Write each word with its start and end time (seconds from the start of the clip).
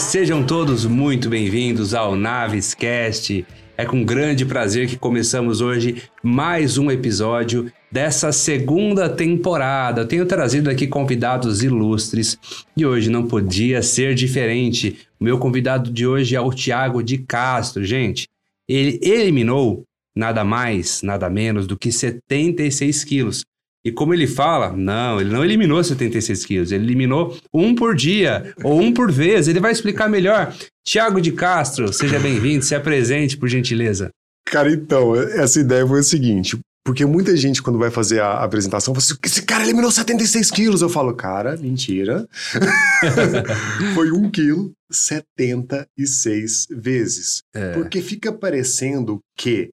sejam 0.00 0.42
todos 0.44 0.86
muito 0.86 1.28
bem-vindos 1.28 1.94
ao 1.94 2.16
Navescast. 2.16 3.46
É 3.76 3.84
com 3.84 4.02
grande 4.02 4.46
prazer 4.46 4.88
que 4.88 4.96
começamos 4.96 5.60
hoje 5.60 6.02
mais 6.22 6.78
um 6.78 6.90
episódio 6.90 7.70
dessa 7.92 8.32
segunda 8.32 9.10
temporada. 9.10 10.06
Tenho 10.06 10.24
trazido 10.24 10.70
aqui 10.70 10.86
convidados 10.86 11.62
ilustres 11.62 12.38
e 12.74 12.84
hoje 12.84 13.10
não 13.10 13.26
podia 13.26 13.82
ser 13.82 14.14
diferente. 14.14 14.98
O 15.20 15.24
meu 15.24 15.38
convidado 15.38 15.90
de 15.90 16.06
hoje 16.06 16.34
é 16.34 16.40
o 16.40 16.50
Tiago 16.50 17.02
de 17.02 17.18
Castro, 17.18 17.84
gente. 17.84 18.26
Ele 18.66 18.98
eliminou 19.02 19.84
nada 20.16 20.42
mais, 20.44 21.02
nada 21.02 21.28
menos 21.28 21.66
do 21.66 21.78
que 21.78 21.92
76 21.92 23.04
quilos. 23.04 23.44
E 23.84 23.90
como 23.90 24.12
ele 24.12 24.26
fala, 24.26 24.72
não, 24.72 25.20
ele 25.20 25.30
não 25.30 25.44
eliminou 25.44 25.82
76 25.82 26.44
quilos, 26.44 26.72
ele 26.72 26.84
eliminou 26.84 27.36
um 27.52 27.74
por 27.74 27.94
dia 27.94 28.54
ou 28.62 28.78
um 28.80 28.92
por 28.92 29.10
vez. 29.10 29.48
Ele 29.48 29.60
vai 29.60 29.72
explicar 29.72 30.08
melhor. 30.08 30.54
Tiago 30.86 31.20
de 31.20 31.32
Castro, 31.32 31.92
seja 31.92 32.18
bem-vindo, 32.18 32.64
se 32.64 32.74
apresente, 32.74 33.36
por 33.36 33.48
gentileza. 33.48 34.10
Cara, 34.46 34.70
então, 34.70 35.14
essa 35.16 35.60
ideia 35.60 35.86
foi 35.86 36.00
o 36.00 36.04
seguinte: 36.04 36.58
porque 36.84 37.06
muita 37.06 37.36
gente, 37.36 37.62
quando 37.62 37.78
vai 37.78 37.90
fazer 37.90 38.20
a 38.20 38.42
apresentação, 38.42 38.94
fala 38.94 39.04
assim: 39.04 39.14
esse 39.24 39.42
cara 39.42 39.64
eliminou 39.64 39.90
76 39.90 40.50
quilos. 40.50 40.82
Eu 40.82 40.88
falo, 40.88 41.14
cara, 41.14 41.56
mentira. 41.56 42.26
foi 43.94 44.10
um 44.10 44.30
quilo 44.30 44.72
76 44.90 46.66
vezes. 46.70 47.42
É. 47.54 47.72
Porque 47.72 48.02
fica 48.02 48.32
parecendo 48.32 49.20
que 49.36 49.70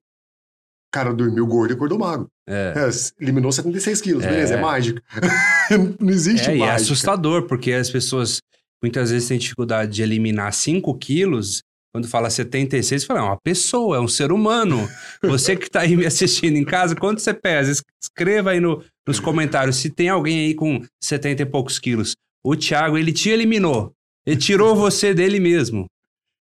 cara 0.92 1.12
dormiu 1.12 1.46
gordo 1.46 1.72
e 1.72 1.74
acordou 1.74 1.98
magro. 1.98 2.28
É. 2.48 2.74
É, 2.76 3.22
eliminou 3.22 3.52
76 3.52 4.00
quilos, 4.00 4.24
é. 4.24 4.30
beleza, 4.30 4.54
é 4.54 4.60
mágica. 4.60 5.02
não 6.00 6.10
existe 6.10 6.46
é, 6.46 6.54
mágica. 6.54 6.66
E 6.66 6.68
é 6.68 6.70
assustador, 6.70 7.46
porque 7.46 7.72
as 7.72 7.90
pessoas 7.90 8.40
muitas 8.82 9.10
vezes 9.10 9.28
têm 9.28 9.38
dificuldade 9.38 9.92
de 9.92 10.02
eliminar 10.02 10.52
5 10.52 10.92
quilos. 10.98 11.62
Quando 11.92 12.06
fala 12.06 12.28
76, 12.28 13.04
fala, 13.04 13.20
é 13.20 13.22
uma 13.22 13.40
pessoa, 13.42 13.96
é 13.96 14.00
um 14.00 14.08
ser 14.08 14.30
humano. 14.30 14.88
Você 15.22 15.56
que 15.56 15.64
está 15.64 15.80
aí 15.80 15.96
me 15.96 16.06
assistindo 16.06 16.56
em 16.56 16.64
casa, 16.64 16.94
quanto 16.94 17.20
você 17.20 17.32
pesa? 17.32 17.82
Escreva 18.00 18.50
aí 18.50 18.60
no, 18.60 18.84
nos 19.06 19.18
comentários 19.18 19.76
se 19.76 19.90
tem 19.90 20.08
alguém 20.08 20.46
aí 20.46 20.54
com 20.54 20.82
70 21.02 21.42
e 21.42 21.46
poucos 21.46 21.78
quilos. 21.78 22.14
O 22.44 22.54
Thiago, 22.54 22.96
ele 22.96 23.12
te 23.12 23.30
eliminou. 23.30 23.92
Ele 24.26 24.36
tirou 24.36 24.76
você 24.76 25.14
dele 25.14 25.40
mesmo. 25.40 25.86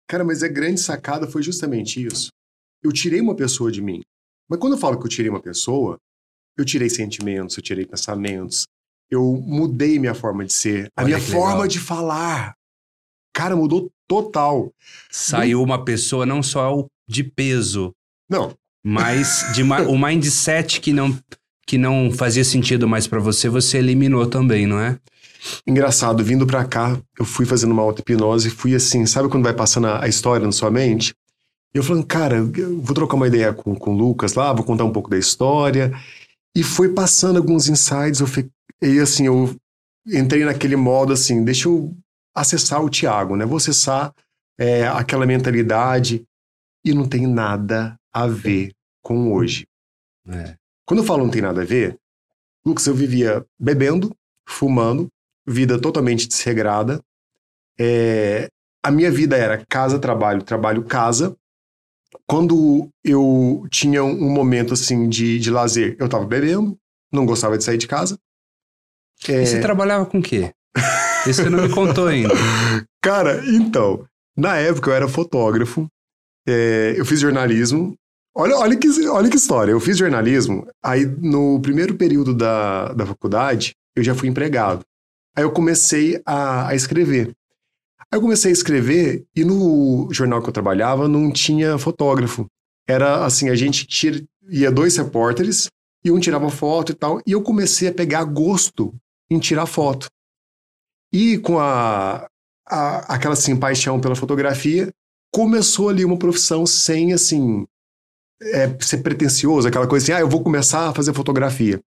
Cara, 0.07 0.23
mas 0.23 0.43
a 0.43 0.47
grande 0.47 0.79
sacada 0.79 1.27
foi 1.27 1.41
justamente 1.41 2.05
isso. 2.05 2.29
Eu 2.83 2.91
tirei 2.91 3.19
uma 3.19 3.35
pessoa 3.35 3.71
de 3.71 3.81
mim. 3.81 4.01
Mas 4.51 4.59
quando 4.59 4.73
eu 4.73 4.79
falo 4.79 4.99
que 4.99 5.05
eu 5.05 5.09
tirei 5.09 5.29
uma 5.29 5.39
pessoa, 5.39 5.97
eu 6.57 6.65
tirei 6.65 6.89
sentimentos, 6.89 7.55
eu 7.55 7.63
tirei 7.63 7.85
pensamentos, 7.85 8.67
eu 9.09 9.41
mudei 9.47 9.97
minha 9.97 10.13
forma 10.13 10.43
de 10.43 10.51
ser, 10.51 10.89
a 10.93 11.05
minha 11.05 11.21
forma 11.21 11.53
legal. 11.53 11.67
de 11.67 11.79
falar. 11.79 12.53
Cara, 13.33 13.55
mudou 13.55 13.89
total. 14.05 14.69
Saiu 15.09 15.63
uma 15.63 15.85
pessoa 15.85 16.25
não 16.25 16.43
só 16.43 16.85
de 17.07 17.23
peso. 17.23 17.93
Não. 18.29 18.53
Mas 18.83 19.53
de 19.53 19.63
o 19.63 19.97
mindset 19.97 20.81
que 20.81 20.91
não 20.91 21.17
que 21.65 21.77
não 21.77 22.11
fazia 22.11 22.43
sentido 22.43 22.89
mais 22.89 23.07
para 23.07 23.21
você, 23.21 23.47
você 23.47 23.77
eliminou 23.77 24.27
também, 24.27 24.67
não 24.67 24.81
é? 24.81 24.99
Engraçado, 25.65 26.21
vindo 26.21 26.45
para 26.45 26.65
cá, 26.65 26.99
eu 27.17 27.23
fui 27.23 27.45
fazendo 27.45 27.71
uma 27.71 27.83
auto-hipnose, 27.83 28.49
fui 28.49 28.75
assim, 28.75 29.05
sabe 29.05 29.29
quando 29.29 29.45
vai 29.45 29.53
passando 29.53 29.87
a 29.87 30.09
história 30.09 30.45
na 30.45 30.51
sua 30.51 30.69
mente? 30.69 31.13
E 31.73 31.77
eu 31.77 31.83
falando, 31.83 32.05
cara, 32.05 32.37
eu 32.37 32.81
vou 32.81 32.93
trocar 32.93 33.15
uma 33.15 33.27
ideia 33.27 33.53
com, 33.53 33.75
com 33.75 33.93
o 33.93 33.97
Lucas 33.97 34.33
lá, 34.33 34.51
vou 34.51 34.65
contar 34.65 34.83
um 34.83 34.91
pouco 34.91 35.09
da 35.09 35.17
história. 35.17 35.91
E 36.55 36.63
foi 36.63 36.93
passando 36.93 37.37
alguns 37.37 37.69
insights, 37.69 38.19
eu 38.19 38.27
e 38.81 38.99
assim, 38.99 39.27
eu 39.27 39.55
entrei 40.05 40.43
naquele 40.43 40.75
modo 40.75 41.13
assim, 41.13 41.43
deixa 41.43 41.69
eu 41.69 41.95
acessar 42.35 42.83
o 42.83 42.89
Tiago, 42.89 43.35
né? 43.35 43.45
Vou 43.45 43.57
acessar 43.57 44.13
é, 44.59 44.87
aquela 44.87 45.25
mentalidade 45.25 46.25
e 46.83 46.93
não 46.93 47.07
tem 47.07 47.25
nada 47.25 47.95
a 48.13 48.27
ver 48.27 48.73
com 49.01 49.31
hoje. 49.31 49.65
É. 50.27 50.55
Quando 50.85 50.99
eu 50.99 51.05
falo 51.05 51.23
não 51.23 51.31
tem 51.31 51.41
nada 51.41 51.61
a 51.61 51.65
ver, 51.65 51.97
Lucas, 52.65 52.85
eu 52.85 52.93
vivia 52.93 53.45
bebendo, 53.57 54.13
fumando, 54.47 55.07
vida 55.47 55.79
totalmente 55.79 56.27
desregrada. 56.27 57.01
É, 57.79 58.49
a 58.83 58.91
minha 58.91 59.09
vida 59.09 59.37
era 59.37 59.63
casa, 59.69 59.97
trabalho, 59.97 60.43
trabalho, 60.43 60.83
casa 60.83 61.35
quando 62.27 62.89
eu 63.03 63.65
tinha 63.69 64.03
um 64.03 64.29
momento 64.29 64.73
assim 64.73 65.07
de, 65.09 65.39
de 65.39 65.49
lazer, 65.49 65.95
eu 65.99 66.09
tava 66.09 66.25
bebendo, 66.25 66.77
não 67.11 67.25
gostava 67.25 67.57
de 67.57 67.63
sair 67.63 67.77
de 67.77 67.87
casa. 67.87 68.17
É... 69.27 69.43
E 69.43 69.45
você 69.45 69.59
trabalhava 69.59 70.05
com 70.05 70.19
o 70.19 70.23
quê? 70.23 70.51
Isso 71.27 71.43
você 71.43 71.49
não 71.49 71.67
me 71.67 71.69
contou 71.73 72.07
ainda. 72.07 72.33
Cara, 73.01 73.43
então, 73.47 74.05
na 74.35 74.57
época 74.57 74.89
eu 74.89 74.93
era 74.95 75.07
fotógrafo, 75.07 75.87
é, 76.47 76.95
eu 76.97 77.05
fiz 77.05 77.19
jornalismo. 77.19 77.95
Olha, 78.35 78.55
olha, 78.57 78.77
que, 78.77 78.87
olha 79.07 79.29
que 79.29 79.35
história, 79.35 79.71
eu 79.71 79.79
fiz 79.79 79.97
jornalismo, 79.97 80.65
aí 80.83 81.05
no 81.05 81.59
primeiro 81.61 81.95
período 81.95 82.33
da, 82.33 82.93
da 82.93 83.05
faculdade, 83.05 83.73
eu 83.95 84.03
já 84.03 84.15
fui 84.15 84.29
empregado. 84.29 84.85
Aí 85.35 85.43
eu 85.43 85.51
comecei 85.51 86.21
a, 86.25 86.69
a 86.69 86.75
escrever. 86.75 87.31
Aí 88.11 88.17
eu 88.17 88.21
comecei 88.21 88.51
a 88.51 88.53
escrever 88.53 89.25
e 89.33 89.45
no 89.45 90.09
jornal 90.11 90.41
que 90.41 90.49
eu 90.49 90.53
trabalhava 90.53 91.07
não 91.07 91.31
tinha 91.31 91.77
fotógrafo. 91.77 92.45
Era 92.85 93.25
assim, 93.25 93.49
a 93.49 93.55
gente 93.55 93.87
tira, 93.87 94.21
ia 94.49 94.69
dois 94.69 94.97
repórteres 94.97 95.69
e 96.03 96.11
um 96.11 96.19
tirava 96.19 96.49
foto 96.49 96.91
e 96.91 96.95
tal, 96.95 97.21
e 97.25 97.31
eu 97.31 97.41
comecei 97.41 97.87
a 97.87 97.93
pegar 97.93 98.23
gosto 98.25 98.93
em 99.29 99.39
tirar 99.39 99.65
foto. 99.65 100.07
E 101.13 101.37
com 101.37 101.59
a, 101.59 102.27
a 102.67 103.15
aquela 103.15 103.33
assim 103.33 103.55
paixão 103.55 104.01
pela 104.01 104.15
fotografia, 104.15 104.91
começou 105.33 105.87
ali 105.87 106.03
uma 106.03 106.17
profissão 106.17 106.65
sem 106.65 107.13
assim 107.13 107.65
é, 108.41 108.77
ser 108.81 108.97
pretencioso, 108.97 109.67
aquela 109.67 109.87
coisa 109.87 110.03
assim, 110.03 110.13
ah, 110.13 110.19
eu 110.19 110.27
vou 110.27 110.43
começar 110.43 110.89
a 110.89 110.93
fazer 110.93 111.13
fotografia. 111.13 111.79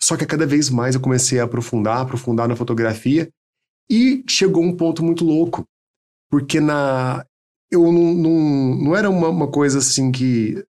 Só 0.00 0.16
que 0.16 0.26
cada 0.26 0.46
vez 0.46 0.70
mais 0.70 0.94
eu 0.94 1.00
comecei 1.00 1.40
a 1.40 1.44
aprofundar, 1.44 2.00
aprofundar 2.00 2.46
na 2.46 2.54
fotografia 2.54 3.28
e 3.90 4.22
chegou 4.28 4.62
um 4.62 4.76
ponto 4.76 5.02
muito 5.02 5.24
louco, 5.24 5.64
porque 6.30 6.60
na 6.60 7.24
eu 7.70 7.92
não, 7.92 8.14
não, 8.14 8.74
não 8.76 8.96
era 8.96 9.10
uma, 9.10 9.28
uma 9.28 9.48
coisa 9.48 9.78
assim 9.78 10.10
que 10.10 10.64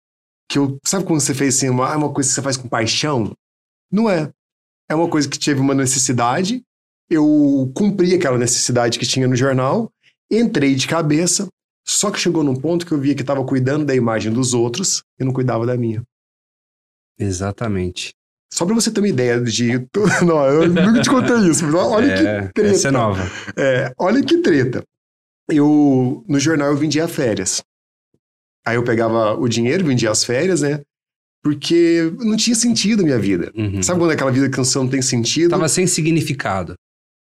que 0.49 0.57
eu 0.57 0.79
sabe 0.85 1.05
quando 1.05 1.19
você 1.19 1.33
fez 1.33 1.55
assim 1.55 1.69
uma, 1.69 1.95
uma 1.95 2.11
coisa 2.11 2.27
que 2.27 2.35
você 2.35 2.41
faz 2.41 2.57
com 2.57 2.67
paixão? 2.67 3.35
Não 3.91 4.09
é. 4.09 4.31
É 4.89 4.95
uma 4.95 5.07
coisa 5.07 5.29
que 5.29 5.37
teve 5.37 5.59
uma 5.59 5.75
necessidade, 5.75 6.63
eu 7.09 7.71
cumpri 7.75 8.15
aquela 8.15 8.37
necessidade 8.37 8.97
que 8.97 9.05
tinha 9.05 9.27
no 9.27 9.35
jornal, 9.35 9.91
entrei 10.31 10.73
de 10.73 10.87
cabeça, 10.87 11.47
só 11.87 12.09
que 12.11 12.19
chegou 12.19 12.43
num 12.43 12.55
ponto 12.55 12.85
que 12.85 12.91
eu 12.91 12.99
via 12.99 13.15
que 13.15 13.21
estava 13.21 13.43
cuidando 13.45 13.85
da 13.85 13.95
imagem 13.95 14.31
dos 14.31 14.53
outros 14.53 15.03
e 15.19 15.23
não 15.23 15.33
cuidava 15.33 15.65
da 15.65 15.77
minha. 15.77 16.03
Exatamente. 17.17 18.13
Só 18.51 18.65
pra 18.65 18.75
você 18.75 18.91
ter 18.91 18.99
uma 18.99 19.07
ideia 19.07 19.39
de. 19.39 19.87
Não, 20.25 20.45
eu 20.45 20.67
nunca 20.67 21.01
te 21.01 21.09
contei 21.09 21.37
isso, 21.49 21.65
mas 21.65 21.75
olha 21.75 22.11
é, 22.11 22.17
que 22.47 22.53
treta. 22.53 22.75
Essa 22.75 22.87
é 22.87 22.91
nova. 22.91 23.31
É, 23.55 23.93
olha 23.97 24.23
que 24.23 24.37
treta. 24.39 24.83
Eu, 25.49 26.23
no 26.27 26.39
jornal, 26.39 26.69
eu 26.69 26.77
vendia 26.77 27.07
férias. 27.07 27.61
Aí 28.65 28.75
eu 28.75 28.83
pegava 28.83 29.33
o 29.35 29.47
dinheiro, 29.47 29.85
vendia 29.85 30.11
as 30.11 30.23
férias, 30.23 30.61
né? 30.61 30.81
Porque 31.43 32.11
não 32.19 32.35
tinha 32.35 32.55
sentido 32.55 33.01
a 33.01 33.03
minha 33.03 33.19
vida. 33.19 33.51
Uhum. 33.55 33.81
Sabe 33.81 33.99
quando 33.99 34.11
é 34.11 34.13
aquela 34.13 34.31
vida 34.31 34.49
que 34.49 34.57
não 34.57 34.87
tem 34.87 35.01
sentido? 35.01 35.51
Tava 35.51 35.69
sem 35.69 35.87
significado. 35.87 36.75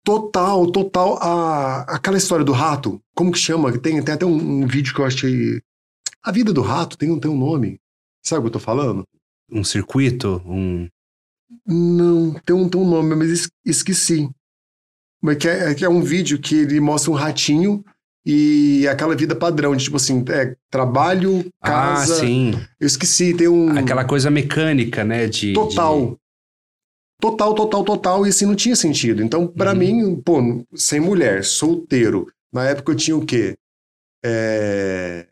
Total, 0.04 0.70
total. 0.70 1.18
A, 1.20 1.80
aquela 1.94 2.18
história 2.18 2.44
do 2.44 2.52
rato, 2.52 3.00
como 3.14 3.32
que 3.32 3.38
chama? 3.38 3.76
Tem, 3.78 4.02
tem 4.02 4.14
até 4.14 4.26
um, 4.26 4.62
um 4.62 4.66
vídeo 4.66 4.94
que 4.94 5.00
eu 5.00 5.06
achei. 5.06 5.60
A 6.22 6.30
vida 6.30 6.52
do 6.52 6.60
rato 6.60 6.98
tem, 6.98 7.18
tem 7.18 7.30
um 7.30 7.38
nome. 7.38 7.78
Sabe 8.22 8.40
o 8.40 8.42
que 8.42 8.48
eu 8.48 8.52
tô 8.52 8.58
falando? 8.58 9.04
Um 9.50 9.64
circuito? 9.64 10.42
Um. 10.44 10.88
Não, 11.66 12.34
tem 12.44 12.54
um, 12.54 12.68
tem 12.68 12.80
um 12.80 12.88
nome, 12.88 13.14
mas 13.14 13.48
esqueci. 13.64 14.28
Mas 15.22 15.38
que 15.38 15.48
é, 15.48 15.70
é, 15.70 15.74
que 15.74 15.84
é 15.84 15.88
um 15.88 16.02
vídeo 16.02 16.38
que 16.38 16.56
ele 16.56 16.80
mostra 16.80 17.10
um 17.10 17.14
ratinho 17.14 17.82
e 18.26 18.88
aquela 18.88 19.14
vida 19.14 19.36
padrão, 19.36 19.76
de 19.76 19.84
tipo 19.84 19.96
assim, 19.96 20.24
é, 20.28 20.56
trabalho, 20.70 21.50
ah, 21.60 21.68
casa. 21.68 22.16
Ah, 22.16 22.20
sim. 22.20 22.52
Eu 22.80 22.86
esqueci, 22.86 23.34
tem 23.34 23.48
um. 23.48 23.76
Aquela 23.76 24.04
coisa 24.04 24.30
mecânica, 24.30 25.04
né? 25.04 25.26
De, 25.26 25.52
total. 25.52 26.12
De... 26.12 26.16
Total, 27.20 27.54
total, 27.54 27.84
total. 27.84 28.26
E 28.26 28.30
assim 28.30 28.46
não 28.46 28.54
tinha 28.54 28.76
sentido. 28.76 29.22
Então, 29.22 29.46
para 29.46 29.72
uhum. 29.72 29.78
mim, 29.78 30.22
pô, 30.22 30.40
sem 30.74 31.00
mulher, 31.00 31.44
solteiro. 31.44 32.26
Na 32.52 32.64
época 32.64 32.92
eu 32.92 32.96
tinha 32.96 33.16
o 33.16 33.24
quê? 33.24 33.56
É... 34.24 35.26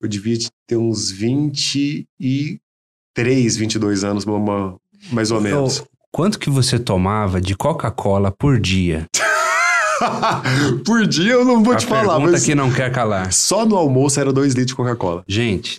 Eu 0.00 0.08
devia 0.08 0.38
ter 0.66 0.76
uns 0.76 1.10
23, 1.10 3.56
22 3.56 4.04
anos, 4.04 4.24
uma, 4.24 4.78
mais 5.12 5.30
ou 5.30 5.40
menos. 5.40 5.76
Então, 5.76 5.88
quanto 6.12 6.38
que 6.38 6.50
você 6.50 6.78
tomava 6.78 7.40
de 7.40 7.56
Coca-Cola 7.56 8.30
por 8.30 8.58
dia? 8.58 9.06
por 10.84 11.06
dia 11.06 11.32
eu 11.32 11.44
não 11.44 11.62
vou 11.62 11.74
A 11.74 11.76
te 11.76 11.86
falar. 11.86 12.18
Mas 12.18 12.44
que 12.44 12.54
não 12.54 12.72
quer 12.72 12.90
calar. 12.92 13.32
Só 13.32 13.66
no 13.66 13.76
almoço 13.76 14.18
era 14.18 14.32
2 14.32 14.54
litros 14.54 14.68
de 14.68 14.74
Coca-Cola. 14.74 15.22
Gente. 15.26 15.78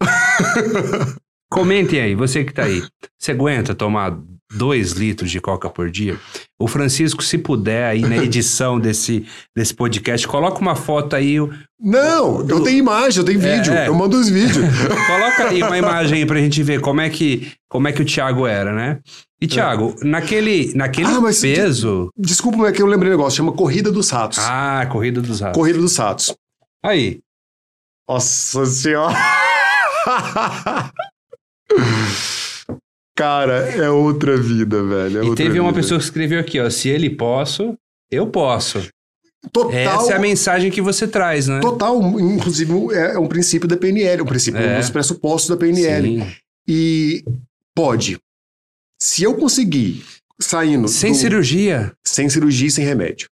Comentem 1.52 2.00
aí, 2.00 2.14
você 2.14 2.44
que 2.44 2.52
tá 2.52 2.64
aí. 2.64 2.82
Você 3.18 3.32
aguenta 3.32 3.74
tomar 3.74 4.16
dois 4.54 4.92
litros 4.92 5.30
de 5.30 5.40
coca 5.40 5.68
por 5.70 5.90
dia? 5.90 6.18
O 6.60 6.66
Francisco, 6.68 7.22
se 7.22 7.38
puder, 7.38 7.86
aí 7.86 8.00
na 8.02 8.16
edição 8.18 8.78
desse, 8.78 9.26
desse 9.56 9.74
podcast, 9.74 10.26
coloca 10.28 10.58
uma 10.60 10.74
foto 10.74 11.14
aí. 11.16 11.36
Não, 11.80 12.46
eu 12.48 12.62
tenho 12.62 12.78
imagem, 12.78 13.18
eu 13.20 13.24
tenho 13.24 13.42
É, 13.44 13.56
vídeo. 13.56 13.72
é. 13.72 13.88
Eu 13.88 13.94
mando 13.94 14.16
os 14.18 14.28
vídeos. 14.28 14.64
Coloca 15.06 15.48
aí 15.48 15.62
uma 15.62 15.76
imagem 15.78 16.18
aí 16.18 16.26
pra 16.26 16.38
gente 16.38 16.62
ver 16.62 16.80
como 16.80 17.00
é 17.00 17.10
que, 17.10 17.50
como 17.68 17.88
é 17.88 17.92
que 17.92 18.02
o 18.02 18.04
Thiago 18.04 18.46
era, 18.46 18.72
né? 18.72 19.00
E, 19.40 19.46
Thiago, 19.48 19.96
naquele, 20.02 20.72
naquele 20.74 21.08
Ah, 21.08 21.20
mas- 21.20 21.40
peso. 21.40 22.10
Desculpa, 22.16 22.58
mas 22.58 22.68
é 22.68 22.72
que 22.72 22.80
eu 22.82 22.86
lembrei 22.86 23.10
um 23.12 23.16
negócio. 23.16 23.38
Chama 23.38 23.52
Corrida 23.52 23.90
dos 23.90 24.08
Ratos. 24.10 24.38
Ah, 24.40 24.86
corrida 24.90 25.20
dos 25.20 25.40
ratos. 25.40 25.58
Corrida 25.58 25.78
dos 25.80 25.96
Ratos. 25.96 26.34
Aí. 26.84 27.18
Nossa 28.08 28.64
senhora. 28.66 29.16
Cara, 33.16 33.58
é 33.70 33.90
outra 33.90 34.36
vida, 34.36 34.82
velho. 34.82 35.22
é 35.22 35.24
E 35.26 35.34
teve 35.34 35.60
uma 35.60 35.70
vida. 35.70 35.82
pessoa 35.82 35.98
que 35.98 36.04
escreveu 36.04 36.40
aqui, 36.40 36.58
ó. 36.60 36.68
Se 36.70 36.88
ele 36.88 37.10
posso, 37.10 37.74
eu 38.10 38.26
posso. 38.26 38.88
Total, 39.52 39.72
Essa 39.72 40.12
é 40.12 40.16
a 40.16 40.20
mensagem 40.20 40.70
que 40.70 40.80
você 40.80 41.06
traz, 41.06 41.48
né? 41.48 41.60
total, 41.60 42.00
inclusive 42.20 42.72
é 42.94 43.18
um 43.18 43.26
princípio 43.26 43.68
da 43.68 43.76
PNL, 43.76 44.22
um 44.22 44.26
princípio, 44.26 44.60
É. 44.60 44.76
um 44.76 44.80
dos 44.80 44.88
pressupostos 44.88 45.50
da 45.50 45.56
PNL. 45.56 46.20
Sim. 46.22 46.32
E 46.68 47.24
pode. 47.74 48.18
Se 49.00 49.24
eu 49.24 49.34
conseguir 49.34 50.04
saindo 50.40 50.86
Sem 50.86 51.10
do- 51.12 51.18
cirurgia. 51.18 51.92
sem 52.06 52.28
cirurgia 52.28 52.68
e 52.68 52.70
sem 52.70 52.84
remédio, 52.84 53.28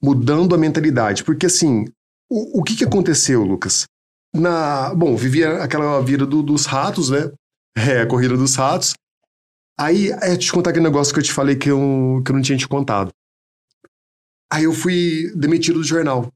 mudando 0.00 0.54
a 0.54 0.58
mentalidade, 0.58 1.24
porque 1.24 1.46
assim, 1.46 1.84
o, 2.30 2.60
o 2.60 2.62
que 2.62 2.76
que 2.76 2.84
aconteceu, 2.84 3.42
Lucas? 3.42 3.86
Na, 4.38 4.94
bom, 4.94 5.16
vivia 5.16 5.62
aquela 5.62 6.00
vida 6.00 6.24
do- 6.24 6.42
dos 6.42 6.66
ratos, 6.66 7.10
né? 7.10 7.30
É, 7.76 8.02
a 8.02 8.06
corrida 8.06 8.36
dos 8.36 8.54
ratos. 8.56 8.94
Aí, 9.78 10.10
é, 10.10 10.36
te 10.36 10.50
contar 10.52 10.70
aquele 10.70 10.84
negócio 10.84 11.12
que 11.14 11.20
eu 11.20 11.24
te 11.24 11.32
falei 11.32 11.54
que 11.56 11.70
eu, 11.70 12.22
que 12.24 12.30
eu 12.30 12.34
não 12.34 12.42
tinha 12.42 12.58
te 12.58 12.66
contado. 12.66 13.10
Aí 14.52 14.64
eu 14.64 14.72
fui 14.72 15.30
demitido 15.36 15.78
do 15.78 15.84
jornal. 15.84 16.32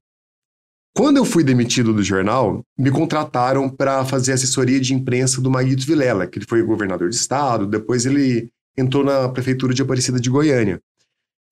Quando 0.95 1.17
eu 1.17 1.25
fui 1.25 1.43
demitido 1.43 1.91
do 1.93 2.03
jornal, 2.03 2.61
me 2.77 2.91
contrataram 2.91 3.67
para 3.67 4.05
fazer 4.05 4.33
assessoria 4.33 4.79
de 4.79 4.93
imprensa 4.93 5.41
do 5.41 5.49
Maguito 5.49 5.85
Vilela, 5.85 6.27
que 6.27 6.37
ele 6.37 6.45
foi 6.45 6.61
governador 6.61 7.09
de 7.09 7.15
estado, 7.15 7.65
depois 7.65 8.05
ele 8.05 8.49
entrou 8.77 9.03
na 9.03 9.27
prefeitura 9.29 9.73
de 9.73 9.81
Aparecida 9.81 10.19
de 10.19 10.29
Goiânia. 10.29 10.79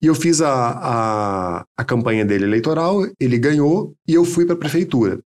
E 0.00 0.06
eu 0.06 0.14
fiz 0.14 0.40
a, 0.40 0.50
a, 0.52 1.64
a 1.76 1.84
campanha 1.84 2.24
dele 2.24 2.44
eleitoral, 2.44 3.00
ele 3.20 3.38
ganhou 3.38 3.94
e 4.06 4.14
eu 4.14 4.24
fui 4.24 4.44
para 4.46 4.54
a 4.54 4.58
prefeitura. 4.58 5.20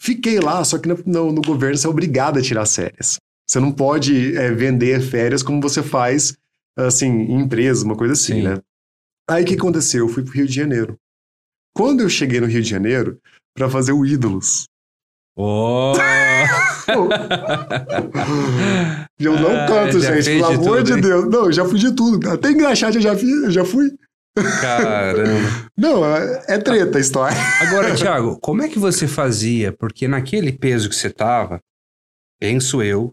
Fiquei 0.00 0.38
lá, 0.40 0.62
só 0.64 0.78
que 0.78 0.88
no, 0.88 0.98
no- 1.06 1.32
no 1.32 1.40
governo 1.42 1.76
você 1.76 1.86
é 1.86 1.90
obrigado 1.90 2.38
a 2.38 2.42
tirar 2.42 2.66
férias. 2.66 3.16
Você 3.48 3.60
não 3.60 3.72
pode 3.72 4.36
é, 4.36 4.50
vender 4.52 5.00
férias 5.02 5.42
como 5.42 5.60
você 5.60 5.82
faz, 5.82 6.36
assim, 6.76 7.06
em 7.08 7.40
empresa, 7.40 7.84
uma 7.84 7.96
coisa 7.96 8.12
assim, 8.14 8.34
Sim. 8.34 8.42
né? 8.42 8.58
Aí 9.28 9.42
o 9.42 9.46
que 9.46 9.54
aconteceu? 9.54 10.06
Eu 10.06 10.08
fui 10.12 10.22
pro 10.22 10.32
Rio 10.32 10.46
de 10.46 10.54
Janeiro. 10.54 10.96
Quando 11.74 12.00
eu 12.02 12.08
cheguei 12.08 12.40
no 12.40 12.46
Rio 12.46 12.62
de 12.62 12.68
Janeiro 12.68 13.18
para 13.56 13.68
fazer 13.70 13.92
o 13.92 14.04
Ídolos, 14.04 14.64
Oh! 15.36 15.94
eu 19.18 19.32
não 19.40 19.50
Ah, 19.56 19.66
canto, 19.66 20.00
já 20.00 20.20
gente, 20.20 20.40
pelo 20.40 20.44
amor 20.46 20.82
tudo, 20.84 20.94
de? 20.94 21.00
Deus. 21.00 21.24
Não, 21.28 21.46
eu 21.46 21.52
já 21.52 21.64
fui 21.64 21.78
de 21.78 21.92
tudo. 21.92 22.28
Até 22.30 22.50
engraxate 22.50 22.96
eu 22.96 23.02
já, 23.02 23.16
fiz, 23.16 23.42
eu 23.42 23.50
já 23.50 23.64
fui. 23.64 23.90
Caramba. 24.60 25.68
Não, 25.76 26.04
é, 26.04 26.44
é 26.48 26.58
treta 26.58 26.98
a 26.98 27.00
história. 27.00 27.36
Agora, 27.60 27.94
Thiago, 27.96 28.38
como 28.40 28.62
é 28.62 28.68
que 28.68 28.78
você 28.78 29.06
fazia? 29.06 29.72
Porque 29.72 30.08
naquele 30.08 30.52
peso 30.52 30.88
que 30.88 30.94
você 30.94 31.10
tava, 31.10 31.60
penso 32.40 32.82
eu, 32.82 33.12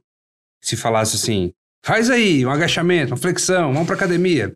se 0.63 0.75
falasse 0.75 1.15
assim, 1.15 1.51
faz 1.85 2.09
aí 2.09 2.45
um 2.45 2.49
agachamento, 2.51 3.11
uma 3.11 3.17
flexão, 3.17 3.71
vamos 3.73 3.87
pra 3.87 3.95
academia. 3.95 4.55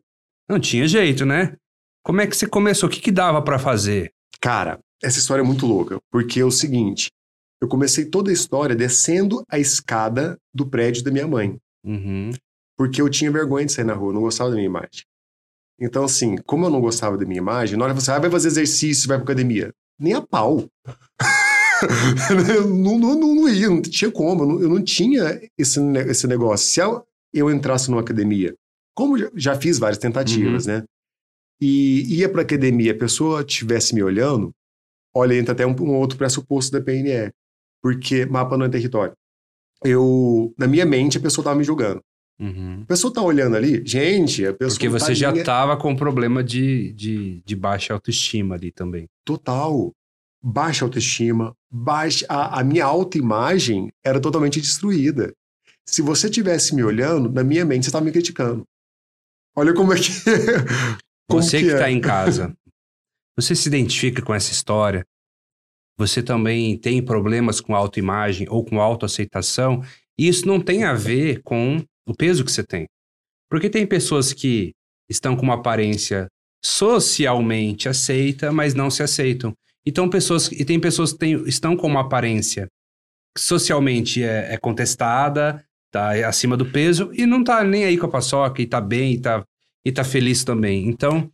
Não 0.49 0.59
tinha 0.59 0.87
jeito, 0.87 1.25
né? 1.25 1.55
Como 2.03 2.21
é 2.21 2.27
que 2.27 2.35
você 2.37 2.47
começou? 2.47 2.87
O 2.87 2.91
que, 2.91 3.01
que 3.01 3.11
dava 3.11 3.41
pra 3.41 3.57
fazer? 3.59 4.11
Cara, 4.39 4.79
essa 5.01 5.17
história 5.19 5.41
é 5.41 5.45
muito 5.45 5.65
louca, 5.65 5.97
porque 6.11 6.39
é 6.39 6.45
o 6.45 6.51
seguinte: 6.51 7.09
eu 7.61 7.67
comecei 7.67 8.05
toda 8.05 8.29
a 8.29 8.33
história 8.33 8.75
descendo 8.75 9.43
a 9.49 9.57
escada 9.57 10.37
do 10.53 10.67
prédio 10.67 11.03
da 11.03 11.11
minha 11.11 11.27
mãe, 11.27 11.57
Uhum. 11.83 12.31
porque 12.77 13.01
eu 13.01 13.09
tinha 13.09 13.31
vergonha 13.31 13.65
de 13.65 13.71
sair 13.71 13.85
na 13.85 13.93
rua, 13.93 14.13
não 14.13 14.21
gostava 14.21 14.49
da 14.51 14.55
minha 14.55 14.67
imagem. 14.67 15.03
Então, 15.79 16.05
assim, 16.05 16.37
como 16.45 16.65
eu 16.65 16.69
não 16.69 16.79
gostava 16.79 17.17
da 17.17 17.25
minha 17.25 17.39
imagem, 17.39 17.77
na 17.77 17.85
hora 17.85 17.93
que 17.93 18.01
você 18.01 18.11
ah, 18.11 18.19
vai 18.19 18.29
fazer 18.29 18.47
exercício, 18.47 19.07
vai 19.07 19.17
pra 19.17 19.25
academia, 19.25 19.73
nem 19.99 20.13
a 20.13 20.21
pau. 20.21 20.69
eu 22.55 22.67
não, 22.69 22.97
não, 22.97 23.15
não, 23.15 23.49
ia, 23.49 23.69
não 23.69 23.81
tinha 23.81 24.09
como, 24.11 24.43
eu 24.43 24.47
não, 24.47 24.61
eu 24.61 24.69
não 24.69 24.83
tinha 24.83 25.41
esse, 25.57 25.79
esse 26.07 26.27
negócio. 26.27 26.67
Se 26.67 26.79
eu, 26.79 27.05
eu 27.33 27.51
entrasse 27.51 27.89
numa 27.89 28.01
academia, 28.01 28.55
como 28.95 29.17
já, 29.17 29.29
já 29.35 29.55
fiz 29.55 29.77
várias 29.77 29.97
tentativas, 29.97 30.65
né? 30.65 30.83
E 31.59 32.19
ia 32.19 32.29
pra 32.29 32.41
academia, 32.41 32.91
a 32.91 32.97
pessoa 32.97 33.41
estivesse 33.41 33.93
me 33.93 34.03
olhando, 34.03 34.51
olha, 35.13 35.35
entra 35.35 35.53
até 35.53 35.65
um, 35.65 35.75
um 35.81 35.95
outro 35.95 36.17
pressuposto 36.17 36.71
da 36.71 36.83
PNE, 36.83 37.31
porque 37.81 38.25
mapa 38.25 38.57
não 38.57 38.65
é 38.65 38.69
território. 38.69 39.13
Eu, 39.83 40.53
na 40.57 40.67
minha 40.67 40.85
mente, 40.85 41.17
a 41.17 41.21
pessoa 41.21 41.43
tava 41.43 41.57
me 41.57 41.63
julgando. 41.63 42.01
Uhum. 42.39 42.81
A 42.83 42.85
pessoa 42.85 43.13
tá 43.13 43.21
olhando 43.21 43.55
ali, 43.55 43.81
gente, 43.85 44.45
a 44.45 44.53
pessoa 44.53 44.69
Porque 44.77 44.89
tá 44.89 44.99
você 44.99 45.15
já 45.15 45.31
linha- 45.31 45.43
tava 45.45 45.77
com 45.77 45.95
problema 45.95 46.43
de, 46.43 46.91
de, 46.93 47.41
de 47.45 47.55
baixa 47.55 47.93
autoestima 47.93 48.55
ali 48.55 48.71
também. 48.71 49.07
total. 49.23 49.91
Baixa 50.47 50.85
autoestima, 50.85 51.55
baixa 51.71 52.23
a, 52.29 52.59
a 52.59 52.63
minha 52.63 52.85
autoimagem 52.85 53.91
era 54.03 54.19
totalmente 54.19 54.61
destruída. 54.61 55.33
Se 55.87 56.03
você 56.03 56.29
tivesse 56.29 56.75
me 56.75 56.83
olhando, 56.83 57.31
na 57.31 57.43
minha 57.43 57.65
mente 57.65 57.85
você 57.85 57.91
tá 57.91 57.99
me 57.99 58.11
criticando. 58.11 58.63
Olha 59.55 59.73
como 59.73 59.91
é 59.91 59.95
que 59.95 60.03
como 61.27 61.41
Você 61.41 61.61
que, 61.63 61.69
é. 61.71 61.77
tá 61.79 61.89
em 61.89 61.99
casa, 61.99 62.55
você 63.35 63.55
se 63.55 63.67
identifica 63.67 64.21
com 64.21 64.35
essa 64.35 64.51
história? 64.51 65.03
Você 65.97 66.21
também 66.21 66.77
tem 66.77 67.03
problemas 67.03 67.59
com 67.59 67.73
autoimagem 67.75 68.45
ou 68.47 68.63
com 68.63 68.79
autoaceitação? 68.79 69.81
Isso 70.15 70.45
não 70.47 70.59
tem 70.61 70.83
a 70.83 70.93
ver 70.93 71.41
com 71.41 71.83
o 72.07 72.15
peso 72.15 72.43
que 72.43 72.51
você 72.51 72.63
tem. 72.63 72.85
Porque 73.49 73.69
tem 73.69 73.85
pessoas 73.85 74.33
que 74.33 74.71
estão 75.09 75.35
com 75.35 75.43
uma 75.43 75.55
aparência 75.55 76.27
socialmente 76.63 77.87
aceita, 77.87 78.51
mas 78.51 78.73
não 78.73 78.89
se 78.89 79.03
aceitam. 79.03 79.53
Então, 79.85 80.09
pessoas, 80.09 80.51
e 80.51 80.65
tem 80.65 80.79
pessoas 80.79 81.13
que 81.13 81.19
têm- 81.19 81.43
estão 81.47 81.77
com 81.77 81.87
uma 81.87 82.01
aparência 82.01 82.67
socialmente 83.37 84.23
é, 84.23 84.53
é 84.53 84.57
contestada, 84.57 85.63
tá 85.91 86.11
acima 86.27 86.57
do 86.57 86.65
peso, 86.65 87.11
e 87.13 87.25
não 87.25 87.43
tá 87.43 87.63
nem 87.63 87.85
aí 87.85 87.97
com 87.97 88.07
a 88.07 88.11
paçoca, 88.11 88.61
e 88.61 88.65
tá 88.65 88.81
bem, 88.81 89.13
e 89.13 89.19
tá, 89.19 89.43
e 89.85 89.91
tá 89.91 90.03
feliz 90.03 90.43
também. 90.43 90.87
Então, 90.87 91.29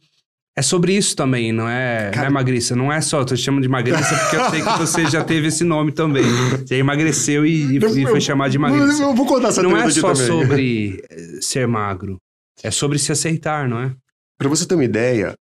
é 0.58 0.62
sobre 0.62 0.96
isso 0.96 1.16
também, 1.16 1.52
não 1.52 1.68
é, 1.68 2.06
não 2.06 2.12
Cara- 2.12 2.28
é 2.28 2.30
magriça. 2.30 2.76
Não 2.76 2.92
é 2.92 3.00
só, 3.02 3.22
eu 3.22 3.26
te 3.26 3.38
chamando 3.38 3.64
de 3.64 3.70
magriça 3.70 4.16
porque 4.16 4.36
eu 4.36 4.50
sei 4.50 4.62
que 4.62 4.78
você 4.78 5.06
já 5.10 5.24
teve 5.24 5.48
esse 5.48 5.64
nome 5.64 5.92
também. 5.92 6.24
Você 6.66 6.76
emagreceu 6.76 7.46
e, 7.46 7.74
e- 7.74 7.82
Eu- 7.82 7.98
e 7.98 8.06
foi 8.06 8.20
chamado 8.22 8.52
de 8.52 8.58
magriça. 8.58 9.02
Eu 9.04 9.14
vou 9.16 9.26
contar 9.26 9.50
essa 9.50 9.64
Não 9.64 9.76
é 9.78 9.90
só 9.90 10.14
também. 10.14 10.28
sobre 10.28 11.04
eh, 11.10 11.40
ser 11.42 11.68
magro. 11.68 12.18
É 12.64 12.70
sobre 12.70 13.00
se 13.00 13.12
aceitar, 13.12 13.68
não 13.68 13.80
é? 13.82 13.92
Para 14.38 14.50
você 14.50 14.66
ter 14.68 14.76
uma 14.76 14.84
ideia, 14.84 15.34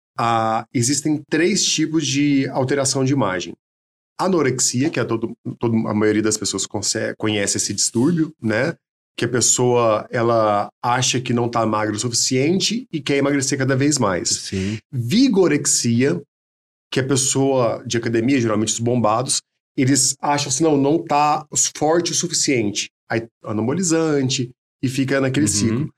existem 0.73 1.21
três 1.29 1.63
tipos 1.65 2.05
de 2.05 2.47
alteração 2.49 3.03
de 3.03 3.11
imagem. 3.13 3.53
Anorexia, 4.17 4.89
que 4.89 4.99
é 4.99 5.03
todo, 5.05 5.31
todo, 5.57 5.87
a 5.87 5.93
maioria 5.93 6.21
das 6.21 6.37
pessoas 6.37 6.65
conhece 7.17 7.57
esse 7.57 7.73
distúrbio, 7.73 8.33
né? 8.41 8.73
Que 9.19 9.25
a 9.25 9.29
pessoa 9.29 10.07
ela 10.09 10.69
acha 10.81 11.19
que 11.19 11.33
não 11.33 11.47
está 11.47 11.65
magra 11.65 11.93
o 11.93 11.99
suficiente 11.99 12.87
e 12.89 13.01
quer 13.01 13.17
emagrecer 13.17 13.57
cada 13.57 13.75
vez 13.75 13.97
mais. 13.97 14.29
Sim. 14.29 14.77
Vigorexia, 14.89 16.21
que 16.89 17.01
a 17.01 17.05
pessoa 17.05 17.83
de 17.85 17.97
academia, 17.97 18.39
geralmente 18.39 18.69
os 18.71 18.79
bombados, 18.79 19.41
eles 19.77 20.15
acham 20.21 20.47
assim, 20.47 20.63
não, 20.63 20.77
não 20.77 21.03
tá 21.03 21.45
forte 21.75 22.13
o 22.13 22.15
suficiente. 22.15 22.89
Aí 23.11 23.27
anabolizante 23.43 24.51
e 24.81 24.87
fica 24.87 25.19
naquele 25.19 25.47
Uhum. 25.47 25.51
ciclo. 25.51 25.93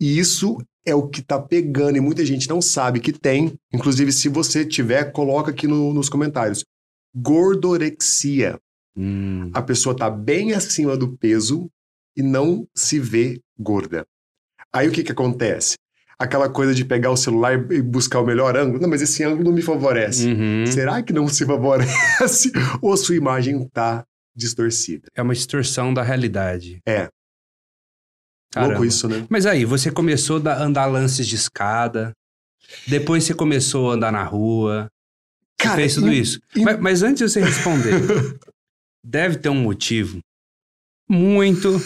E 0.00 0.18
isso 0.18 0.56
é 0.86 0.94
o 0.94 1.06
que 1.06 1.20
tá 1.20 1.38
pegando 1.38 1.98
e 1.98 2.00
muita 2.00 2.24
gente 2.24 2.48
não 2.48 2.62
sabe 2.62 2.98
que 3.00 3.12
tem. 3.12 3.52
Inclusive, 3.74 4.10
se 4.10 4.30
você 4.30 4.64
tiver, 4.64 5.12
coloca 5.12 5.50
aqui 5.50 5.66
no- 5.66 5.92
nos 5.92 6.08
comentários. 6.08 6.64
Gordorexia. 7.14 8.58
Hum. 8.98 9.50
A 9.54 9.62
pessoa 9.62 9.96
tá 9.96 10.10
bem 10.10 10.52
acima 10.52 10.96
do 10.96 11.16
peso 11.16 11.70
e 12.16 12.22
não 12.22 12.66
se 12.74 12.98
vê 12.98 13.40
gorda. 13.56 14.04
Aí 14.72 14.88
o 14.88 14.92
que 14.92 15.04
que 15.04 15.12
acontece? 15.12 15.76
Aquela 16.18 16.48
coisa 16.48 16.74
de 16.74 16.84
pegar 16.84 17.12
o 17.12 17.16
celular 17.16 17.54
e 17.72 17.80
buscar 17.80 18.20
o 18.20 18.26
melhor 18.26 18.56
ângulo. 18.56 18.80
Não, 18.80 18.88
mas 18.88 19.00
esse 19.00 19.22
ângulo 19.22 19.44
não 19.44 19.52
me 19.52 19.62
favorece. 19.62 20.26
Uhum. 20.26 20.66
Será 20.66 21.00
que 21.00 21.12
não 21.12 21.28
se 21.28 21.46
favorece? 21.46 22.50
Ou 22.82 22.96
sua 22.96 23.14
imagem 23.14 23.68
tá 23.72 24.04
distorcida? 24.34 25.06
É 25.14 25.22
uma 25.22 25.32
distorção 25.32 25.94
da 25.94 26.02
realidade. 26.02 26.80
É. 26.84 27.08
Caramba. 28.52 28.72
Louco 28.72 28.84
isso, 28.84 29.08
né? 29.08 29.26
Mas 29.30 29.46
aí, 29.46 29.64
você 29.64 29.92
começou 29.92 30.42
a 30.48 30.60
andar 30.60 30.86
lances 30.86 31.26
de 31.26 31.36
escada, 31.36 32.12
depois 32.86 33.22
você 33.22 33.34
começou 33.34 33.90
a 33.90 33.94
andar 33.94 34.10
na 34.10 34.24
rua, 34.24 34.90
você 35.60 35.74
fez 35.74 35.94
tudo 35.94 36.12
isso. 36.12 36.40
Mas, 36.56 36.80
mas 36.80 37.02
antes 37.02 37.18
de 37.24 37.30
você 37.30 37.40
responder, 37.40 37.92
deve 39.04 39.36
ter 39.36 39.48
um 39.48 39.54
motivo 39.54 40.18
muito. 41.10 41.80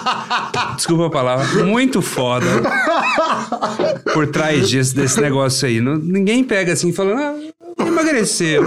Desculpa 0.76 1.06
a 1.06 1.10
palavra. 1.10 1.64
Muito 1.64 2.02
foda. 2.02 2.46
Por 4.12 4.26
trás 4.28 4.68
disso, 4.68 4.94
desse 4.96 5.20
negócio 5.20 5.66
aí. 5.68 5.80
Não- 5.80 5.96
ninguém 5.96 6.42
pega 6.42 6.72
assim 6.72 6.92
falando, 6.92 7.20
ah, 7.20 7.34
vou 7.76 7.86
emagrecer. 7.86 8.60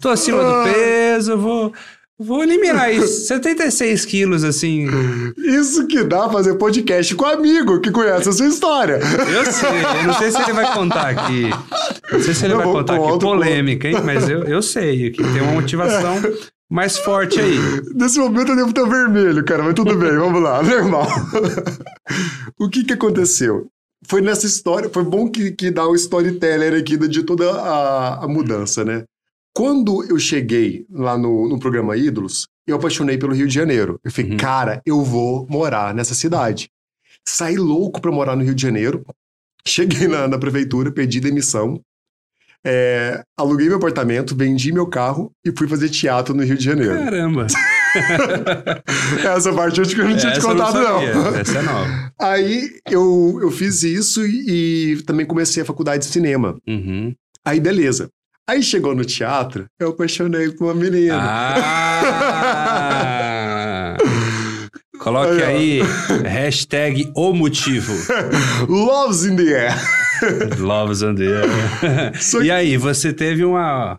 Tô 0.00 0.08
acima 0.08 0.42
do 0.42 0.72
peso, 0.72 1.36
vou. 1.36 1.72
Vou 2.20 2.42
eliminar 2.42 2.92
isso. 2.92 3.26
76 3.28 4.04
quilos, 4.04 4.42
assim. 4.42 4.88
Isso 5.36 5.86
que 5.86 6.02
dá 6.02 6.28
fazer 6.28 6.54
podcast 6.56 7.14
com 7.14 7.24
amigo 7.24 7.80
que 7.80 7.92
conhece 7.92 8.28
a 8.28 8.32
sua 8.32 8.48
história. 8.48 8.98
Eu 9.32 9.52
sei. 9.52 9.68
Eu 10.00 10.04
não 10.08 10.14
sei 10.14 10.32
se 10.32 10.42
ele 10.42 10.52
vai 10.52 10.74
contar 10.74 11.10
aqui. 11.10 11.48
Não 12.10 12.20
sei 12.20 12.34
se 12.34 12.44
ele 12.46 12.54
Eu 12.54 12.56
vai 12.56 12.66
vou- 12.66 12.74
contar 12.78 12.94
aqui. 12.94 13.02
conto, 13.04 13.20
Polêmica, 13.24 13.86
hein? 13.86 14.02
Mas 14.04 14.28
eu, 14.28 14.42
eu 14.44 14.60
sei 14.60 15.10
que 15.12 15.22
tem 15.22 15.42
uma 15.42 15.52
motivação 15.52 16.20
mais 16.70 16.98
forte 16.98 17.40
aí. 17.40 17.56
Nesse 17.94 18.18
momento 18.18 18.50
eu 18.52 18.56
devo 18.56 18.68
estar 18.70 18.84
vermelho, 18.84 19.44
cara, 19.44 19.62
mas 19.62 19.74
tudo 19.74 19.96
bem, 19.96 20.16
vamos 20.16 20.42
lá, 20.42 20.62
normal. 20.64 21.06
o 22.58 22.68
que 22.68 22.84
que 22.84 22.92
aconteceu? 22.92 23.68
Foi 24.06 24.20
nessa 24.20 24.46
história, 24.46 24.88
foi 24.88 25.02
bom 25.04 25.28
que, 25.30 25.50
que 25.52 25.70
dá 25.70 25.86
o 25.86 25.94
storyteller 25.94 26.74
aqui 26.80 26.96
de 27.08 27.22
toda 27.24 27.50
a, 27.50 28.24
a 28.24 28.28
mudança, 28.28 28.84
né? 28.84 29.04
Quando 29.54 30.04
eu 30.08 30.18
cheguei 30.18 30.86
lá 30.90 31.18
no, 31.18 31.48
no 31.48 31.58
programa 31.58 31.96
Ídolos, 31.96 32.46
eu 32.66 32.76
apaixonei 32.76 33.18
pelo 33.18 33.34
Rio 33.34 33.48
de 33.48 33.54
Janeiro. 33.54 33.98
Eu 34.04 34.10
falei, 34.12 34.30
Uhum. 34.32 34.36
cara, 34.36 34.80
eu 34.86 35.02
vou 35.02 35.46
morar 35.50 35.92
nessa 35.92 36.14
cidade. 36.14 36.68
Saí 37.26 37.56
louco 37.56 38.00
pra 38.00 38.12
morar 38.12 38.36
no 38.36 38.44
Rio 38.44 38.54
de 38.54 38.62
Janeiro. 38.62 39.04
Cheguei 39.66 40.06
na, 40.06 40.28
na 40.28 40.38
prefeitura, 40.38 40.92
pedi 40.92 41.18
demissão. 41.18 41.80
É, 42.66 43.22
aluguei 43.38 43.68
meu 43.68 43.76
apartamento, 43.76 44.34
vendi 44.36 44.72
meu 44.72 44.86
carro 44.86 45.30
e 45.44 45.52
fui 45.56 45.68
fazer 45.68 45.88
teatro 45.88 46.34
no 46.34 46.42
Rio 46.42 46.56
de 46.56 46.64
Janeiro. 46.64 46.94
Caramba. 46.94 47.46
Essa 49.24 49.52
parte 49.52 49.78
eu 49.78 49.84
acho 49.84 49.94
que 49.94 50.00
eu 50.00 50.08
não 50.08 50.16
tinha 50.16 50.32
te 50.32 50.38
Essa 50.38 50.48
eu 50.48 50.56
contado, 50.56 50.74
não. 50.74 51.00
sabia. 51.00 51.40
Essa 51.40 51.58
é 51.58 51.62
nova. 51.62 52.12
Aí 52.20 52.70
eu, 52.90 53.38
eu 53.42 53.50
fiz 53.50 53.82
isso 53.82 54.26
e, 54.26 54.92
e 54.94 55.02
também 55.02 55.24
comecei 55.24 55.62
a 55.62 55.66
faculdade 55.66 56.04
de 56.04 56.10
cinema. 56.10 56.56
Uhum. 56.68 57.14
Aí 57.44 57.60
beleza. 57.60 58.10
Aí 58.48 58.62
chegou 58.62 58.94
no 58.94 59.04
teatro, 59.04 59.66
eu 59.78 59.90
apaixonei 59.90 60.50
por 60.52 60.64
uma 60.64 60.74
menina. 60.74 61.18
Ah! 61.20 62.77
Coloque 65.08 65.42
aí, 65.42 65.80
hashtag 66.24 67.10
o 67.14 67.32
motivo. 67.32 67.92
Loves 68.68 69.24
in 69.24 69.36
the 69.36 69.42
air. 69.68 70.58
Loves 70.58 71.02
on 71.02 71.14
the 71.14 71.24
air. 71.24 72.44
E 72.44 72.50
aí, 72.50 72.76
você 72.76 73.12
teve 73.12 73.44
uma, 73.44 73.96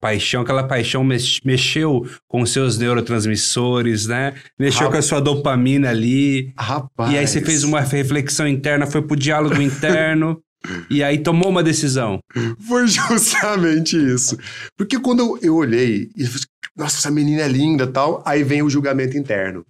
paixão, 0.00 0.42
aquela 0.42 0.64
paixão 0.64 1.02
mex- 1.04 1.40
mexeu 1.44 2.06
com 2.28 2.44
seus 2.46 2.78
neurotransmissores, 2.78 4.06
né? 4.06 4.34
Mexeu 4.58 4.82
Rap- 4.84 4.92
com 4.92 4.98
a 4.98 5.02
sua 5.02 5.20
dopamina 5.20 5.90
ali. 5.90 6.52
Rapaz. 6.56 7.12
E 7.12 7.18
aí 7.18 7.26
você 7.26 7.40
fez 7.40 7.64
uma 7.64 7.80
reflexão 7.80 8.46
interna, 8.46 8.86
foi 8.86 9.02
pro 9.02 9.16
diálogo 9.16 9.60
interno. 9.60 10.40
e 10.90 11.02
aí 11.02 11.18
tomou 11.18 11.48
uma 11.50 11.62
decisão. 11.62 12.18
Foi 12.66 12.86
justamente 12.88 13.96
isso. 13.96 14.36
Porque 14.76 14.98
quando 14.98 15.20
eu, 15.20 15.38
eu 15.42 15.54
olhei 15.56 16.08
e 16.16 16.24
falei, 16.26 16.42
nossa, 16.76 16.98
essa 16.98 17.10
menina 17.10 17.42
é 17.42 17.48
linda 17.48 17.84
e 17.84 17.88
tal, 17.88 18.22
aí 18.26 18.42
vem 18.42 18.62
o 18.62 18.70
julgamento 18.70 19.16
interno. 19.16 19.64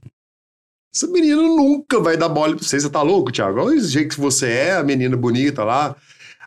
Essa 0.94 1.06
menina 1.06 1.42
nunca 1.42 2.00
vai 2.00 2.16
dar 2.16 2.28
bola 2.28 2.56
pra 2.56 2.64
você. 2.64 2.80
Você 2.80 2.90
tá 2.90 3.02
louco, 3.02 3.30
Thiago? 3.30 3.60
Olha 3.60 3.76
o 3.76 3.80
jeito 3.80 4.14
que 4.14 4.20
você 4.20 4.46
é, 4.48 4.76
a 4.76 4.82
menina 4.82 5.16
bonita 5.16 5.64
lá, 5.64 5.96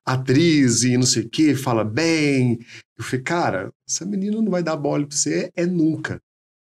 atriz 0.05 0.83
e 0.83 0.97
não 0.97 1.05
sei 1.05 1.23
o 1.23 1.29
quê, 1.29 1.55
fala 1.55 1.83
bem. 1.83 2.59
Eu 2.97 3.03
falei, 3.03 3.21
cara, 3.23 3.71
essa 3.87 4.05
menina 4.05 4.41
não 4.41 4.51
vai 4.51 4.63
dar 4.63 4.75
bola 4.75 5.05
pra 5.05 5.15
você, 5.15 5.51
é 5.55 5.65
nunca. 5.65 6.19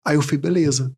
Aí 0.05 0.17
eu 0.17 0.23
falei, 0.23 0.39
beleza. 0.39 0.93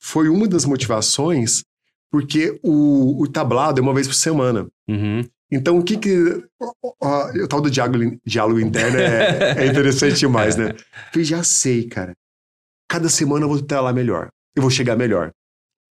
Foi 0.00 0.28
uma 0.28 0.46
das 0.46 0.64
motivações, 0.64 1.62
porque 2.10 2.58
o, 2.62 3.22
o 3.22 3.28
tablado 3.28 3.80
é 3.80 3.82
uma 3.82 3.94
vez 3.94 4.06
por 4.06 4.14
semana. 4.14 4.66
Uhum. 4.88 5.24
Então, 5.50 5.78
o 5.78 5.84
que 5.84 5.96
que... 5.96 6.44
ó, 6.60 6.72
ó, 7.00 7.30
O 7.30 7.48
tal 7.48 7.60
do 7.60 7.70
diálogo, 7.70 8.18
diálogo 8.24 8.58
interno 8.58 8.98
é, 8.98 9.64
é 9.64 9.66
interessante 9.66 10.18
demais, 10.18 10.56
né? 10.56 10.74
Eu 11.14 11.22
já 11.22 11.42
sei, 11.44 11.86
cara. 11.88 12.14
Cada 12.88 13.08
semana 13.08 13.44
eu 13.44 13.48
vou 13.48 13.58
estar 13.58 13.80
lá 13.80 13.92
melhor. 13.92 14.30
Eu 14.54 14.62
vou 14.62 14.70
chegar 14.70 14.96
melhor. 14.96 15.32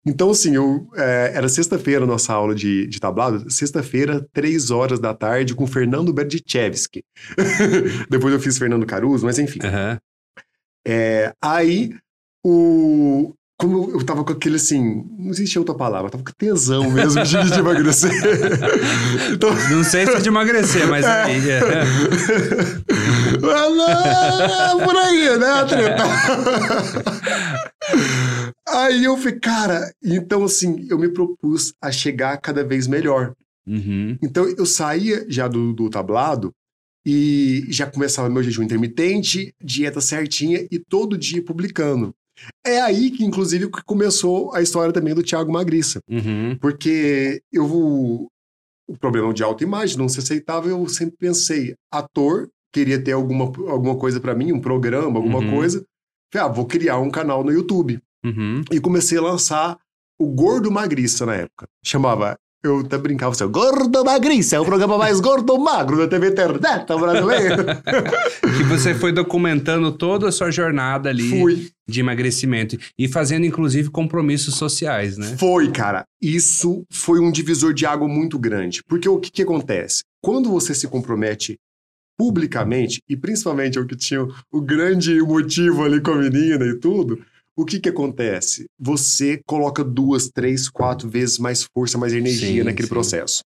Então, 0.05 0.31
assim, 0.31 0.55
eu, 0.55 0.87
é, 0.95 1.31
era 1.35 1.49
sexta-feira 1.49 2.03
a 2.03 2.07
nossa 2.07 2.33
aula 2.33 2.55
de, 2.55 2.87
de 2.87 2.99
tablado. 2.99 3.49
Sexta-feira, 3.49 4.25
três 4.33 4.71
horas 4.71 4.99
da 4.99 5.13
tarde, 5.13 5.53
com 5.53 5.67
Fernando 5.67 6.13
Berdichevski. 6.13 7.03
Depois 8.09 8.33
eu 8.33 8.39
fiz 8.39 8.57
Fernando 8.57 8.85
Caruso, 8.85 9.25
mas 9.25 9.37
enfim. 9.37 9.59
Aham. 9.63 9.99
É, 10.87 11.33
aí, 11.41 11.93
o... 12.43 13.33
Como 13.59 13.91
eu, 13.91 14.01
tava 14.05 14.23
com 14.23 14.31
aquele 14.31 14.55
assim... 14.55 15.03
Não 15.17 15.31
existe 15.31 15.59
outra 15.59 15.75
palavra. 15.75 16.07
Eu 16.07 16.11
tava 16.11 16.23
com 16.23 16.31
tesão 16.31 16.89
mesmo 16.89 17.21
de, 17.21 17.51
de 17.51 17.59
emagrecer. 17.59 18.09
então, 19.33 19.49
Não 19.69 19.83
sei 19.83 20.05
se 20.05 20.13
é 20.13 20.19
de 20.21 20.29
emagrecer, 20.29 20.87
mas 20.87 21.05
aí. 21.05 21.49
é. 21.49 21.59
Ah, 23.43 24.77
por 24.81 24.95
aí, 24.95 25.37
né, 25.37 25.65
treta? 25.67 26.03
Aí 28.65 29.03
eu 29.03 29.17
falei, 29.17 29.39
cara, 29.39 29.93
então 30.01 30.45
assim, 30.45 30.87
eu 30.89 30.97
me 30.97 31.09
propus 31.09 31.73
a 31.81 31.91
chegar 31.91 32.37
cada 32.37 32.63
vez 32.63 32.87
melhor. 32.87 33.33
Uhum. 33.67 34.17
Então 34.21 34.47
eu 34.57 34.65
saía 34.65 35.25
já 35.27 35.49
do, 35.49 35.73
do 35.73 35.89
tablado 35.89 36.53
e 37.05 37.65
já 37.69 37.85
começava 37.85 38.29
meu 38.29 38.43
jejum 38.43 38.63
intermitente, 38.63 39.53
dieta 39.61 39.99
certinha 39.99 40.65
e 40.71 40.79
todo 40.79 41.17
dia 41.17 41.43
publicando. 41.43 42.13
É 42.65 42.81
aí 42.81 43.11
que, 43.11 43.23
inclusive, 43.23 43.69
que 43.69 43.83
começou 43.83 44.53
a 44.53 44.61
história 44.61 44.93
também 44.93 45.13
do 45.13 45.23
Thiago 45.23 45.51
Magriça. 45.51 45.99
Uhum. 46.09 46.57
Porque 46.59 47.41
eu. 47.51 47.65
O 48.87 48.97
problema 48.99 49.31
de 49.33 49.43
autoimagem 49.43 49.97
não 49.97 50.09
se 50.09 50.19
aceitava, 50.19 50.67
eu 50.67 50.87
sempre 50.87 51.15
pensei, 51.17 51.75
ator, 51.91 52.49
queria 52.73 52.99
ter 52.99 53.11
alguma, 53.11 53.45
alguma 53.45 53.95
coisa 53.95 54.19
pra 54.19 54.33
mim, 54.33 54.51
um 54.51 54.59
programa, 54.59 55.17
alguma 55.19 55.39
Uhum. 55.39 55.51
coisa. 55.51 55.85
Falei, 56.33 56.47
ah, 56.47 56.51
vou 56.51 56.65
criar 56.65 56.97
um 56.97 57.11
canal 57.11 57.43
no 57.43 57.51
YouTube. 57.51 57.99
Uhum. 58.25 58.61
E 58.71 58.79
comecei 58.79 59.17
a 59.17 59.21
lançar 59.21 59.77
o 60.19 60.27
Gordo 60.27 60.71
Magriça 60.71 61.25
na 61.25 61.35
época. 61.35 61.67
Chamava. 61.85 62.35
Eu 62.61 62.79
até 62.79 62.97
brincava 62.97 63.31
assim, 63.31 63.47
Gordo 63.47 64.03
Magriça, 64.03 64.57
é 64.57 64.59
o 64.59 64.65
programa 64.65 64.97
mais 64.97 65.21
gordo 65.21 65.57
magro 65.57 65.97
da 65.97 66.09
TV 66.09 66.27
Internet 66.29 66.85
brasileira. 66.87 67.81
Que 68.57 68.63
você 68.63 68.93
foi 68.93 69.13
documentando 69.13 69.93
toda 69.93 70.27
a 70.27 70.31
sua 70.31 70.51
jornada 70.51 71.09
ali 71.09 71.29
Fui. 71.29 71.69
de 71.87 72.01
emagrecimento 72.01 72.77
e 72.97 73.07
fazendo, 73.07 73.45
inclusive, 73.45 73.89
compromissos 73.89 74.55
sociais, 74.55 75.17
né? 75.17 75.37
Foi, 75.37 75.71
cara. 75.71 76.03
Isso 76.21 76.83
foi 76.91 77.21
um 77.21 77.31
divisor 77.31 77.73
de 77.73 77.85
água 77.85 78.07
muito 78.07 78.37
grande. 78.37 78.81
Porque 78.85 79.07
o 79.07 79.19
que, 79.19 79.31
que 79.31 79.43
acontece? 79.43 80.03
Quando 80.21 80.49
você 80.49 80.75
se 80.75 80.87
compromete 80.87 81.57
publicamente, 82.17 83.01
e 83.07 83.15
principalmente 83.15 83.79
o 83.79 83.85
que 83.85 83.95
tinha 83.95 84.27
o 84.51 84.61
grande 84.61 85.21
motivo 85.21 85.85
ali 85.85 86.01
com 86.01 86.11
a 86.11 86.17
menina 86.17 86.65
e 86.65 86.75
tudo, 86.77 87.23
o 87.61 87.65
que, 87.65 87.77
que 87.77 87.89
acontece? 87.89 88.65
Você 88.79 89.41
coloca 89.45 89.83
duas, 89.83 90.29
três, 90.29 90.69
quatro 90.69 91.09
vezes 91.09 91.37
mais 91.37 91.63
força, 91.63 91.97
mais 91.97 92.13
energia 92.13 92.61
Sim, 92.61 92.63
naquele 92.63 92.87
sim. 92.87 92.93
processo. 92.93 93.41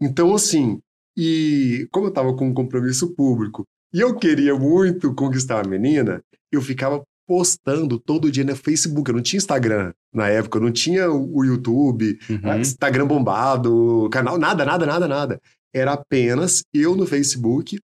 Então, 0.00 0.34
assim, 0.34 0.80
e 1.16 1.86
como 1.92 2.06
eu 2.08 2.10
tava 2.10 2.34
com 2.34 2.48
um 2.48 2.54
compromisso 2.54 3.14
público 3.14 3.64
e 3.94 4.00
eu 4.00 4.16
queria 4.16 4.56
muito 4.58 5.14
conquistar 5.14 5.64
a 5.64 5.68
menina, 5.68 6.20
eu 6.50 6.60
ficava 6.60 7.00
postando 7.24 7.96
todo 7.96 8.30
dia 8.30 8.42
no 8.42 8.56
Facebook. 8.56 9.08
Eu 9.08 9.14
não 9.14 9.22
tinha 9.22 9.38
Instagram 9.38 9.92
na 10.12 10.28
época, 10.28 10.58
eu 10.58 10.62
não 10.62 10.72
tinha 10.72 11.08
o 11.08 11.44
YouTube, 11.44 12.18
Uhum. 12.28 12.58
Instagram 12.60 13.06
bombado, 13.06 14.08
canal, 14.10 14.36
nada, 14.36 14.64
nada, 14.64 14.84
nada, 14.84 15.06
nada. 15.06 15.40
Era 15.72 15.92
apenas 15.92 16.64
eu 16.74 16.96
no 16.96 17.06
Facebook 17.06 17.78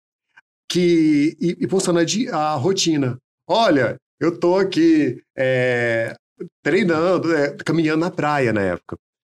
que 0.71 1.37
e, 1.41 1.57
e 1.61 1.67
postando 1.67 1.99
a, 1.99 2.37
a 2.37 2.55
rotina. 2.55 3.19
Olha, 3.49 3.97
eu 4.25 4.39
tô 4.39 4.57
aqui 4.57 5.23
é, 5.37 6.15
treinando, 6.63 7.35
é, 7.35 7.57
caminhando 7.65 8.01
na 8.01 8.11
praia 8.11 8.53
na 8.53 8.61
época. 8.61 8.97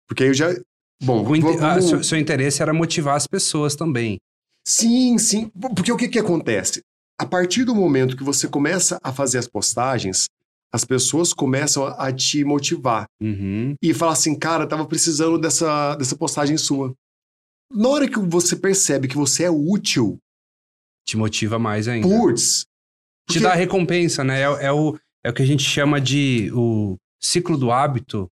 Porque 0.08 0.24
eu 0.24 0.34
já. 0.34 0.48
Bom, 1.02 1.22
O 1.28 1.64
ah, 1.64 1.80
seu, 1.80 2.02
seu 2.02 2.18
interesse 2.18 2.62
era 2.62 2.72
motivar 2.72 3.16
as 3.16 3.26
pessoas 3.26 3.76
também. 3.76 4.18
Sim, 4.66 5.18
sim. 5.18 5.50
Porque 5.74 5.92
o 5.92 5.96
que, 5.96 6.08
que 6.08 6.18
acontece? 6.18 6.80
A 7.20 7.26
partir 7.26 7.64
do 7.64 7.74
momento 7.74 8.16
que 8.16 8.24
você 8.24 8.48
começa 8.48 8.98
a 9.02 9.12
fazer 9.12 9.38
as 9.38 9.46
postagens, 9.46 10.26
as 10.72 10.84
pessoas 10.84 11.32
começam 11.32 11.84
a, 11.84 12.08
a 12.08 12.12
te 12.12 12.44
motivar. 12.44 13.06
Uhum. 13.20 13.74
E 13.82 13.94
falar 13.94 14.12
assim, 14.12 14.38
cara, 14.38 14.66
tava 14.66 14.86
precisando 14.86 15.38
dessa, 15.38 15.94
dessa 15.96 16.16
postagem 16.16 16.56
sua. 16.56 16.94
Na 17.70 17.88
hora 17.88 18.08
que 18.08 18.18
você 18.18 18.56
percebe 18.56 19.08
que 19.08 19.16
você 19.16 19.44
é 19.44 19.50
útil, 19.50 20.18
Te 21.06 21.16
motiva 21.16 21.58
mais 21.58 21.88
ainda. 21.88 22.08
putz. 22.08 22.64
Te 23.28 23.34
porque- 23.34 23.40
dá 23.40 23.54
recompensa, 23.54 24.22
né? 24.24 24.40
É, 24.40 24.66
é 24.66 24.72
o, 24.72 24.96
é 25.24 25.30
o 25.30 25.32
que 25.32 25.42
a 25.42 25.46
gente 25.46 25.62
chama 25.62 26.00
de 26.00 26.50
o 26.54 26.96
ciclo 27.20 27.56
do 27.56 27.70
hábito 27.70 28.28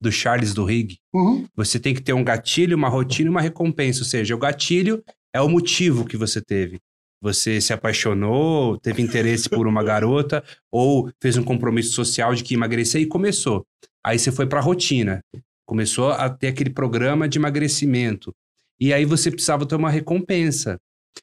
do 0.00 0.10
Charles 0.12 0.54
Duhigg. 0.54 0.96
Uhum, 1.12 1.46
Você 1.56 1.78
tem 1.80 1.92
que 1.94 2.00
ter 2.00 2.12
um 2.12 2.22
gatilho, 2.24 2.76
uma 2.76 2.88
rotina 2.88 3.28
e 3.28 3.30
uma 3.30 3.40
recompensa. 3.40 4.00
Ou 4.00 4.04
seja, 4.06 4.34
o 4.34 4.38
gatilho 4.38 5.02
é 5.34 5.40
o 5.40 5.48
motivo 5.48 6.04
que 6.04 6.16
você 6.16 6.40
teve. 6.40 6.78
Você 7.20 7.60
se 7.60 7.72
apaixonou, 7.72 8.78
teve 8.78 9.02
interesse 9.02 9.48
por 9.48 9.66
uma 9.66 9.82
garota, 9.82 10.42
ou 10.70 11.10
fez 11.20 11.36
um 11.36 11.42
compromisso 11.42 11.90
social 11.92 12.32
de 12.32 12.44
que 12.44 12.54
emagrecer 12.54 13.00
e 13.02 13.06
começou. 13.06 13.66
Aí 14.06 14.18
você 14.18 14.30
foi 14.30 14.46
para 14.46 14.60
a 14.60 14.62
rotina. 14.62 15.20
Começou 15.66 16.12
a 16.12 16.30
ter 16.30 16.46
aquele 16.46 16.70
programa 16.70 17.28
de 17.28 17.36
emagrecimento. 17.38 18.32
E 18.80 18.92
aí 18.94 19.04
você 19.04 19.30
precisava 19.32 19.66
ter 19.66 19.74
uma 19.74 19.90
recompensa. 19.90 20.78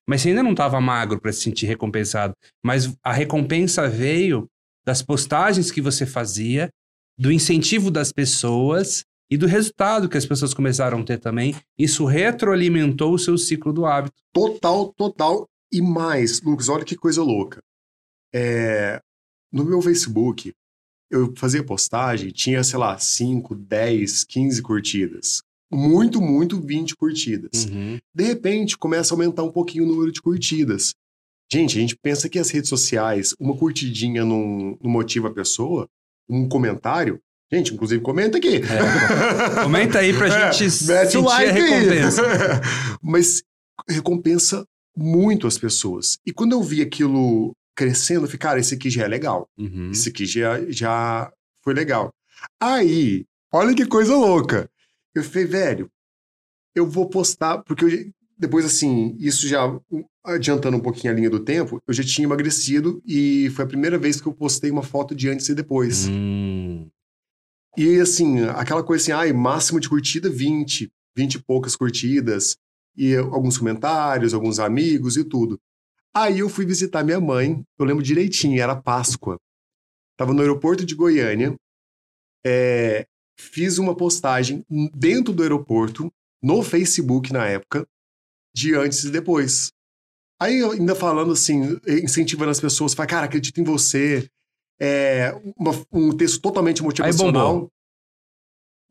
Mas 0.07 0.21
você 0.21 0.29
ainda 0.29 0.43
não 0.43 0.51
estava 0.51 0.79
magro 0.81 1.19
para 1.19 1.31
se 1.31 1.41
sentir 1.41 1.65
recompensado. 1.65 2.33
Mas 2.63 2.95
a 3.03 3.11
recompensa 3.11 3.89
veio 3.89 4.47
das 4.85 5.01
postagens 5.01 5.71
que 5.71 5.81
você 5.81 6.05
fazia, 6.05 6.69
do 7.17 7.31
incentivo 7.31 7.89
das 7.89 8.11
pessoas 8.11 9.03
e 9.29 9.37
do 9.37 9.47
resultado 9.47 10.07
que 10.07 10.17
as 10.17 10.25
pessoas 10.25 10.53
começaram 10.53 10.99
a 10.99 11.03
ter 11.03 11.19
também. 11.19 11.55
Isso 11.77 12.05
retroalimentou 12.05 13.13
o 13.13 13.19
seu 13.19 13.37
ciclo 13.37 13.73
do 13.73 13.85
hábito. 13.85 14.15
Total, 14.33 14.93
total. 14.93 15.47
E 15.71 15.81
mais, 15.81 16.41
Lucas, 16.41 16.69
olha 16.69 16.85
que 16.85 16.95
coisa 16.95 17.23
louca. 17.23 17.61
É, 18.33 19.01
no 19.51 19.65
meu 19.65 19.81
Facebook, 19.81 20.53
eu 21.09 21.33
fazia 21.35 21.63
postagem, 21.63 22.29
tinha, 22.31 22.63
sei 22.63 22.77
lá, 22.77 22.97
5, 22.97 23.55
10, 23.55 24.23
15 24.25 24.61
curtidas. 24.61 25.41
Muito, 25.75 26.21
muito 26.21 26.59
20 26.59 26.95
curtidas. 26.95 27.65
Uhum. 27.65 27.99
De 28.13 28.23
repente, 28.23 28.77
começa 28.77 29.13
a 29.13 29.15
aumentar 29.15 29.43
um 29.43 29.51
pouquinho 29.51 29.83
o 29.83 29.87
número 29.87 30.11
de 30.11 30.21
curtidas. 30.21 30.93
Gente, 31.51 31.77
a 31.77 31.81
gente 31.81 31.95
pensa 32.01 32.27
que 32.27 32.39
as 32.39 32.49
redes 32.49 32.69
sociais, 32.69 33.33
uma 33.39 33.55
curtidinha 33.55 34.25
não, 34.25 34.77
não 34.81 34.89
motiva 34.89 35.27
a 35.27 35.33
pessoa, 35.33 35.87
um 36.27 36.47
comentário. 36.47 37.19
Gente, 37.51 37.73
inclusive, 37.73 38.01
comenta 38.01 38.37
aqui. 38.37 38.55
É, 38.57 39.63
comenta 39.63 39.99
aí 39.99 40.13
pra 40.13 40.27
É, 40.49 40.51
gente 40.51 40.85
mete 40.85 41.11
sentir 41.11 41.17
like 41.23 41.49
a 41.49 41.53
recompensa. 41.53 42.21
Mas 43.01 43.43
recompensa 43.87 44.65
muito 44.97 45.45
as 45.45 45.57
pessoas. 45.57 46.17
E 46.25 46.33
quando 46.33 46.53
eu 46.53 46.63
vi 46.63 46.81
aquilo 46.81 47.53
crescendo, 47.75 48.21
eu 48.21 48.27
falei, 48.27 48.39
cara, 48.39 48.59
esse 48.59 48.73
aqui 48.73 48.89
já 48.89 49.03
é 49.03 49.07
legal. 49.07 49.47
Uhum. 49.57 49.91
Esse 49.91 50.09
aqui 50.09 50.25
já, 50.25 50.59
já 50.69 51.31
foi 51.63 51.73
legal. 51.73 52.11
Aí, 52.59 53.25
olha 53.53 53.75
que 53.75 53.85
coisa 53.85 54.15
louca. 54.15 54.69
Eu 55.15 55.23
falei, 55.23 55.45
velho, 55.45 55.89
eu 56.75 56.85
vou 56.87 57.09
postar, 57.09 57.59
porque 57.59 57.85
eu, 57.85 57.89
depois, 58.37 58.65
assim, 58.65 59.15
isso 59.17 59.47
já 59.47 59.61
adiantando 60.23 60.75
um 60.75 60.81
pouquinho 60.81 61.13
a 61.13 61.15
linha 61.15 61.29
do 61.29 61.39
tempo, 61.39 61.81
eu 61.87 61.93
já 61.93 62.03
tinha 62.03 62.25
emagrecido 62.25 63.01
e 63.05 63.49
foi 63.51 63.63
a 63.63 63.67
primeira 63.67 63.97
vez 63.97 64.19
que 64.19 64.27
eu 64.27 64.33
postei 64.33 64.69
uma 64.69 64.83
foto 64.83 65.15
de 65.15 65.29
antes 65.29 65.47
e 65.47 65.55
depois. 65.55 66.07
Hum. 66.07 66.89
E 67.77 67.99
assim, 67.99 68.43
aquela 68.43 68.83
coisa 68.83 69.03
assim, 69.03 69.11
ai, 69.11 69.33
máximo 69.33 69.79
de 69.79 69.89
curtida 69.89 70.29
20, 70.29 70.91
20 71.15 71.35
e 71.35 71.43
poucas 71.43 71.75
curtidas, 71.75 72.57
e 72.95 73.15
alguns 73.15 73.57
comentários, 73.57 74.33
alguns 74.33 74.59
amigos 74.59 75.17
e 75.17 75.23
tudo. 75.23 75.59
Aí 76.13 76.39
eu 76.39 76.49
fui 76.49 76.65
visitar 76.65 77.03
minha 77.03 77.19
mãe, 77.19 77.63
eu 77.77 77.85
lembro 77.85 78.03
direitinho, 78.03 78.61
era 78.61 78.75
Páscoa. 78.75 79.37
Tava 80.17 80.33
no 80.33 80.39
aeroporto 80.39 80.85
de 80.85 80.95
Goiânia, 80.95 81.55
é, 82.45 83.05
fiz 83.37 83.77
uma 83.77 83.95
postagem 83.95 84.63
dentro 84.93 85.33
do 85.33 85.43
aeroporto, 85.43 86.11
no 86.41 86.61
Facebook 86.63 87.31
na 87.33 87.45
época, 87.47 87.85
de 88.55 88.75
antes 88.75 89.03
e 89.03 89.11
depois. 89.11 89.71
Aí 90.41 90.61
ainda 90.63 90.93
falando 90.95 91.31
assim, 91.31 91.79
incentivando 91.87 92.51
as 92.51 92.59
pessoas, 92.59 92.93
fala, 92.93 93.07
cara, 93.07 93.25
acredito 93.25 93.59
em 93.59 93.63
você. 93.63 94.27
É, 94.79 95.31
uma- 95.57 95.71
um 95.91 96.11
texto 96.15 96.41
totalmente 96.41 96.83
motivacional. 96.83 97.69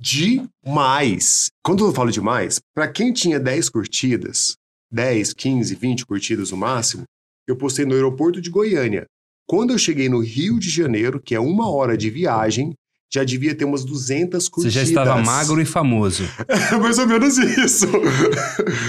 Demais. 0.01 1.51
Quando 1.65 1.87
eu 1.87 1.93
falo 1.93 2.11
demais, 2.11 2.61
pra 2.75 2.91
quem 2.91 3.13
tinha 3.13 3.39
10 3.39 3.69
curtidas, 3.69 4.57
10, 4.91 5.33
15, 5.33 5.75
20 5.75 6.07
curtidas 6.07 6.51
no 6.51 6.57
máximo, 6.57 7.05
eu 7.47 7.57
postei 7.57 7.85
no 7.85 7.95
aeroporto 7.95 8.41
de 8.41 8.51
Goiânia. 8.51 9.07
Quando 9.47 9.73
eu 9.73 9.79
cheguei 9.79 10.09
no 10.09 10.21
Rio 10.21 10.59
de 10.59 10.71
Janeiro, 10.71 11.21
que 11.21 11.35
é 11.35 11.41
uma 11.41 11.71
hora 11.71 11.97
de 11.97 12.09
viagem, 12.11 12.75
já 13.15 13.23
devia 13.23 13.55
ter 13.55 13.65
umas 13.65 13.85
200 13.85 14.43
Você 14.43 14.51
curtidas. 14.51 14.75
já 14.75 14.83
estava 14.83 15.23
magro 15.23 15.61
e 15.61 15.65
famoso. 15.65 16.25
É 16.49 16.75
mais 16.77 16.99
ou 16.99 17.07
menos 17.07 17.39
isso. 17.39 17.87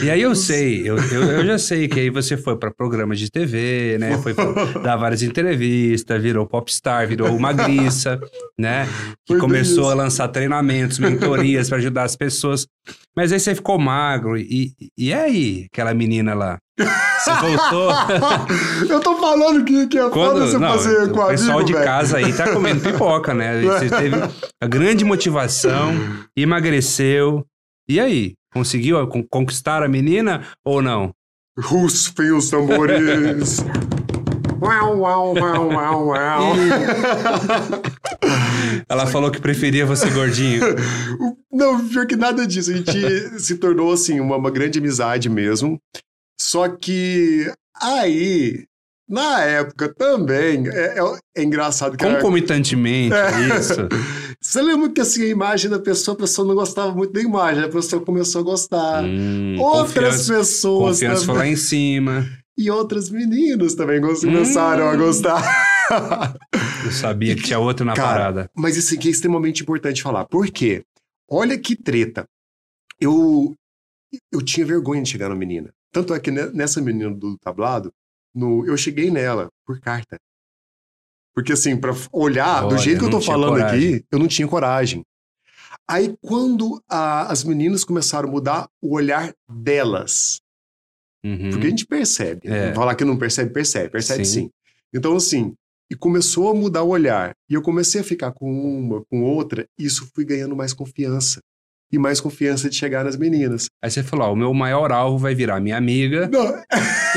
E 0.04 0.10
aí 0.10 0.19
eu 0.19 0.34
sei, 0.34 0.82
eu, 0.82 0.97
eu, 0.97 1.21
eu 1.23 1.45
já 1.45 1.60
sei 1.60 1.88
que 1.88 1.99
aí 1.99 2.10
você 2.10 2.36
foi 2.36 2.58
para 2.58 2.71
programas 2.71 3.19
de 3.19 3.30
TV, 3.30 3.97
né? 3.99 4.17
Foi 4.17 4.34
pra 4.34 4.45
dar 4.82 4.95
várias 4.95 5.21
entrevistas, 5.21 6.19
virou 6.19 6.47
popstar, 6.47 7.08
virou 7.08 7.38
magriça, 7.38 8.19
né? 8.58 8.88
Que 9.26 9.34
Foi 9.34 9.39
começou 9.39 9.84
isso. 9.84 9.91
a 9.91 9.93
lançar 9.93 10.28
treinamentos, 10.30 10.97
mentorias 10.97 11.69
para 11.69 11.78
ajudar 11.78 12.04
as 12.04 12.15
pessoas. 12.15 12.65
Mas 13.15 13.32
aí 13.32 13.39
você 13.39 13.54
ficou 13.54 13.78
magro. 13.78 14.38
E, 14.38 14.73
e 14.97 15.13
aí, 15.13 15.67
aquela 15.71 15.93
menina 15.93 16.34
lá? 16.34 16.58
Você 16.77 17.31
voltou? 17.31 17.91
eu 18.89 18.99
tô 18.99 19.15
falando 19.17 19.63
que, 19.63 19.88
que 19.88 19.97
é 19.97 20.01
foda 20.01 20.11
Quando, 20.11 20.39
você 20.47 20.57
não, 20.57 20.67
fazer 20.69 21.11
com 21.11 21.19
o 21.21 21.27
pessoal 21.27 21.51
amigo, 21.59 21.67
de 21.67 21.73
velho. 21.73 21.85
casa 21.85 22.17
aí 22.17 22.33
tá 22.33 22.51
comendo 22.53 22.81
pipoca, 22.81 23.33
né? 23.33 23.61
Você 23.61 23.88
teve 23.95 24.15
a 24.61 24.67
grande 24.67 25.05
motivação, 25.05 25.93
emagreceu. 26.35 27.45
E 27.88 27.99
aí? 27.99 28.33
Conseguiu 28.53 29.07
con- 29.07 29.25
conquistar 29.29 29.83
a 29.83 29.88
menina 29.88 30.41
ou 30.65 30.81
não? 30.81 31.11
Rufem 31.57 32.31
os 32.33 32.49
tambores. 32.49 33.59
uau, 34.61 34.99
uau, 34.99 35.33
uau, 35.38 35.69
uau, 35.69 36.07
uau. 36.07 36.53
Ela 38.89 39.07
falou 39.07 39.31
que 39.31 39.39
preferia 39.39 39.85
você 39.85 40.09
gordinho. 40.09 40.61
Não, 41.51 41.88
pior 41.88 42.05
que 42.05 42.15
nada 42.15 42.45
disso. 42.45 42.71
A 42.71 42.75
gente 42.75 43.39
se 43.39 43.55
tornou, 43.57 43.93
assim, 43.93 44.19
uma, 44.19 44.35
uma 44.35 44.51
grande 44.51 44.79
amizade 44.79 45.29
mesmo. 45.29 45.79
Só 46.39 46.67
que 46.69 47.52
aí, 47.82 48.65
na 49.08 49.41
época 49.41 49.93
também, 49.93 50.67
é, 50.67 51.00
é- 51.00 51.19
é 51.38 51.43
engraçado 51.43 51.95
que... 51.98 52.06
a- 52.06 52.15
Concomitantemente, 52.15 53.15
É. 53.15 53.58
isso. 53.60 53.74
Você 54.41 54.62
lembra 54.62 54.89
que, 54.89 55.02
assim, 55.02 55.24
a 55.24 55.28
imagem 55.28 55.71
da 55.71 55.80
pessoa, 55.80 56.13
a 56.13 56.19
pessoa 56.19 56.48
não 56.48 56.54
gostava 56.54 56.93
muito 56.93 57.12
da 57.13 57.21
imagem, 57.21 57.63
a 57.63 57.69
pessoa 57.69 58.04
começou 58.04 58.41
a 58.41 58.43
gostar. 58.43 59.04
Hum, 59.04 59.56
Outras 59.60 59.93
confiança, 59.95 60.34
pessoas 60.36 60.95
confiança 60.98 61.26
foi 61.26 61.34
também. 61.36 61.48
lá 61.50 61.54
em 61.54 61.56
cima. 61.56 62.28
E 62.58 62.69
outras 62.69 63.10
meninas 63.10 63.74
também 63.76 64.00
começaram 64.00 64.88
a 64.89 64.93
Hum. 64.93 64.98
gostar. 64.98 65.41
Eu 66.86 66.91
sabia 66.91 67.36
que 67.36 67.43
tinha 67.43 67.60
outro 67.60 67.86
na 67.86 67.93
Cara, 67.93 68.08
parada. 68.10 68.50
Mas 68.56 68.78
isso 68.78 68.93
aqui 68.93 69.08
é 69.08 69.12
extremamente 69.12 69.62
importante 69.63 70.02
falar. 70.04 70.26
Por 70.26 70.48
quê? 70.50 70.84
Olha 71.30 71.58
que 71.58 71.76
treta. 71.76 72.26
Eu, 73.00 73.54
eu 74.32 74.41
tinha 74.43 74.65
vergonha 74.65 75.02
de 75.02 75.10
chegar 75.10 75.30
na 75.30 75.36
menina. 75.36 75.71
Tanto 75.95 76.13
é 76.13 76.19
que 76.19 76.29
ne- 76.29 76.51
nessa 76.51 76.81
menina 76.81 77.10
do 77.15 77.38
tablado, 77.38 77.89
no, 78.34 78.67
eu 78.67 78.75
cheguei 78.75 79.10
nela 79.10 79.47
por 79.65 79.79
carta. 79.79 80.19
Porque 81.34 81.53
assim, 81.53 81.77
pra 81.77 81.93
olhar 82.12 82.63
do 82.63 82.67
Olha, 82.75 82.77
jeito 82.79 82.99
que 82.99 83.05
eu 83.05 83.10
tô 83.10 83.21
falando 83.21 83.51
coragem. 83.53 83.95
aqui, 83.95 84.05
eu 84.12 84.19
não 84.19 84.27
tinha 84.27 84.45
coragem. 84.45 85.05
Aí 85.88 86.13
quando 86.21 86.84
a- 86.89 87.31
as 87.31 87.45
meninas 87.45 87.86
começaram 87.86 88.27
a 88.27 88.31
mudar 88.34 88.69
o 88.81 88.93
olhar 88.93 89.34
delas, 89.49 90.41
Uhum. 91.23 91.49
porque 91.51 91.67
a 91.67 91.69
gente 91.69 91.86
percebe. 91.86 92.41
É. 92.49 92.73
Falar 92.73 92.93
que 92.95 93.05
não 93.05 93.17
percebe, 93.17 93.53
percebe, 93.53 93.89
percebe 93.89 94.25
Sim. 94.25 94.41
sim. 94.41 94.49
Então, 94.93 95.15
assim, 95.15 95.53
e 95.89 95.95
começou 95.95 96.49
a 96.49 96.53
mudar 96.53 96.84
o 96.84 96.89
olhar. 96.89 97.34
E 97.49 97.53
eu 97.53 97.62
comecei 97.62 98.01
a 98.01 98.03
ficar 98.03 98.34
com 98.34 98.51
uma, 98.51 99.01
com 99.05 99.23
outra, 99.23 99.65
e 99.79 99.86
isso 99.86 100.10
fui 100.13 100.25
ganhando 100.25 100.58
mais 100.58 100.73
confiança. 100.73 101.39
E 101.93 102.00
mais 102.00 102.19
confiança 102.19 102.67
de 102.69 102.76
chegar 102.76 103.06
nas 103.06 103.15
meninas. 103.15 103.67
Aí 103.84 103.89
você 103.91 104.02
falou: 104.04 104.28
ó, 104.28 104.34
o 104.34 104.36
meu 104.36 104.54
maior 104.54 104.91
alvo 104.91 105.17
vai 105.19 105.36
virar 105.36 105.60
minha 105.62 105.78
amiga 105.78 106.28
Não, 106.28 106.45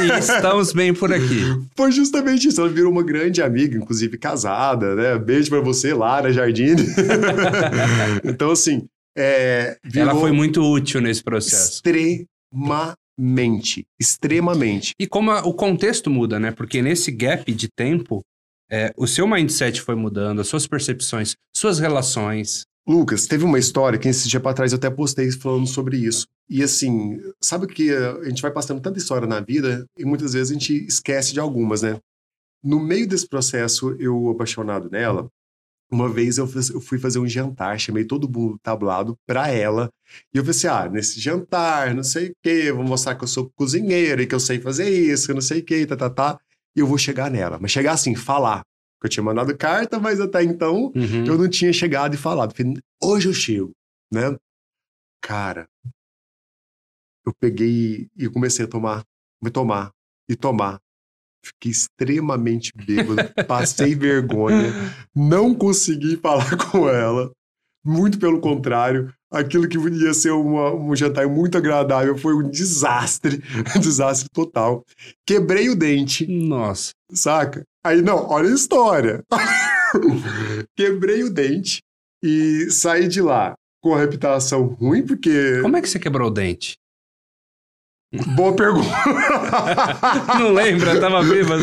e 0.04 0.18
estamos 0.18 0.72
bem 0.72 0.92
por 0.94 1.12
aqui. 1.12 1.40
foi 1.76 1.90
justamente 1.90 2.48
isso. 2.48 2.60
Ela 2.60 2.68
virou 2.70 2.92
uma 2.92 3.02
grande 3.02 3.42
amiga, 3.42 3.76
inclusive 3.76 4.18
casada, 4.18 4.94
né? 4.94 5.18
Beijo 5.18 5.48
pra 5.50 5.60
você, 5.60 5.92
Lara 5.94 6.32
Jardine. 6.32 6.82
então, 8.24 8.50
assim, 8.50 8.86
é, 9.16 9.78
Ela 9.94 10.14
foi 10.14 10.32
muito 10.32 10.62
útil 10.62 11.00
nesse 11.00 11.22
processo. 11.24 11.80
extremamente, 13.18 13.86
extremamente. 14.00 14.92
E 14.98 15.06
como 15.06 15.30
a- 15.30 15.42
o 15.46 15.52
contexto 15.54 16.10
muda, 16.10 16.38
né? 16.38 16.50
Porque 16.50 16.82
nesse 16.82 17.10
gap 17.10 17.50
de 17.52 17.68
tempo, 17.68 18.22
é, 18.70 18.92
o 18.96 19.06
seu 19.06 19.26
mindset 19.26 19.80
foi 19.80 19.94
mudando, 19.94 20.40
as 20.40 20.46
suas 20.48 20.66
percepções, 20.66 21.34
suas 21.56 21.78
relações. 21.78 22.64
Lucas, 22.88 23.26
teve 23.26 23.44
uma 23.44 23.58
história 23.58 23.98
que 23.98 24.08
esse 24.08 24.26
dia 24.28 24.40
pra 24.40 24.54
trás 24.54 24.72
eu 24.72 24.78
até 24.78 24.88
postei 24.88 25.30
falando 25.30 25.66
sobre 25.66 25.98
isso. 25.98 26.26
E 26.48 26.62
assim, 26.62 27.20
sabe 27.38 27.66
que 27.66 27.90
a 27.92 28.24
gente 28.24 28.40
vai 28.40 28.50
passando 28.50 28.80
tanta 28.80 28.98
história 28.98 29.28
na 29.28 29.40
vida 29.40 29.84
e 29.98 30.06
muitas 30.06 30.32
vezes 30.32 30.50
a 30.50 30.54
gente 30.54 30.86
esquece 30.86 31.34
de 31.34 31.40
algumas, 31.40 31.82
né? 31.82 32.00
No 32.64 32.80
meio 32.80 33.06
desse 33.06 33.28
processo, 33.28 33.94
eu 34.00 34.30
apaixonado 34.30 34.88
nela, 34.90 35.28
uma 35.90 36.08
vez 36.08 36.38
eu, 36.38 36.46
fui 36.46 36.98
fazer 36.98 37.18
um 37.18 37.28
jantar, 37.28 37.78
chamei 37.78 38.04
todo 38.04 38.28
mundo 38.28 38.58
tablado 38.62 39.16
pra 39.26 39.48
ela. 39.48 39.90
E 40.34 40.38
eu 40.38 40.42
falei 40.42 40.56
assim: 40.56 40.66
ah, 40.66 40.88
nesse 40.88 41.20
jantar, 41.20 41.94
não 41.94 42.02
sei 42.02 42.28
o 42.30 42.32
quê, 42.42 42.72
vou 42.72 42.84
mostrar 42.84 43.14
que 43.14 43.24
eu 43.24 43.28
sou 43.28 43.50
cozinheira 43.54 44.22
e 44.22 44.26
que 44.26 44.34
eu 44.34 44.40
sei 44.40 44.60
fazer 44.60 44.88
isso, 44.88 45.32
não 45.34 45.40
sei 45.40 45.60
o 45.60 45.64
quê, 45.64 45.86
tá, 45.86 45.96
tá, 45.96 46.10
tá. 46.10 46.40
E 46.76 46.80
eu 46.80 46.86
vou 46.86 46.98
chegar 46.98 47.30
nela. 47.30 47.58
Mas 47.60 47.70
chegar 47.70 47.92
assim, 47.92 48.14
falar. 48.14 48.62
Porque 48.98 49.06
eu 49.06 49.10
tinha 49.10 49.22
mandado 49.24 49.56
carta, 49.56 49.98
mas 50.00 50.20
até 50.20 50.42
então 50.42 50.92
Uhum. 50.94 51.24
eu 51.26 51.38
não 51.38 51.48
tinha 51.48 51.72
chegado 51.72 52.14
e 52.14 52.18
falado. 52.18 52.52
Hoje 53.02 53.28
eu 53.28 53.32
chego, 53.32 53.70
né? 54.12 54.36
Cara, 55.22 55.66
eu 57.26 57.32
peguei 57.40 58.08
e 58.16 58.28
comecei 58.28 58.64
a 58.64 58.68
tomar, 58.68 59.04
me 59.42 59.50
tomar 59.50 59.90
e 60.28 60.34
tomar. 60.36 60.78
Fiquei 61.44 61.70
extremamente 61.70 62.72
bêbado, 62.74 63.16
passei 63.46 63.94
vergonha, 63.94 64.72
não 65.14 65.54
consegui 65.54 66.16
falar 66.16 66.56
com 66.70 66.88
ela, 66.88 67.30
Muito 67.84 68.18
pelo 68.18 68.40
contrário, 68.40 69.14
aquilo 69.30 69.68
que 69.68 69.78
ia 69.78 70.12
ser 70.12 70.30
uma, 70.32 70.74
um 70.74 70.94
jantar 70.96 71.26
muito 71.28 71.56
agradável 71.56 72.18
foi 72.18 72.34
um 72.34 72.50
desastre, 72.50 73.40
um 73.76 73.80
desastre 73.80 74.28
total. 74.34 74.84
Quebrei 75.26 75.68
o 75.70 75.76
dente. 75.76 76.26
Nossa. 76.26 76.90
Saca? 77.12 77.64
Aí, 77.84 78.02
não, 78.02 78.28
olha 78.28 78.50
a 78.50 78.54
história. 78.54 79.24
Quebrei 80.76 81.22
o 81.22 81.30
dente 81.30 81.82
e 82.22 82.70
saí 82.70 83.08
de 83.08 83.22
lá 83.22 83.54
com 83.80 83.94
a 83.94 83.98
reputação 83.98 84.66
ruim, 84.66 85.06
porque. 85.06 85.60
Como 85.62 85.76
é 85.76 85.80
que 85.80 85.88
você 85.88 85.98
quebrou 85.98 86.28
o 86.28 86.32
dente? 86.32 86.76
Boa 88.34 88.56
pergunta. 88.56 88.88
Não 90.38 90.52
lembra? 90.52 90.98
Tava 90.98 91.22
bêbado. 91.22 91.62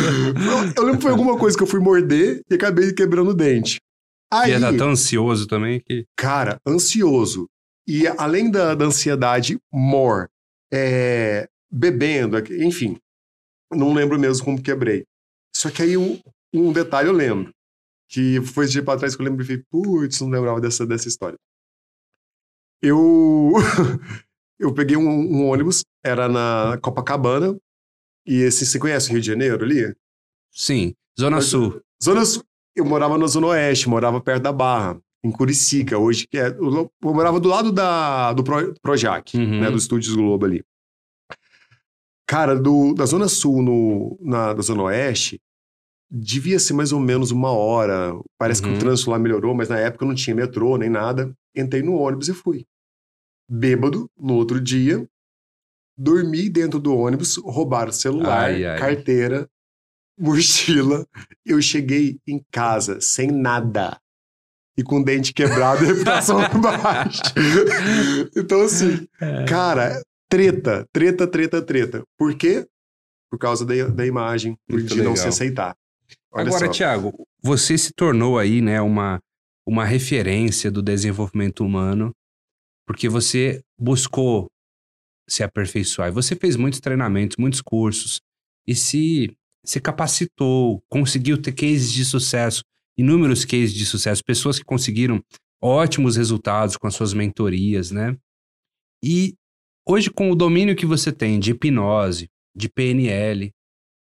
Eu 0.75 0.83
lembro 0.83 0.97
que 0.97 1.01
foi 1.01 1.11
alguma 1.11 1.37
coisa 1.37 1.57
que 1.57 1.63
eu 1.63 1.67
fui 1.67 1.79
morder 1.79 2.41
e 2.49 2.53
acabei 2.53 2.93
quebrando 2.93 3.31
o 3.31 3.35
dente. 3.35 3.79
Aí, 4.31 4.53
e 4.53 4.59
tá 4.59 4.71
tão 4.73 4.91
ansioso 4.91 5.47
também 5.47 5.79
que. 5.79 6.05
Cara, 6.15 6.59
ansioso. 6.67 7.47
E 7.87 8.07
além 8.07 8.49
da, 8.49 8.75
da 8.75 8.85
ansiedade, 8.85 9.57
more. 9.71 10.27
É, 10.71 11.47
bebendo, 11.71 12.37
enfim. 12.63 12.97
Não 13.71 13.93
lembro 13.93 14.19
mesmo 14.19 14.45
como 14.45 14.61
quebrei. 14.61 15.03
Só 15.55 15.71
que 15.71 15.81
aí 15.81 15.95
um, 15.95 16.19
um 16.53 16.73
detalhe 16.73 17.07
eu 17.07 17.13
lembro. 17.13 17.49
Que 18.09 18.41
foi 18.41 18.65
esse 18.65 18.73
dia 18.73 18.83
pra 18.83 18.97
trás 18.97 19.15
que 19.15 19.21
eu 19.21 19.25
lembro 19.25 19.41
e 19.41 19.45
falei, 19.45 19.63
putz, 19.69 20.19
não 20.19 20.29
lembrava 20.29 20.59
dessa, 20.59 20.85
dessa 20.85 21.07
história. 21.07 21.37
Eu. 22.81 23.53
eu 24.59 24.73
peguei 24.73 24.97
um, 24.97 25.07
um, 25.07 25.47
ônibus, 25.47 25.83
era 26.03 26.27
na 26.27 26.77
Copacabana. 26.81 27.57
E 28.27 28.41
esse, 28.41 28.65
você 28.65 28.77
conhece 28.77 29.07
o 29.07 29.13
Rio 29.13 29.21
de 29.21 29.27
Janeiro 29.27 29.63
ali? 29.63 29.95
Sim, 30.51 30.93
Zona 31.17 31.37
Mas, 31.37 31.45
Sul. 31.45 31.81
Zona 32.03 32.25
Sul. 32.25 32.43
Eu 32.75 32.83
morava 32.83 33.17
na 33.17 33.25
Zona 33.25 33.47
Oeste, 33.47 33.87
morava 33.87 34.19
perto 34.19 34.43
da 34.43 34.51
Barra, 34.51 34.99
em 35.23 35.31
Curicica, 35.31 35.97
hoje 35.97 36.27
que 36.27 36.37
é. 36.37 36.47
Eu 36.47 36.91
morava 37.01 37.39
do 37.39 37.47
lado 37.47 37.71
da, 37.71 38.33
do 38.33 38.43
Pro, 38.43 38.73
Projac, 38.81 39.37
uhum. 39.37 39.61
né? 39.61 39.71
Do 39.71 39.77
Estúdios 39.77 40.13
Globo 40.13 40.45
ali. 40.45 40.63
Cara, 42.27 42.55
do, 42.55 42.93
da 42.93 43.05
Zona 43.05 43.27
Sul 43.27 43.61
no, 43.61 44.17
na, 44.19 44.53
da 44.53 44.61
Zona 44.61 44.83
Oeste, 44.83 45.39
devia 46.09 46.59
ser 46.59 46.73
mais 46.73 46.91
ou 46.91 46.99
menos 46.99 47.31
uma 47.31 47.51
hora. 47.51 48.13
Parece 48.37 48.61
uhum. 48.61 48.67
que 48.67 48.71
o 48.71 48.73
uhum. 48.73 48.79
trânsito 48.79 49.11
lá 49.11 49.19
melhorou, 49.19 49.53
mas 49.53 49.69
na 49.69 49.79
época 49.79 50.05
não 50.05 50.15
tinha 50.15 50.35
metrô 50.35 50.77
nem 50.77 50.89
nada. 50.89 51.33
Entrei 51.55 51.81
no 51.81 51.95
ônibus 51.95 52.29
e 52.29 52.33
fui. 52.33 52.65
Bêbado, 53.49 54.09
no 54.17 54.35
outro 54.35 54.59
dia, 54.59 55.07
dormi 55.97 56.49
dentro 56.49 56.79
do 56.79 56.95
ônibus, 56.95 57.37
roubaram 57.37 57.91
celular, 57.91 58.45
ai, 58.45 58.65
ai. 58.65 58.79
carteira, 58.79 59.47
mochila. 60.17 61.05
Eu 61.45 61.61
cheguei 61.61 62.19
em 62.27 62.43
casa 62.51 62.99
sem 62.99 63.31
nada. 63.31 63.99
E 64.77 64.83
com 64.83 65.01
dente 65.01 65.33
quebrado 65.33 65.85
e 65.85 65.87
reputação 65.87 66.37
baixa. 66.59 67.21
então, 68.35 68.61
assim, 68.61 69.07
é. 69.21 69.45
cara, 69.45 70.01
treta, 70.29 70.85
treta, 70.91 71.25
treta, 71.25 71.61
treta. 71.61 72.03
Por 72.17 72.35
quê? 72.35 72.67
Por 73.31 73.39
causa 73.39 73.65
da, 73.65 73.87
da 73.87 74.05
imagem, 74.05 74.57
Muito 74.69 74.87
de 74.87 74.95
legal. 74.95 75.09
não 75.09 75.15
se 75.15 75.27
aceitar. 75.27 75.75
Olha 76.35 76.47
Agora, 76.47 76.69
Tiago, 76.69 77.27
você 77.41 77.77
se 77.77 77.93
tornou 77.93 78.37
aí, 78.37 78.61
né, 78.61 78.81
uma, 78.81 79.21
uma 79.65 79.85
referência 79.85 80.69
do 80.69 80.81
desenvolvimento 80.81 81.63
humano, 81.63 82.13
porque 82.85 83.07
você 83.07 83.63
buscou 83.79 84.47
se 85.29 85.43
aperfeiçoar. 85.43 86.09
E 86.09 86.11
você 86.11 86.35
fez 86.35 86.57
muitos 86.57 86.81
treinamentos, 86.81 87.37
muitos 87.37 87.61
cursos, 87.61 88.19
e 88.67 88.75
se, 88.75 89.33
se 89.63 89.79
capacitou, 89.79 90.83
conseguiu 90.89 91.41
ter 91.41 91.53
cases 91.53 91.89
de 91.93 92.03
sucesso, 92.03 92.63
inúmeros 92.97 93.45
cases 93.45 93.73
de 93.73 93.85
sucesso, 93.85 94.21
pessoas 94.21 94.59
que 94.59 94.65
conseguiram 94.65 95.23
ótimos 95.61 96.17
resultados 96.17 96.75
com 96.75 96.85
as 96.85 96.95
suas 96.95 97.13
mentorias, 97.13 97.91
né? 97.91 98.15
E 99.01 99.35
hoje, 99.87 100.09
com 100.09 100.29
o 100.31 100.35
domínio 100.35 100.75
que 100.75 100.85
você 100.85 101.13
tem 101.13 101.39
de 101.39 101.51
hipnose, 101.51 102.29
de 102.53 102.67
PNL, 102.67 103.51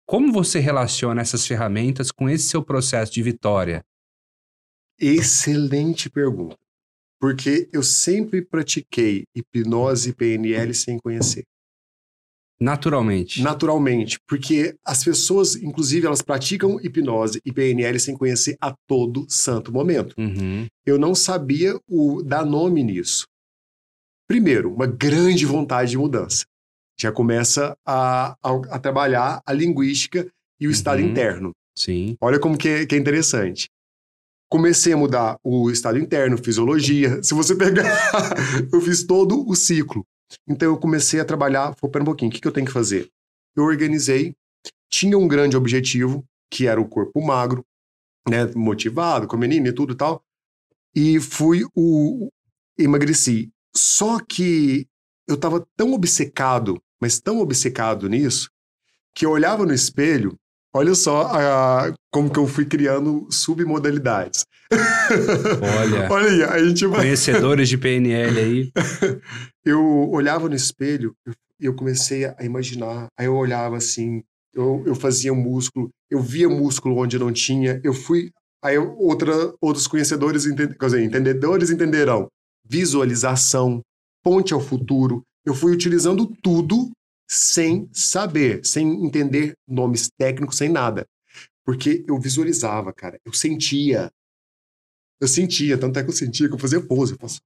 como 0.06 0.32
você 0.32 0.60
relaciona 0.60 1.22
essas 1.22 1.48
ferramentas 1.48 2.12
com 2.12 2.30
esse 2.30 2.50
seu 2.50 2.64
processo 2.64 3.12
de 3.12 3.24
vitória? 3.24 3.84
Excelente 5.00 6.10
pergunta. 6.10 6.58
Porque 7.20 7.70
eu 7.72 7.82
sempre 7.82 8.42
pratiquei 8.42 9.24
hipnose 9.34 10.10
e 10.10 10.14
PNL 10.14 10.74
sem 10.74 11.00
conhecer. 11.00 11.46
Naturalmente. 12.60 13.42
Naturalmente. 13.42 14.20
Porque 14.28 14.76
as 14.86 15.04
pessoas, 15.04 15.56
inclusive, 15.56 16.06
elas 16.06 16.22
praticam 16.22 16.80
hipnose 16.82 17.42
e 17.46 17.52
PNL 17.52 18.00
sem 18.00 18.16
conhecer 18.16 18.58
a 18.62 18.76
todo 18.88 19.26
santo 19.30 19.72
momento. 19.72 20.14
Uhum. 20.18 20.68
Eu 20.86 21.00
não 21.00 21.16
sabia 21.16 21.80
o 21.88 22.22
dar 22.22 22.46
nome 22.46 22.84
nisso. 22.84 23.26
Primeiro, 24.28 24.74
uma 24.74 24.88
grande 24.88 25.46
vontade 25.46 25.92
de 25.92 25.98
mudança 25.98 26.46
já 27.04 27.12
começa 27.12 27.78
a, 27.86 28.38
a, 28.42 28.52
a 28.72 28.80
trabalhar 28.80 29.42
a 29.46 29.52
linguística 29.52 30.32
e 30.60 30.66
o 30.66 30.70
uhum. 30.70 30.72
estado 30.72 31.02
interno. 31.02 31.52
Sim. 31.78 32.16
Olha 32.22 32.40
como 32.40 32.58
que 32.58 32.70
é, 32.70 32.86
que 32.86 32.96
é 32.96 32.98
interessante. 32.98 33.70
Comecei 34.50 34.94
a 34.94 34.98
mudar 34.98 35.38
o 35.44 35.70
estado 35.70 35.98
interno, 36.00 36.38
fisiologia. 36.38 37.22
Se 37.24 37.34
você 37.34 37.56
pegar, 37.56 37.94
eu 38.72 38.80
fiz 38.80 39.04
todo 39.04 39.46
o 39.48 39.56
ciclo. 39.56 40.06
Então 40.48 40.70
eu 40.70 40.78
comecei 40.78 41.20
a 41.20 41.26
trabalhar, 41.26 41.76
vou 41.82 41.92
um 41.94 42.06
pouquinho, 42.06 42.30
o 42.30 42.34
que, 42.34 42.40
que 42.40 42.48
eu 42.48 42.52
tenho 42.54 42.66
que 42.66 42.74
fazer? 42.74 43.10
Eu 43.56 43.66
organizei, 43.66 44.34
tinha 44.90 45.18
um 45.18 45.28
grande 45.28 45.58
objetivo, 45.58 46.24
que 46.50 46.68
era 46.68 46.80
o 46.80 46.88
corpo 46.88 47.22
magro, 47.22 47.66
né, 48.28 48.46
motivado, 48.56 49.28
com 49.28 49.36
a 49.36 49.40
menina 49.40 49.68
e 49.68 49.74
tudo 49.74 49.94
e 49.94 49.98
tal, 49.98 50.24
e 50.96 51.20
fui 51.20 51.66
o 51.76 52.30
emagreci. 52.80 53.52
Só 53.76 54.20
que 54.20 54.88
eu 55.28 55.36
estava 55.36 55.66
tão 55.76 55.94
obcecado, 55.94 56.82
mas 57.04 57.20
tão 57.20 57.40
obcecado 57.40 58.08
nisso, 58.08 58.50
que 59.14 59.26
eu 59.26 59.32
olhava 59.32 59.66
no 59.66 59.74
espelho, 59.74 60.36
olha 60.74 60.96
só 60.96 61.24
a, 61.24 61.94
como 62.10 62.32
que 62.32 62.40
eu 62.40 62.48
fui 62.48 62.66
criando 62.66 63.28
submodalidades. 63.30 64.46
Olha, 64.72 66.08
olha 66.10 66.30
aí, 66.30 66.44
a 66.44 66.66
gente 66.66 66.88
vai... 66.88 67.02
conhecedores 67.02 67.68
de 67.68 67.78
PNL 67.78 68.40
aí. 68.40 68.72
eu 69.66 70.10
olhava 70.10 70.48
no 70.48 70.56
espelho 70.56 71.14
e 71.60 71.66
eu 71.66 71.76
comecei 71.76 72.24
a 72.24 72.38
imaginar, 72.40 73.08
aí 73.20 73.26
eu 73.26 73.36
olhava 73.36 73.76
assim, 73.76 74.24
eu, 74.54 74.82
eu 74.86 74.96
fazia 74.96 75.34
músculo, 75.34 75.90
eu 76.10 76.22
via 76.22 76.48
músculo 76.48 76.98
onde 76.98 77.20
não 77.20 77.34
tinha, 77.34 77.82
eu 77.84 77.94
fui 77.94 78.32
Aí 78.64 78.78
outra, 78.78 79.54
outros 79.60 79.88
conhecedores, 79.88 80.46
entend, 80.46 80.78
quer 80.78 80.86
dizer, 80.86 81.04
entendedores 81.04 81.70
entenderão. 81.70 82.30
Visualização, 82.66 83.82
ponte 84.24 84.54
ao 84.54 84.62
futuro. 84.62 85.22
Eu 85.46 85.54
fui 85.54 85.74
utilizando 85.74 86.26
tudo 86.42 86.92
sem 87.30 87.90
saber, 87.92 88.66
sem 88.66 89.06
entender 89.06 89.54
nomes 89.68 90.10
técnicos, 90.18 90.58
sem 90.58 90.70
nada. 90.70 91.06
Porque 91.66 92.04
eu 92.08 92.20
visualizava, 92.20 92.94
cara. 92.94 93.20
Eu 93.26 93.34
sentia. 93.34 94.12
Eu 95.20 95.28
sentia, 95.28 95.78
tanto 95.78 95.98
é 96.00 96.04
que 96.04 96.10
eu 96.10 96.14
sentia 96.14 96.48
que 96.48 96.54
eu 96.54 96.60
fazia 96.60 96.82
pose. 96.82 97.14
Eu 97.14 97.18
faço... 97.18 97.40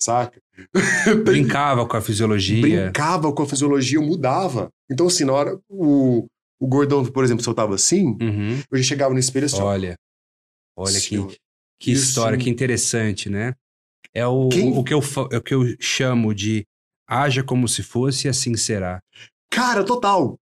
Saca? 0.00 0.40
Brincava 1.24 1.86
com 1.86 1.96
a 1.96 2.00
fisiologia. 2.00 2.60
Brincava 2.60 3.32
com 3.32 3.42
a 3.42 3.48
fisiologia, 3.48 3.98
eu 3.98 4.02
mudava. 4.02 4.68
Então, 4.90 5.06
assim, 5.06 5.24
na 5.24 5.32
hora. 5.32 5.60
O, 5.68 6.26
o 6.60 6.66
gordão, 6.66 7.04
por 7.04 7.24
exemplo, 7.24 7.42
soltava 7.42 7.74
assim, 7.74 8.16
uhum. 8.20 8.62
eu 8.70 8.78
já 8.78 8.84
chegava 8.84 9.12
no 9.12 9.18
espelho 9.18 9.46
assim. 9.46 9.60
Olha. 9.60 9.96
Olha 10.76 11.00
que, 11.00 11.18
que 11.78 11.90
história, 11.90 12.38
que 12.38 12.48
interessante, 12.48 13.28
né? 13.28 13.52
É 14.14 14.26
o, 14.26 14.48
o, 14.48 14.84
que 14.84 14.92
eu, 14.92 15.00
é 15.30 15.36
o 15.38 15.42
que 15.42 15.54
eu 15.54 15.76
chamo 15.80 16.34
de 16.34 16.64
haja 17.08 17.42
como 17.42 17.68
se 17.68 17.82
fosse 17.82 18.26
e 18.26 18.30
assim 18.30 18.56
será. 18.56 19.00
Cara, 19.50 19.84
total. 19.84 20.36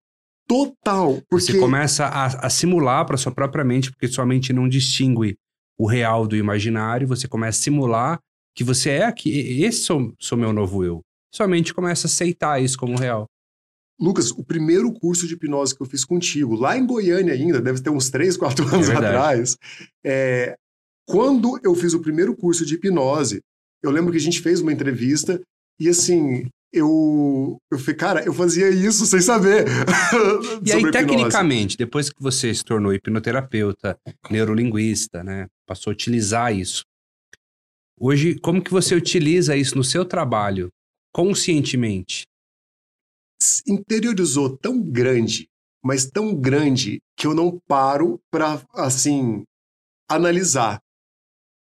Total. 0.47 1.21
Porque... 1.29 1.45
Você 1.45 1.59
começa 1.59 2.05
a, 2.05 2.25
a 2.45 2.49
simular 2.49 3.05
para 3.05 3.17
sua 3.17 3.31
própria 3.31 3.63
mente, 3.63 3.91
porque 3.91 4.07
sua 4.07 4.25
mente 4.25 4.51
não 4.51 4.67
distingue 4.67 5.37
o 5.79 5.87
real 5.87 6.27
do 6.27 6.35
imaginário, 6.35 7.07
você 7.07 7.27
começa 7.27 7.59
a 7.59 7.63
simular 7.63 8.19
que 8.55 8.63
você 8.63 8.91
é 8.91 9.03
aqui, 9.05 9.63
esse 9.63 9.83
sou, 9.83 10.13
sou 10.19 10.37
meu 10.37 10.51
novo 10.51 10.83
eu. 10.83 11.01
Sua 11.33 11.47
mente 11.47 11.73
começa 11.73 12.05
a 12.05 12.09
aceitar 12.09 12.61
isso 12.61 12.77
como 12.77 12.97
real. 12.97 13.25
Lucas, 13.99 14.31
o 14.31 14.43
primeiro 14.43 14.91
curso 14.91 15.27
de 15.27 15.35
hipnose 15.35 15.75
que 15.75 15.81
eu 15.81 15.87
fiz 15.87 16.03
contigo, 16.03 16.55
lá 16.55 16.77
em 16.77 16.85
Goiânia 16.85 17.33
ainda, 17.33 17.61
deve 17.61 17.81
ter 17.81 17.89
uns 17.89 18.09
3, 18.09 18.35
4 18.35 18.67
anos 18.73 18.89
é 18.89 18.95
atrás, 18.95 19.57
é, 20.03 20.55
quando 21.07 21.59
eu 21.63 21.73
fiz 21.75 21.93
o 21.93 22.01
primeiro 22.01 22.35
curso 22.35 22.65
de 22.65 22.75
hipnose, 22.75 23.41
eu 23.83 23.91
lembro 23.91 24.11
que 24.11 24.17
a 24.17 24.21
gente 24.21 24.41
fez 24.41 24.61
uma 24.61 24.71
entrevista 24.71 25.41
e 25.79 25.89
assim, 25.89 26.47
eu, 26.73 27.57
eu 27.69 27.79
falei, 27.79 27.95
cara, 27.95 28.25
eu 28.25 28.33
fazia 28.33 28.69
isso 28.69 29.05
sem 29.05 29.19
saber. 29.19 29.65
e 30.65 30.71
aí, 30.71 30.91
tecnicamente, 30.91 31.75
depois 31.75 32.09
que 32.09 32.21
você 32.21 32.53
se 32.53 32.63
tornou 32.63 32.93
hipnoterapeuta, 32.93 33.97
neurolinguista, 34.29 35.23
né? 35.23 35.47
Passou 35.67 35.91
a 35.91 35.93
utilizar 35.93 36.55
isso. 36.55 36.83
Hoje, 37.99 38.39
como 38.39 38.63
que 38.63 38.71
você 38.71 38.95
utiliza 38.95 39.55
isso 39.55 39.75
no 39.75 39.83
seu 39.83 40.05
trabalho, 40.05 40.69
conscientemente? 41.13 42.25
Interiorizou 43.67 44.55
tão 44.57 44.81
grande, 44.81 45.47
mas 45.83 46.05
tão 46.05 46.33
grande, 46.33 46.99
que 47.17 47.27
eu 47.27 47.35
não 47.35 47.59
paro 47.67 48.19
para, 48.31 48.61
assim, 48.73 49.43
analisar. 50.09 50.79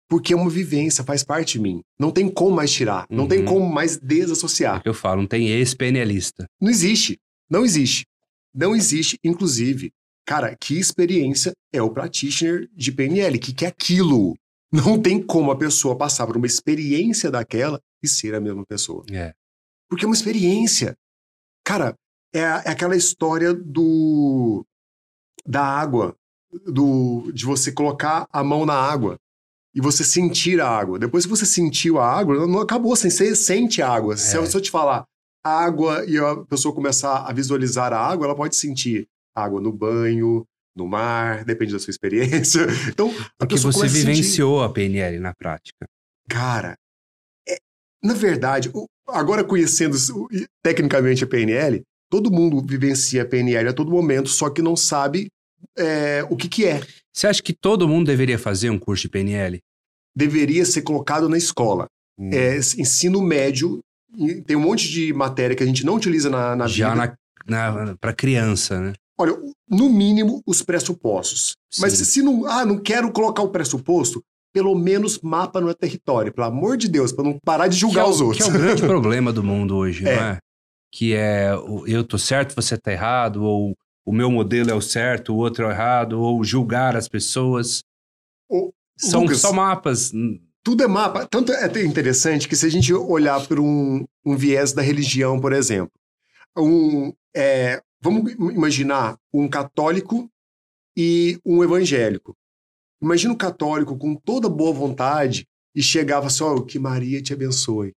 Porque 0.08 0.32
é 0.32 0.36
uma 0.36 0.48
vivência, 0.50 1.02
faz 1.02 1.24
parte 1.24 1.54
de 1.54 1.60
mim. 1.60 1.82
Não 1.98 2.10
tem 2.12 2.28
como 2.30 2.54
mais 2.54 2.70
tirar. 2.70 3.06
Não 3.10 3.26
tem 3.26 3.40
Uhum. 3.40 3.44
como 3.46 3.68
mais 3.68 3.96
desassociar. 3.96 4.80
Eu 4.84 4.94
falo, 4.94 5.22
não 5.22 5.28
tem 5.28 5.48
ex-PNLista. 5.48 6.46
Não 6.60 6.70
existe. 6.70 7.18
Não 7.50 7.64
existe. 7.64 8.06
Não 8.54 8.74
existe, 8.74 9.18
inclusive. 9.24 9.92
Cara, 10.24 10.56
que 10.56 10.78
experiência 10.78 11.52
é 11.72 11.82
o 11.82 11.90
practitioner 11.90 12.68
de 12.72 12.92
PNL? 12.92 13.38
Que 13.38 13.52
que 13.52 13.64
é 13.64 13.68
aquilo? 13.68 14.34
Não 14.72 15.00
tem 15.00 15.22
como 15.22 15.50
a 15.50 15.56
pessoa 15.56 15.96
passar 15.96 16.26
por 16.26 16.36
uma 16.36 16.46
experiência 16.46 17.30
daquela 17.30 17.80
e 18.02 18.08
ser 18.08 18.34
a 18.34 18.40
mesma 18.40 18.64
pessoa. 18.66 19.04
É. 19.10 19.32
Porque 19.88 20.04
é 20.04 20.08
uma 20.08 20.14
experiência. 20.14 20.96
Cara, 21.64 21.94
é, 22.34 22.40
é 22.40 22.70
aquela 22.70 22.96
história 22.96 23.52
do 23.54 24.64
da 25.46 25.62
água, 25.64 26.16
do 26.66 27.30
de 27.32 27.44
você 27.44 27.70
colocar 27.70 28.26
a 28.32 28.42
mão 28.42 28.66
na 28.66 28.74
água 28.74 29.16
e 29.76 29.80
você 29.80 30.02
sentir 30.02 30.60
a 30.60 30.66
água. 30.68 30.98
Depois 30.98 31.24
que 31.24 31.30
você 31.30 31.44
sentiu 31.44 31.98
a 32.00 32.10
água, 32.10 32.34
não- 32.34 32.46
não 32.46 32.60
acabou, 32.60 32.94
assim, 32.94 33.10
você 33.10 33.36
sente 33.36 33.82
a 33.82 33.88
água. 33.90 34.16
Se, 34.16 34.34
eu, 34.36 34.42
É. 34.42 34.46
se 34.46 34.56
eu 34.56 34.60
te 34.62 34.70
falar 34.70 35.04
água 35.44 36.04
e 36.08 36.16
a 36.18 36.36
pessoa 36.46 36.74
começar 36.74 37.18
a 37.28 37.32
visualizar 37.32 37.92
a 37.92 37.98
água, 37.98 38.26
ela 38.26 38.34
pode 38.34 38.56
sentir 38.56 39.06
água 39.36 39.60
no 39.60 39.70
banho, 39.72 40.44
no 40.74 40.86
mar, 40.88 41.44
depende 41.46 41.72
da 41.72 41.78
sua 41.78 41.90
experiência. 41.90 42.66
Então, 42.88 43.08
a 43.10 43.30
Porque 43.38 43.54
pessoa 43.54 43.70
você 43.72 43.80
começa 43.80 43.94
a 43.94 43.98
sentir- 44.00 44.06
vivenciou 44.14 44.62
a 44.62 44.72
PNL 44.72 45.18
na 45.20 45.34
prática. 45.34 45.86
Cara, 46.28 46.74
é- 47.48 47.58
na 48.02 48.14
verdade, 48.14 48.72
agora 49.08 49.44
conhecendo 49.44 49.96
tecnicamente 50.64 51.22
a 51.22 51.26
PNL, 51.26 51.82
todo 52.10 52.30
mundo 52.30 52.64
vivencia 52.66 53.22
a 53.22 53.26
PNL 53.26 53.68
a 53.68 53.72
todo 53.72 53.90
momento, 53.90 54.28
só 54.28 54.48
que 54.50 54.62
não 54.62 54.74
sabe 54.76 55.28
é, 55.78 56.24
o 56.30 56.36
que, 56.36 56.48
que 56.48 56.64
é. 56.64 56.80
Você 57.16 57.26
acha 57.26 57.42
que 57.42 57.54
todo 57.54 57.88
mundo 57.88 58.06
deveria 58.06 58.38
fazer 58.38 58.68
um 58.68 58.78
curso 58.78 59.02
de 59.04 59.08
PNL? 59.08 59.58
Deveria 60.14 60.66
ser 60.66 60.82
colocado 60.82 61.28
na 61.30 61.38
escola. 61.38 61.86
Hum. 62.18 62.30
É, 62.32 62.56
ensino 62.58 63.22
médio, 63.22 63.80
tem 64.46 64.54
um 64.56 64.60
monte 64.60 64.88
de 64.90 65.12
matéria 65.14 65.56
que 65.56 65.62
a 65.62 65.66
gente 65.66 65.84
não 65.84 65.94
utiliza 65.94 66.28
na, 66.28 66.54
na 66.54 66.66
Já 66.66 66.90
vida. 66.94 67.18
na, 67.46 67.84
na, 67.86 67.96
pra 67.96 68.12
criança, 68.12 68.80
né? 68.80 68.92
Olha, 69.18 69.34
no 69.68 69.88
mínimo, 69.88 70.42
os 70.46 70.60
pressupostos. 70.60 71.54
Mas 71.78 71.94
Sim. 71.94 72.04
se 72.04 72.22
não, 72.22 72.44
ah, 72.46 72.66
não 72.66 72.78
quero 72.78 73.10
colocar 73.10 73.42
o 73.42 73.48
pressuposto, 73.48 74.22
pelo 74.52 74.74
menos 74.74 75.18
mapa 75.20 75.58
no 75.58 75.74
território, 75.74 76.32
pelo 76.32 76.46
amor 76.46 76.76
de 76.76 76.86
Deus, 76.88 77.12
para 77.12 77.24
não 77.24 77.38
parar 77.42 77.68
de 77.68 77.76
julgar 77.76 78.04
é, 78.04 78.08
os 78.10 78.20
o- 78.20 78.26
outros. 78.26 78.44
Que 78.46 78.50
é 78.50 78.54
o 78.54 78.58
grande 78.62 78.82
problema 78.84 79.32
do 79.32 79.42
mundo 79.42 79.74
hoje, 79.76 80.06
É. 80.06 80.16
não 80.16 80.22
é? 80.22 80.38
Que 80.92 81.14
é 81.14 81.50
eu 81.86 82.04
tô 82.04 82.18
certo, 82.18 82.54
você 82.54 82.76
tá 82.76 82.92
errado, 82.92 83.42
ou 83.42 83.74
o 84.06 84.12
meu 84.12 84.30
modelo 84.30 84.70
é 84.70 84.74
o 84.74 84.80
certo, 84.80 85.34
o 85.34 85.36
outro 85.36 85.64
é 85.64 85.66
o 85.66 85.70
errado, 85.72 86.20
ou 86.20 86.44
julgar 86.44 86.96
as 86.96 87.08
pessoas. 87.08 87.80
Ô, 88.48 88.72
São 88.96 89.22
Lucas, 89.22 89.40
só 89.40 89.52
mapas. 89.52 90.12
tudo 90.62 90.84
é 90.84 90.86
mapa. 90.86 91.26
Tanto 91.26 91.52
é 91.52 91.64
até 91.64 91.84
interessante 91.84 92.48
que 92.48 92.54
se 92.54 92.64
a 92.64 92.68
gente 92.68 92.94
olhar 92.94 93.44
por 93.48 93.58
um, 93.58 94.04
um 94.24 94.36
viés 94.36 94.72
da 94.72 94.80
religião, 94.80 95.40
por 95.40 95.52
exemplo, 95.52 95.90
um, 96.56 97.12
é, 97.36 97.82
vamos 98.00 98.32
imaginar 98.32 99.18
um 99.34 99.48
católico 99.48 100.30
e 100.96 101.40
um 101.44 101.64
evangélico. 101.64 102.34
Imagina 103.02 103.34
um 103.34 103.36
católico 103.36 103.98
com 103.98 104.14
toda 104.14 104.48
boa 104.48 104.72
vontade 104.72 105.44
e 105.74 105.82
chegava 105.82 106.28
assim, 106.28 106.44
ó, 106.44 106.60
que 106.60 106.78
Maria 106.78 107.20
te 107.20 107.32
abençoe. 107.32 107.92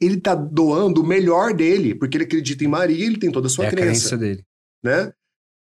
Ele 0.00 0.18
tá 0.18 0.34
doando 0.34 1.02
o 1.02 1.06
melhor 1.06 1.52
dele, 1.52 1.94
porque 1.94 2.16
ele 2.16 2.24
acredita 2.24 2.64
em 2.64 2.68
Maria, 2.68 3.04
ele 3.04 3.18
tem 3.18 3.30
toda 3.30 3.46
a 3.46 3.50
sua 3.50 3.66
é 3.66 3.68
a 3.68 3.70
crença, 3.70 4.08
crença 4.08 4.16
dele. 4.16 4.42
né? 4.82 5.12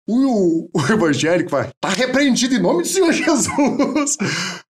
O, 0.07 0.69
o 0.73 0.81
evangélico 0.93 1.51
vai, 1.51 1.71
tá 1.81 1.89
repreendido 1.89 2.55
em 2.55 2.61
nome 2.61 2.83
do 2.83 2.89
Senhor 2.89 3.13
Jesus. 3.13 4.17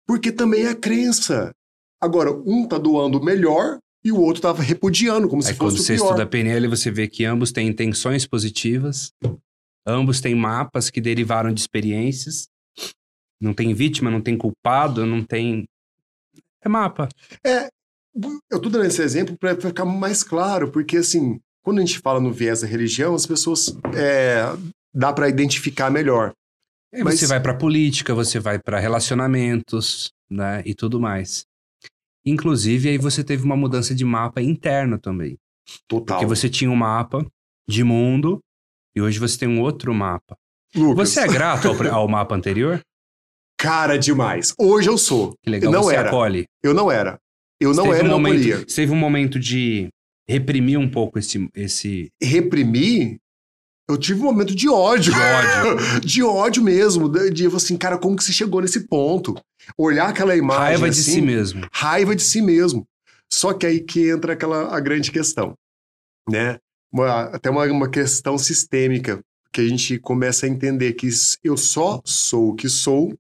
Porque 0.06 0.32
também 0.32 0.64
é 0.64 0.70
a 0.70 0.76
crença. 0.76 1.54
Agora, 2.02 2.32
um 2.32 2.66
tá 2.66 2.78
doando 2.78 3.22
melhor 3.22 3.80
e 4.04 4.12
o 4.12 4.22
outro 4.22 4.42
tava 4.42 4.62
repudiando, 4.62 5.28
como 5.28 5.42
se 5.42 5.50
Aí 5.50 5.58
quando 5.58 5.72
fosse 5.72 5.82
o 5.82 5.86
você 5.86 5.96
pior. 5.96 6.06
estuda 6.06 6.26
PNL, 6.26 6.68
você 6.68 6.90
vê 6.90 7.08
que 7.08 7.26
ambos 7.26 7.52
têm 7.52 7.68
intenções 7.68 8.26
positivas, 8.26 9.12
ambos 9.86 10.22
têm 10.22 10.34
mapas 10.34 10.90
que 10.90 11.02
derivaram 11.02 11.54
de 11.54 11.60
experiências. 11.60 12.48
Não 13.42 13.54
tem 13.54 13.74
vítima, 13.74 14.10
não 14.10 14.22
tem 14.22 14.38
culpado, 14.38 15.06
não 15.06 15.24
tem. 15.24 15.66
É 16.64 16.70
mapa. 16.70 17.10
Eu 18.50 18.60
tô 18.60 18.70
dando 18.70 18.86
esse 18.86 19.02
exemplo 19.02 19.38
para 19.38 19.56
ficar 19.60 19.86
mais 19.86 20.24
claro, 20.24 20.72
porque 20.72 20.98
assim, 20.98 21.40
quando 21.62 21.80
a 21.80 21.82
gente 21.82 22.00
fala 22.00 22.20
no 22.20 22.32
viés 22.32 22.62
da 22.62 22.68
religião, 22.68 23.14
as 23.14 23.26
pessoas 23.26 23.76
é, 23.96 24.42
dá 24.98 25.14
para 25.14 25.30
identificar 25.30 25.90
melhor. 25.92 26.34
Aí 26.94 27.04
Mas- 27.04 27.20
você 27.20 27.28
vai 27.28 27.40
pra 27.42 27.54
política, 27.54 28.16
você 28.16 28.40
vai 28.40 28.58
pra 28.60 28.80
relacionamentos, 28.80 30.12
né? 30.30 30.64
E 30.66 30.74
tudo 30.74 31.00
mais. 31.00 31.46
Inclusive, 32.26 32.90
aí 32.90 32.98
você 32.98 33.24
teve 33.24 33.44
uma 33.44 33.56
mudança 33.56 33.94
de 33.96 34.04
mapa 34.04 34.42
interno 34.42 34.98
também. 34.98 35.38
Total. 35.88 36.18
Porque 36.18 36.26
você 36.26 36.50
tinha 36.50 36.70
um 36.72 36.76
mapa 36.76 37.26
de 37.70 37.84
mundo 37.84 38.40
e 38.96 39.02
hoje 39.02 39.20
você 39.20 39.38
tem 39.38 39.48
um 39.48 39.62
outro 39.62 39.94
mapa. 39.94 40.36
Lucas, 40.76 41.10
Você 41.10 41.22
é 41.22 41.28
grato 41.28 41.68
ao, 41.70 41.88
ao 41.94 42.08
mapa 42.08 42.36
anterior? 42.36 42.82
cara 43.60 43.98
demais. 43.98 44.54
Hoje 44.60 44.90
eu 44.90 44.98
sou. 44.98 45.34
Que 45.44 45.50
legal, 45.50 45.72
Não 45.72 45.84
você 45.84 45.96
era. 45.96 46.10
acolhe. 46.10 46.46
Eu 46.64 46.74
não 46.74 46.92
era. 46.92 47.18
Eu 47.60 47.74
Você 47.74 47.82
não 47.82 47.94
era 47.94 48.04
um 48.04 48.08
e 48.08 48.10
não 48.10 48.18
momento, 48.20 48.34
polia. 48.38 48.58
Você 48.60 48.76
teve 48.76 48.92
um 48.92 48.96
momento 48.98 49.40
de 49.40 49.88
reprimir 50.30 50.78
um 50.78 50.90
pouco 50.90 51.18
esse, 51.18 51.50
esse 51.56 52.10
Reprimir, 52.22 53.18
eu 53.90 53.98
tive 53.98 54.22
um 54.22 54.26
momento 54.26 54.54
de 54.54 54.68
ódio. 54.68 55.14
de 55.14 55.20
ódio. 55.20 56.00
de 56.06 56.24
ódio 56.24 56.64
mesmo. 56.64 57.08
De, 57.08 57.30
de 57.30 57.48
assim, 57.48 57.78
cara, 57.78 57.98
como 57.98 58.16
que 58.16 58.24
você 58.24 58.34
chegou 58.34 58.62
nesse 58.62 58.82
ponto? 58.88 59.36
Olhar 59.78 60.10
aquela 60.10 60.36
imagem. 60.36 60.64
Raiva 60.64 60.90
de 60.90 61.00
assim, 61.00 61.12
si 61.14 61.22
mesmo. 61.22 61.68
raiva 61.72 62.16
de 62.16 62.24
si 62.24 62.42
mesmo. 62.42 62.86
Só 63.32 63.54
que 63.54 63.66
aí 63.66 63.82
que 63.82 64.10
entra 64.10 64.34
aquela 64.34 64.76
a 64.76 64.80
grande 64.80 65.12
questão, 65.12 65.54
né? 66.30 66.58
Uma- 66.92 67.24
até 67.24 67.50
uma, 67.50 67.66
uma 67.66 67.90
questão 67.90 68.38
sistêmica, 68.38 69.20
que 69.52 69.62
a 69.62 69.68
gente 69.68 70.00
começa 70.00 70.46
a 70.46 70.50
entender 70.50 70.94
que 70.94 71.10
eu 71.44 71.58
só 71.58 72.02
sou 72.06 72.50
o 72.50 72.56
que 72.56 72.70
sou 72.70 73.14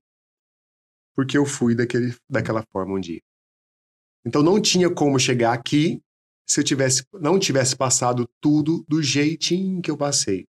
porque 1.15 1.37
eu 1.37 1.45
fui 1.45 1.73
daquele, 1.73 2.15
daquela 2.29 2.63
forma 2.71 2.93
um 2.93 2.99
dia. 2.99 3.19
Então 4.25 4.43
não 4.43 4.61
tinha 4.61 4.89
como 4.89 5.19
chegar 5.19 5.51
aqui 5.51 5.99
se 6.47 6.59
eu 6.59 6.63
tivesse, 6.63 7.03
não 7.13 7.39
tivesse 7.39 7.75
passado 7.75 8.29
tudo 8.39 8.85
do 8.87 9.01
jeitinho 9.01 9.81
que 9.81 9.89
eu 9.91 9.97
passei. 9.97 10.45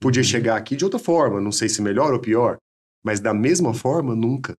Podia 0.00 0.22
Uhum. 0.22 0.28
chegar 0.28 0.56
aqui 0.56 0.76
de 0.76 0.84
outra 0.84 0.98
forma, 0.98 1.40
não 1.40 1.50
sei 1.52 1.68
se 1.68 1.82
melhor 1.82 2.12
ou 2.12 2.20
pior, 2.20 2.56
mas 3.04 3.18
da 3.20 3.34
mesma 3.34 3.74
forma, 3.74 4.14
nunca. 4.14 4.54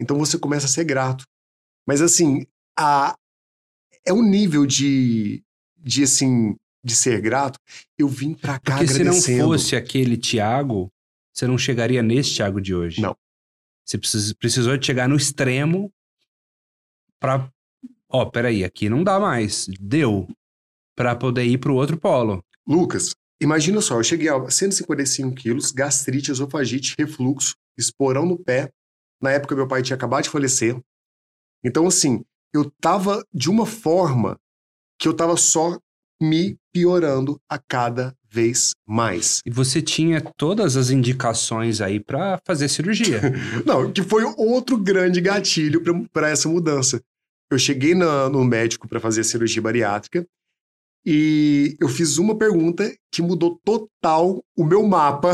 Então 0.00 0.18
você 0.18 0.38
começa 0.38 0.66
a 0.66 0.68
ser 0.68 0.84
grato. 0.84 1.24
Mas 1.86 2.00
assim, 2.00 2.46
a, 2.78 3.14
é 4.06 4.12
um 4.12 4.22
nível 4.22 4.64
de, 4.66 5.42
de 5.78 6.04
assim, 6.04 6.56
de 6.82 6.94
ser 6.96 7.20
grato. 7.20 7.58
Eu 7.98 8.08
vim 8.08 8.34
pra 8.34 8.58
cá 8.58 8.76
Porque 8.78 8.88
se 8.88 8.98
não 9.04 9.10
agradecendo. 9.12 9.44
fosse 9.44 9.76
aquele 9.76 10.16
Tiago, 10.16 10.90
você 11.32 11.46
não 11.46 11.58
chegaria 11.58 12.02
nesse 12.02 12.34
Tiago 12.34 12.60
de 12.60 12.74
hoje. 12.74 13.00
Não. 13.00 13.16
Você 13.84 13.98
precis- 13.98 14.32
precisou 14.32 14.76
de 14.76 14.86
chegar 14.86 15.08
no 15.08 15.16
extremo 15.16 15.92
pra. 17.20 17.48
Ó, 18.08 18.24
peraí, 18.26 18.62
aqui 18.64 18.88
não 18.88 19.02
dá 19.04 19.18
mais. 19.18 19.66
Deu. 19.80 20.28
Pra 20.94 21.16
poder 21.16 21.44
ir 21.44 21.58
pro 21.58 21.74
outro 21.74 21.98
polo. 21.98 22.44
Lucas, 22.66 23.14
imagina 23.42 23.80
só, 23.80 23.98
eu 23.98 24.04
cheguei 24.04 24.28
a 24.28 24.50
155 24.50 25.34
quilos, 25.34 25.70
gastrite, 25.72 26.30
esofagite, 26.30 26.94
refluxo, 26.98 27.54
esporão 27.76 28.24
no 28.26 28.38
pé. 28.38 28.70
Na 29.20 29.30
época, 29.30 29.54
meu 29.54 29.66
pai 29.68 29.82
tinha 29.82 29.96
acabado 29.96 30.24
de 30.24 30.30
falecer. 30.30 30.78
Então, 31.64 31.86
assim, 31.86 32.24
eu 32.54 32.70
tava 32.80 33.24
de 33.32 33.48
uma 33.50 33.66
forma 33.66 34.36
que 34.98 35.06
eu 35.08 35.14
tava 35.14 35.36
só 35.36 35.78
me 36.20 36.56
piorando 36.72 37.40
a 37.48 37.58
cada 37.58 38.14
vez 38.28 38.72
mais. 38.86 39.40
E 39.44 39.50
você 39.50 39.82
tinha 39.82 40.20
todas 40.36 40.76
as 40.76 40.90
indicações 40.90 41.80
aí 41.80 42.00
pra 42.00 42.40
fazer 42.46 42.68
cirurgia. 42.68 43.20
Não, 43.66 43.92
que 43.92 44.02
foi 44.02 44.24
outro 44.36 44.76
grande 44.78 45.20
gatilho 45.20 45.82
para 46.12 46.30
essa 46.30 46.48
mudança. 46.48 47.00
Eu 47.50 47.58
cheguei 47.58 47.94
na- 47.94 48.28
no 48.28 48.44
médico 48.44 48.88
para 48.88 49.00
fazer 49.00 49.24
cirurgia 49.24 49.60
bariátrica 49.60 50.26
e 51.04 51.76
eu 51.80 51.88
fiz 51.88 52.16
uma 52.18 52.36
pergunta 52.36 52.92
que 53.10 53.20
mudou 53.22 53.58
total 53.64 54.42
o 54.56 54.64
meu 54.64 54.82
mapa. 54.86 55.32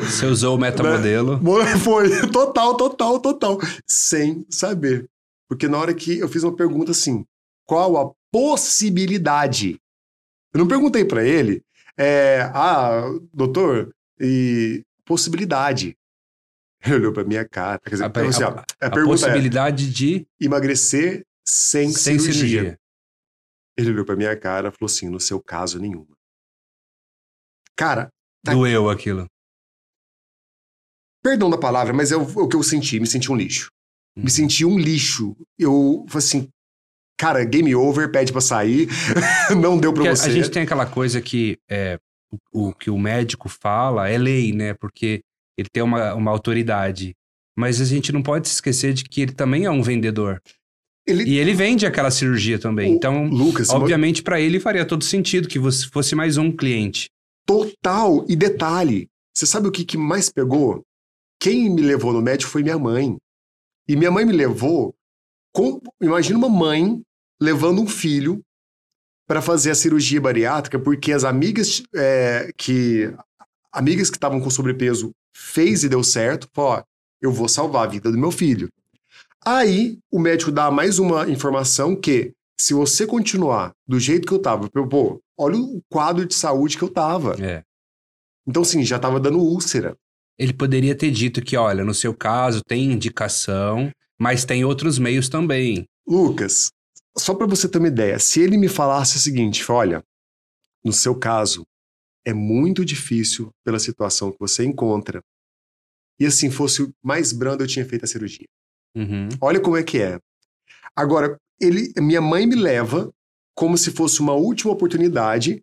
você 0.00 0.26
usou 0.26 0.56
o 0.56 0.58
metamodelo. 0.60 1.40
Foi 1.82 2.08
total, 2.32 2.76
total, 2.76 3.20
total, 3.20 3.58
sem 3.86 4.46
saber. 4.50 5.06
Porque 5.48 5.68
na 5.68 5.78
hora 5.78 5.92
que 5.94 6.18
eu 6.18 6.28
fiz 6.28 6.42
uma 6.42 6.56
pergunta 6.56 6.92
assim, 6.92 7.24
qual 7.66 7.96
a 7.98 8.10
possibilidade? 8.32 9.78
Eu 10.54 10.58
não 10.60 10.68
perguntei 10.68 11.04
para 11.04 11.24
ele, 11.24 11.62
é, 11.98 12.42
ah, 12.54 13.02
doutor, 13.32 13.94
e 14.20 14.82
possibilidade. 15.04 15.96
Ele 16.84 16.96
olhou 16.96 17.12
pra 17.12 17.24
minha 17.24 17.46
cara. 17.48 17.78
Quer 17.84 17.90
dizer, 17.90 18.04
A, 18.04 18.08
então, 18.08 18.28
assim, 18.28 18.42
a- 18.42 18.48
a, 18.48 18.86
a 18.86 18.90
pergunta 18.90 18.98
é 19.00 19.28
possibilidade 19.28 19.90
de 19.92 20.26
emagrecer 20.40 21.24
sem, 21.46 21.90
sem 21.90 22.18
cirurgia. 22.18 22.48
cirurgia. 22.48 22.78
Ele 23.76 23.90
olhou 23.90 24.04
pra 24.04 24.16
minha 24.16 24.36
cara 24.38 24.68
e 24.68 24.72
falou 24.72 24.86
assim: 24.86 25.08
no 25.08 25.20
seu 25.20 25.42
caso, 25.42 25.78
nenhuma. 25.78 26.14
Cara, 27.76 28.08
Tá. 28.44 28.52
Doeu 28.52 28.90
aquilo. 28.90 29.26
perdão 31.22 31.48
da 31.48 31.56
palavra, 31.56 31.92
mas 31.92 32.10
é 32.10 32.16
o, 32.16 32.22
o 32.22 32.48
que 32.48 32.56
eu 32.56 32.62
senti, 32.62 32.98
me 32.98 33.06
senti 33.06 33.30
um 33.30 33.36
lixo. 33.36 33.70
Me 34.16 34.28
senti 34.28 34.64
um 34.64 34.76
lixo. 34.76 35.36
Eu 35.56 36.04
falei 36.08 36.26
assim, 36.26 36.48
cara, 37.16 37.44
game 37.44 37.72
over, 37.76 38.10
pede 38.10 38.32
pra 38.32 38.40
sair, 38.40 38.88
não 39.62 39.78
deu 39.78 39.92
pra 39.92 40.02
Porque 40.02 40.16
você. 40.16 40.28
a 40.28 40.32
gente 40.32 40.50
tem 40.50 40.64
aquela 40.64 40.84
coisa 40.86 41.20
que 41.22 41.56
é, 41.70 41.98
o, 42.52 42.70
o 42.70 42.74
que 42.74 42.90
o 42.90 42.98
médico 42.98 43.48
fala 43.48 44.08
é 44.08 44.18
lei, 44.18 44.52
né? 44.52 44.74
Porque 44.74 45.22
ele 45.56 45.68
tem 45.72 45.82
uma, 45.84 46.12
uma 46.14 46.30
autoridade. 46.32 47.14
Mas 47.56 47.80
a 47.80 47.84
gente 47.84 48.10
não 48.10 48.22
pode 48.24 48.48
se 48.48 48.54
esquecer 48.54 48.92
de 48.92 49.04
que 49.04 49.20
ele 49.20 49.32
também 49.32 49.66
é 49.66 49.70
um 49.70 49.82
vendedor. 49.82 50.42
Ele, 51.06 51.24
E 51.24 51.38
ele 51.38 51.52
vende 51.52 51.84
aquela 51.84 52.10
cirurgia 52.10 52.58
também. 52.58 52.92
O- 52.92 52.94
Então, 52.94 53.26
Lucas, 53.26 53.70
obviamente, 53.70 54.22
para 54.22 54.40
ele 54.40 54.60
faria 54.60 54.84
todo 54.84 55.02
sentido 55.04 55.48
que 55.48 55.58
você 55.58 55.86
fosse 55.88 56.14
mais 56.14 56.36
um 56.36 56.50
cliente. 56.54 57.08
total. 57.44 58.24
E 58.28 58.36
detalhe, 58.36 59.08
você 59.34 59.44
sabe 59.46 59.66
o 59.66 59.72
que, 59.72 59.84
que 59.84 59.96
mais 59.98 60.30
pegou? 60.30 60.82
Quem 61.40 61.68
me 61.68 61.82
levou 61.82 62.12
no 62.12 62.22
médico 62.22 62.50
foi 62.52 62.62
minha 62.62 62.78
mãe. 62.78 63.16
E 63.88 63.96
minha 63.96 64.10
mãe 64.12 64.24
me 64.24 64.32
levou 64.32 64.94
com. 65.52 65.80
Imagina 66.00 66.38
uma 66.38 66.48
mãe 66.48 67.02
levando 67.40 67.82
um 67.82 67.86
filho 67.88 68.40
para 69.26 69.42
fazer 69.42 69.72
a 69.72 69.74
cirurgia 69.74 70.20
bariátrica, 70.20 70.78
porque 70.78 71.12
as 71.12 71.24
amigas 71.24 71.82
é, 71.94 72.52
que. 72.56 73.12
Amigas 73.72 74.08
que 74.08 74.16
estavam 74.16 74.40
com 74.40 74.48
sobrepeso 74.50 75.10
fez 75.34 75.82
e 75.82 75.88
deu 75.88 76.04
certo, 76.04 76.48
ó, 76.56 76.82
eu 77.20 77.32
vou 77.32 77.48
salvar 77.48 77.84
a 77.86 77.90
vida 77.90 78.12
do 78.12 78.18
meu 78.18 78.30
filho. 78.30 78.68
Aí 79.44 79.98
o 80.10 80.18
médico 80.18 80.52
dá 80.52 80.70
mais 80.70 80.98
uma 80.98 81.28
informação 81.28 81.96
que 81.96 82.32
se 82.58 82.74
você 82.74 83.06
continuar 83.06 83.72
do 83.86 83.98
jeito 83.98 84.26
que 84.26 84.32
eu 84.32 84.38
tava, 84.38 84.70
pô, 84.70 85.20
olha 85.36 85.56
o 85.56 85.82
quadro 85.90 86.24
de 86.24 86.34
saúde 86.34 86.78
que 86.78 86.84
eu 86.84 86.88
tava. 86.88 87.34
É. 87.42 87.64
Então, 88.46 88.62
assim, 88.62 88.84
já 88.84 88.98
tava 88.98 89.18
dando 89.18 89.38
úlcera. 89.38 89.96
Ele 90.38 90.52
poderia 90.52 90.94
ter 90.94 91.10
dito 91.10 91.42
que, 91.42 91.56
olha, 91.56 91.84
no 91.84 91.94
seu 91.94 92.14
caso 92.14 92.62
tem 92.64 92.92
indicação, 92.92 93.90
mas 94.18 94.44
tem 94.44 94.64
outros 94.64 94.98
meios 94.98 95.28
também. 95.28 95.84
Lucas, 96.06 96.70
só 97.16 97.34
para 97.34 97.46
você 97.46 97.68
ter 97.68 97.78
uma 97.78 97.88
ideia, 97.88 98.18
se 98.18 98.40
ele 98.40 98.56
me 98.56 98.68
falasse 98.68 99.16
o 99.16 99.20
seguinte, 99.20 99.70
olha, 99.70 100.02
no 100.84 100.92
seu 100.92 101.14
caso, 101.16 101.64
é 102.24 102.32
muito 102.32 102.84
difícil 102.84 103.50
pela 103.64 103.78
situação 103.78 104.30
que 104.32 104.38
você 104.38 104.64
encontra, 104.64 105.22
e 106.18 106.26
assim 106.26 106.50
fosse 106.50 106.88
mais 107.02 107.32
brando, 107.32 107.62
eu 107.62 107.68
tinha 107.68 107.84
feito 107.84 108.04
a 108.04 108.08
cirurgia. 108.08 108.46
Uhum. 108.96 109.28
Olha 109.40 109.60
como 109.60 109.76
é 109.76 109.82
que 109.82 109.98
é. 109.98 110.18
Agora, 110.94 111.36
ele, 111.60 111.92
minha 111.98 112.20
mãe 112.20 112.46
me 112.46 112.56
leva 112.56 113.10
como 113.54 113.76
se 113.76 113.90
fosse 113.90 114.20
uma 114.20 114.32
última 114.32 114.72
oportunidade, 114.72 115.62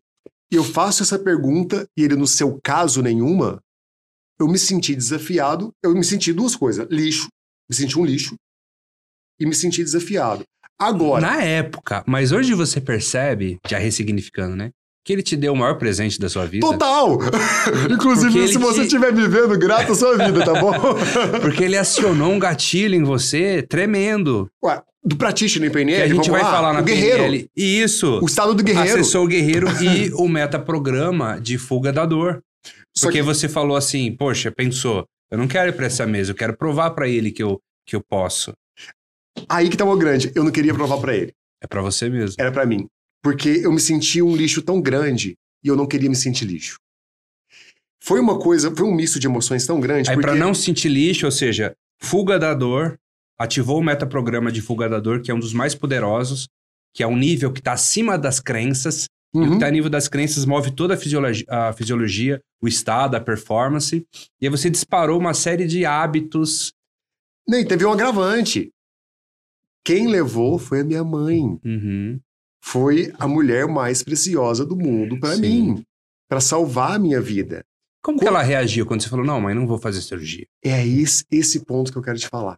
e 0.52 0.56
eu 0.56 0.63
faço 0.63 1.04
essa 1.04 1.20
pergunta, 1.20 1.88
e 1.98 2.04
ele, 2.04 2.15
no 2.15 2.28
seu 2.28 2.60
caso 2.63 3.02
nenhuma, 3.02 3.62
eu 4.39 4.48
me 4.48 4.58
senti 4.58 4.96
desafiado, 4.96 5.72
eu 5.84 5.94
me 5.94 6.04
senti 6.04 6.32
duas 6.32 6.56
coisas, 6.56 6.88
lixo, 6.89 7.28
me 7.70 7.76
senti 7.76 8.00
um 8.00 8.06
lixo, 8.06 8.36
e 9.39 9.46
me 9.46 9.54
senti 9.54 9.84
desafiado. 9.84 10.44
Agora, 10.78 11.22
Na 11.22 11.44
época, 11.44 12.04
mas 12.08 12.32
hoje 12.32 12.54
você 12.54 12.80
percebe, 12.80 13.60
já 13.68 13.78
ressignificando, 13.78 14.56
né? 14.56 14.72
Que 15.06 15.14
ele 15.14 15.24
te 15.24 15.36
deu 15.36 15.54
o 15.54 15.56
maior 15.56 15.76
presente 15.78 16.20
da 16.20 16.30
sua 16.30 16.46
vida. 16.46 16.66
total! 16.68 17.18
Inclusive, 17.90 18.48
se 18.48 18.58
você 18.58 18.82
te- 18.82 18.86
estiver 18.88 19.14
vivendo, 19.14 19.58
grata 19.58 19.92
a 19.92 19.96
sua 19.96 20.18
vida, 20.18 20.44
tá 20.46 20.54
bom? 20.60 20.74
Porque 21.42 21.64
ele 21.64 21.78
acionou 21.78 22.32
um 22.32 22.40
gatilho 22.40 22.96
em 22.96 23.04
você 23.04 23.62
tremendo. 23.64 24.50
Ué, 24.64 24.82
do 25.04 25.16
pratitioner 25.16 25.72
PNL, 25.72 26.06
que 26.08 26.12
a 26.12 26.16
gente 26.16 26.30
vai 26.30 26.42
lá, 26.44 26.52
falar 26.52 26.74
na 26.74 26.82
o 26.82 26.84
guerreiro, 26.84 27.24
PNL. 27.24 27.50
E 27.56 27.82
isso. 27.82 28.20
o 28.22 28.26
estado 28.26 28.54
do 28.54 28.62
guerreiro. 28.64 29.00
Acessou 29.00 29.24
o 29.24 29.28
guerreiro 29.28 29.68
e 29.82 30.12
o 30.14 30.28
metaprograma 30.28 31.40
de 31.42 31.58
fuga 31.58 31.92
da 31.92 32.06
dor. 32.06 32.44
Só 32.96 33.08
Porque 33.08 33.20
que- 33.20 33.24
você 33.26 33.48
falou 33.48 33.78
assim, 33.78 34.12
poxa, 34.16 34.52
pensou, 34.52 35.06
eu 35.32 35.38
não 35.38 35.48
quero 35.48 35.70
ir 35.70 35.74
pra 35.74 35.86
essa 35.86 36.06
mesa, 36.06 36.32
eu 36.32 36.36
quero 36.36 36.56
provar 36.58 36.92
pra 36.92 37.08
ele 37.08 37.32
que 37.32 37.42
eu, 37.42 37.58
que 37.88 37.96
eu 37.96 38.02
posso. 38.08 38.52
Aí 39.48 39.70
que 39.70 39.78
tava 39.78 39.92
o 39.92 39.98
grande, 39.98 40.32
eu 40.36 40.44
não 40.44 40.52
queria 40.52 40.74
provar 40.74 40.98
pra 40.98 41.16
ele. 41.16 41.32
É 41.64 41.68
pra 41.68 41.82
você 41.82 42.10
mesmo. 42.10 42.36
era 42.38 42.52
pra 42.52 42.66
mim. 42.66 42.86
Porque 43.22 43.62
eu 43.64 43.72
me 43.72 43.80
sentia 43.80 44.24
um 44.24 44.36
lixo 44.36 44.62
tão 44.62 44.82
grande 44.82 45.36
e 45.64 45.68
eu 45.68 45.76
não 45.76 45.86
queria 45.86 46.10
me 46.10 46.16
sentir 46.16 46.46
lixo. 46.46 46.80
Foi 48.02 48.20
uma 48.20 48.40
coisa, 48.40 48.74
foi 48.74 48.86
um 48.86 48.96
misto 48.96 49.20
de 49.20 49.28
emoções 49.28 49.66
tão 49.66 49.80
grande. 49.80 50.10
Aí 50.10 50.16
porque... 50.16 50.30
pra 50.30 50.36
não 50.36 50.54
sentir 50.54 50.90
lixo, 50.90 51.26
ou 51.26 51.32
seja, 51.32 51.76
fuga 52.02 52.40
da 52.40 52.54
dor, 52.54 52.98
ativou 53.38 53.80
o 53.80 53.84
metaprograma 53.84 54.52
de 54.52 54.62
fuga 54.62 54.88
da 54.88 55.00
dor, 55.00 55.22
que 55.22 55.30
é 55.30 55.34
um 55.34 55.40
dos 55.40 55.54
mais 55.54 55.76
poderosos, 55.76 56.48
que 56.94 57.04
é 57.04 57.08
um 57.08 57.18
nível 57.18 57.52
que 57.52 57.62
tá 57.62 57.74
acima 57.74 58.18
das 58.18 58.40
crenças, 58.40 59.06
E 59.32 59.38
o 59.38 59.42
Uhum. 59.42 59.52
que 59.54 59.60
tá 59.60 59.68
a 59.68 59.72
nível 59.72 59.92
das 59.92 60.08
crenças 60.08 60.44
move 60.44 60.72
toda 60.72 60.96
a 60.96 60.98
fisiologia, 60.98 61.46
a 61.48 61.72
fisiologia, 61.72 62.42
o 62.60 62.68
estado, 62.68 63.16
a 63.16 63.22
performance. 63.22 64.04
E 64.42 64.46
aí 64.48 64.50
você 64.50 64.72
disparou 64.72 65.20
uma 65.20 65.36
série 65.36 65.68
de 65.68 65.86
hábitos. 65.86 66.74
Nem 67.48 67.64
teve 67.64 67.86
um 67.86 67.92
agravante. 67.92 68.72
Quem 69.86 70.08
levou 70.08 70.58
foi 70.58 70.80
a 70.82 70.84
minha 70.84 71.04
mãe. 71.04 71.42
Uhum. 71.64 72.20
Foi 72.62 73.13
a 73.17 73.28
mulher 73.28 73.67
mais 73.67 74.04
preciosa 74.04 74.65
do 74.65 74.76
mundo 74.76 75.19
pra 75.19 75.36
Sim. 75.36 75.41
mim, 75.41 75.84
Pra 76.28 76.39
salvar 76.39 76.91
a 76.91 77.00
minha 77.00 77.19
vida. 77.19 77.65
Como 78.04 78.19
que 78.19 78.28
ela 78.28 78.43
reagiu 78.43 78.86
quando 78.86 79.02
você 79.02 79.10
falou, 79.10 79.26
não, 79.26 79.41
mãe, 79.41 79.56
não 79.56 79.65
vou 79.65 79.80
fazer 79.80 80.02
cirurgia? 80.02 80.45
É 80.63 80.86
esse, 80.86 81.26
esse 81.32 81.65
ponto 81.65 81.91
que 81.91 81.98
eu 81.98 82.04
quero 82.04 82.19
te 82.19 82.28
falar. 82.28 82.58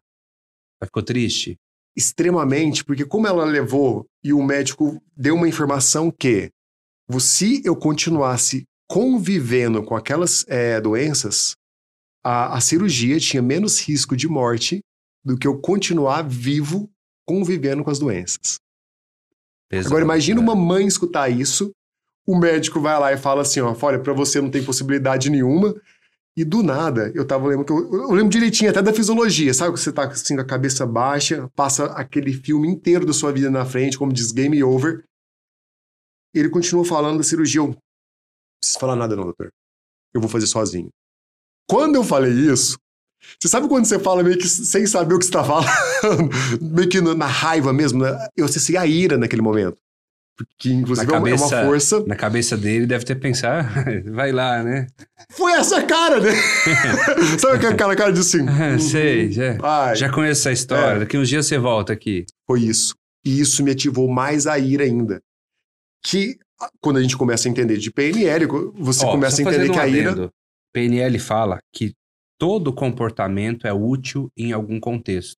Ela 0.80 0.88
ficou 0.88 1.02
triste? 1.02 1.58
Extremamente, 1.96 2.84
porque 2.84 3.06
como 3.06 3.28
ela 3.28 3.46
levou 3.46 4.06
e 4.24 4.34
o 4.34 4.44
médico 4.44 5.02
deu 5.16 5.36
uma 5.36 5.48
informação 5.48 6.12
que 6.12 6.52
se 7.20 7.62
eu 7.66 7.76
continuasse 7.76 8.66
convivendo 8.90 9.84
com 9.84 9.96
aquelas 9.96 10.46
eh, 10.48 10.80
doenças, 10.82 11.56
a, 12.24 12.58
a 12.58 12.62
cirurgia 12.62 13.20
tinha 13.20 13.42
menos 13.42 13.80
risco 13.80 14.16
de 14.16 14.28
morte 14.28 14.82
do 15.24 15.38
que 15.38 15.48
eu 15.48 15.60
continuar 15.60 16.24
vivo 16.24 16.90
convivendo 17.26 17.84
com 17.84 17.90
as 17.90 18.00
doenças. 18.00 18.60
Agora 19.72 20.04
imagina 20.04 20.42
né? 20.42 20.46
uma 20.46 20.56
mãe 20.56 20.86
escutar 20.86 21.30
isso, 21.30 21.72
o 22.28 22.38
médico 22.38 22.80
vai 22.80 23.00
lá 23.00 23.14
e 23.14 23.18
fala 23.18 23.42
assim, 23.42 23.62
ó, 23.62 23.76
olha, 23.82 24.00
pra 24.00 24.14
você 24.14 24.42
não 24.42 24.52
tem 24.52 24.64
possibilidade 24.64 25.30
nenhuma, 25.30 25.74
e 26.36 26.46
do 26.46 26.64
nada, 26.64 27.12
eu 27.14 27.26
tava 27.26 27.48
lembrando 27.48 27.66
que 27.66 27.74
eu, 27.74 28.04
eu 28.04 28.12
lembro 28.12 28.30
direitinho 28.30 28.70
até 28.70 28.82
da 28.82 28.94
fisiologia, 28.94 29.54
sabe 29.54 29.74
que 29.74 29.80
você 29.80 29.92
tá 29.92 30.06
assim 30.06 30.36
com 30.36 30.42
a 30.42 30.46
cabeça 30.46 30.86
baixa, 30.86 31.50
passa 31.56 31.86
aquele 31.88 32.32
filme 32.34 32.70
inteiro 32.70 33.06
da 33.06 33.14
sua 33.14 33.32
vida 33.32 33.50
na 33.50 33.66
frente, 33.66 33.98
como 33.98 34.14
diz 34.14 34.32
game 34.32 34.64
over. 34.64 35.04
Ele 36.34 36.50
continuou 36.50 36.86
falando 36.86 37.18
da 37.18 37.24
cirurgia, 37.24 37.60
eu 37.60 37.68
não 37.68 37.78
preciso 38.62 38.80
falar 38.80 38.96
nada 38.96 39.16
não, 39.16 39.26
doutor. 39.26 39.52
Eu 40.14 40.22
vou 40.22 40.30
fazer 40.30 40.48
sozinho. 40.48 40.90
Quando 41.70 41.96
eu 41.96 42.04
falei 42.04 42.32
isso, 42.32 42.78
você 43.40 43.48
sabe 43.48 43.68
quando 43.68 43.86
você 43.86 44.00
fala 44.00 44.24
meio 44.24 44.38
que 44.38 44.48
sem 44.48 44.86
saber 44.86 45.14
o 45.16 45.20
que 45.20 45.26
você 45.26 45.32
tá 45.32 45.44
falando? 45.44 45.68
meio 46.62 46.90
que 46.90 47.00
na 47.02 47.26
raiva 47.26 47.72
mesmo, 47.74 48.04
né? 48.04 48.18
Eu 48.36 48.46
acessei 48.46 48.78
a 48.78 48.86
ira 48.86 49.18
naquele 49.18 49.42
momento. 49.42 49.78
Que 50.58 50.72
inclusive 50.74 51.06
Na 51.08 51.18
é 51.18 51.20
uma- 51.20 51.30
é 51.30 51.34
uma 51.34 51.40
cabeça- 51.40 51.66
força. 51.66 52.04
Na 52.08 52.16
cabeça 52.16 52.58
dele 52.58 52.88
deve 52.88 53.06
ter 53.06 53.14
pensado, 53.16 53.68
vai 54.12 54.32
lá, 54.32 54.64
né? 54.64 54.88
Foi 55.30 55.52
essa 55.52 55.84
cara, 55.84 56.20
né? 56.20 56.32
Sabe 57.40 57.66
aquela 57.68 57.96
cara 57.96 58.12
de 58.12 58.22
assim? 58.22 58.40
Sei, 58.80 59.32
já, 59.32 59.58
Ai, 59.62 59.96
já 59.96 60.10
conheço 60.12 60.42
essa 60.42 60.52
história. 60.52 60.96
É. 60.98 61.00
Daqui 61.02 61.18
uns 61.18 61.30
dias 61.30 61.46
você 61.46 61.58
volta 61.60 61.94
aqui. 61.94 62.26
Foi 62.48 62.62
isso. 62.62 62.96
E 63.24 63.40
isso 63.40 63.64
me 63.64 63.70
ativou 63.72 64.08
mais 64.10 64.48
a 64.48 64.58
ira 64.58 64.84
ainda. 64.84 65.22
Que 66.04 66.38
ah, 66.60 66.70
quando 66.82 66.98
a 66.98 67.02
gente 67.04 67.16
começa 67.16 67.48
a 67.48 67.52
entender 67.52 67.78
de 67.78 67.92
PNL, 67.92 68.48
você 68.76 69.06
Ó, 69.06 69.12
começa 69.12 69.40
a 69.40 69.44
entender 69.44 69.70
que 69.70 69.78
um 69.78 69.82
a 69.82 69.88
ira. 69.88 70.30
PNL 70.74 71.20
fala 71.20 71.60
que 71.72 71.94
todo 72.42 72.74
comportamento 72.74 73.68
é 73.68 73.72
útil 73.72 74.32
em 74.36 74.52
algum 74.52 74.80
contexto. 74.80 75.38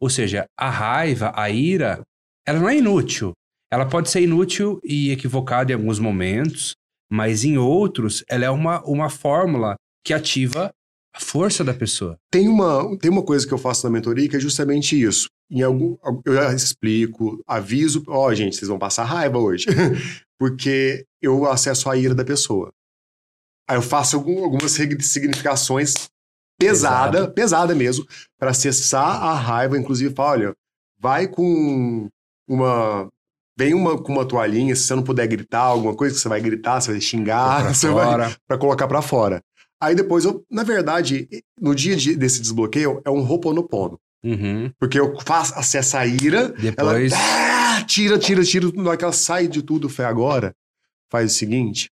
Ou 0.00 0.10
seja, 0.10 0.44
a 0.58 0.68
raiva, 0.68 1.32
a 1.36 1.48
ira, 1.48 2.02
ela 2.44 2.58
não 2.58 2.68
é 2.68 2.76
inútil. 2.76 3.32
Ela 3.70 3.86
pode 3.88 4.10
ser 4.10 4.22
inútil 4.22 4.80
e 4.82 5.12
equivocada 5.12 5.70
em 5.70 5.76
alguns 5.76 6.00
momentos, 6.00 6.74
mas 7.08 7.44
em 7.44 7.56
outros, 7.56 8.24
ela 8.28 8.44
é 8.44 8.50
uma, 8.50 8.82
uma 8.84 9.08
fórmula 9.08 9.76
que 10.04 10.12
ativa 10.12 10.72
a 11.14 11.20
força 11.20 11.62
da 11.62 11.72
pessoa. 11.72 12.16
Tem 12.28 12.48
uma, 12.48 12.98
tem 12.98 13.08
uma 13.08 13.24
coisa 13.24 13.46
que 13.46 13.54
eu 13.54 13.58
faço 13.58 13.86
na 13.86 13.92
mentoria 13.92 14.28
que 14.28 14.34
é 14.34 14.40
justamente 14.40 15.00
isso. 15.00 15.28
Em 15.48 15.62
algum, 15.62 15.96
eu 16.24 16.52
explico, 16.52 17.40
aviso, 17.46 18.02
ó, 18.08 18.34
gente, 18.34 18.56
vocês 18.56 18.68
vão 18.68 18.80
passar 18.80 19.04
raiva 19.04 19.38
hoje. 19.38 19.66
Porque 20.40 21.06
eu 21.22 21.46
acesso 21.46 21.88
a 21.88 21.96
ira 21.96 22.16
da 22.16 22.24
pessoa. 22.24 22.72
Aí 23.70 23.76
eu 23.76 23.82
faço 23.82 24.16
algum- 24.16 24.42
algumas 24.42 24.72
significações 24.72 26.08
pesada, 26.58 27.12
Pesado. 27.18 27.32
pesada 27.34 27.74
mesmo, 27.74 28.06
para 28.38 28.50
acessar 28.50 29.22
a 29.22 29.34
raiva, 29.34 29.78
inclusive 29.78 30.14
fala, 30.14 30.30
olha, 30.30 30.54
vai 30.98 31.26
com 31.28 32.08
uma 32.48 33.08
vem 33.58 33.72
uma 33.74 33.96
com 34.02 34.12
uma 34.12 34.26
toalhinha, 34.26 34.76
se 34.76 34.82
você 34.82 34.94
não 34.94 35.02
puder 35.02 35.26
gritar 35.26 35.60
alguma 35.62 35.94
coisa 35.96 36.14
que 36.14 36.20
você 36.20 36.28
vai 36.28 36.40
gritar, 36.40 36.80
você 36.80 36.92
vai 36.92 37.00
xingar, 37.00 37.62
pra 37.62 37.72
você 37.74 37.88
vai 37.90 38.06
fora. 38.06 38.36
para 38.46 38.58
colocar 38.58 38.86
para 38.88 39.02
fora. 39.02 39.42
Aí 39.80 39.94
depois 39.94 40.24
eu, 40.24 40.44
na 40.50 40.62
verdade, 40.62 41.28
no 41.60 41.74
dia 41.74 41.96
de- 41.96 42.16
desse 42.16 42.40
desbloqueio 42.40 43.00
é 43.04 43.10
um 43.10 43.20
roponopono, 43.22 43.98
Uhum. 44.24 44.70
porque 44.78 44.98
eu 44.98 45.18
faço 45.20 45.54
acesso 45.54 45.96
a 45.98 46.06
ira, 46.06 46.54
ela 46.78 46.94
Depois, 46.94 47.12
ah, 47.12 47.82
tira, 47.86 48.18
tira, 48.18 48.42
tira, 48.42 48.70
na 48.74 48.88
hora 48.90 48.96
que 48.96 49.04
ela 49.04 49.12
sai 49.12 49.46
de 49.48 49.62
tudo, 49.62 49.88
foi 49.88 50.04
agora, 50.06 50.54
faz 51.10 51.32
o 51.32 51.34
seguinte, 51.34 51.90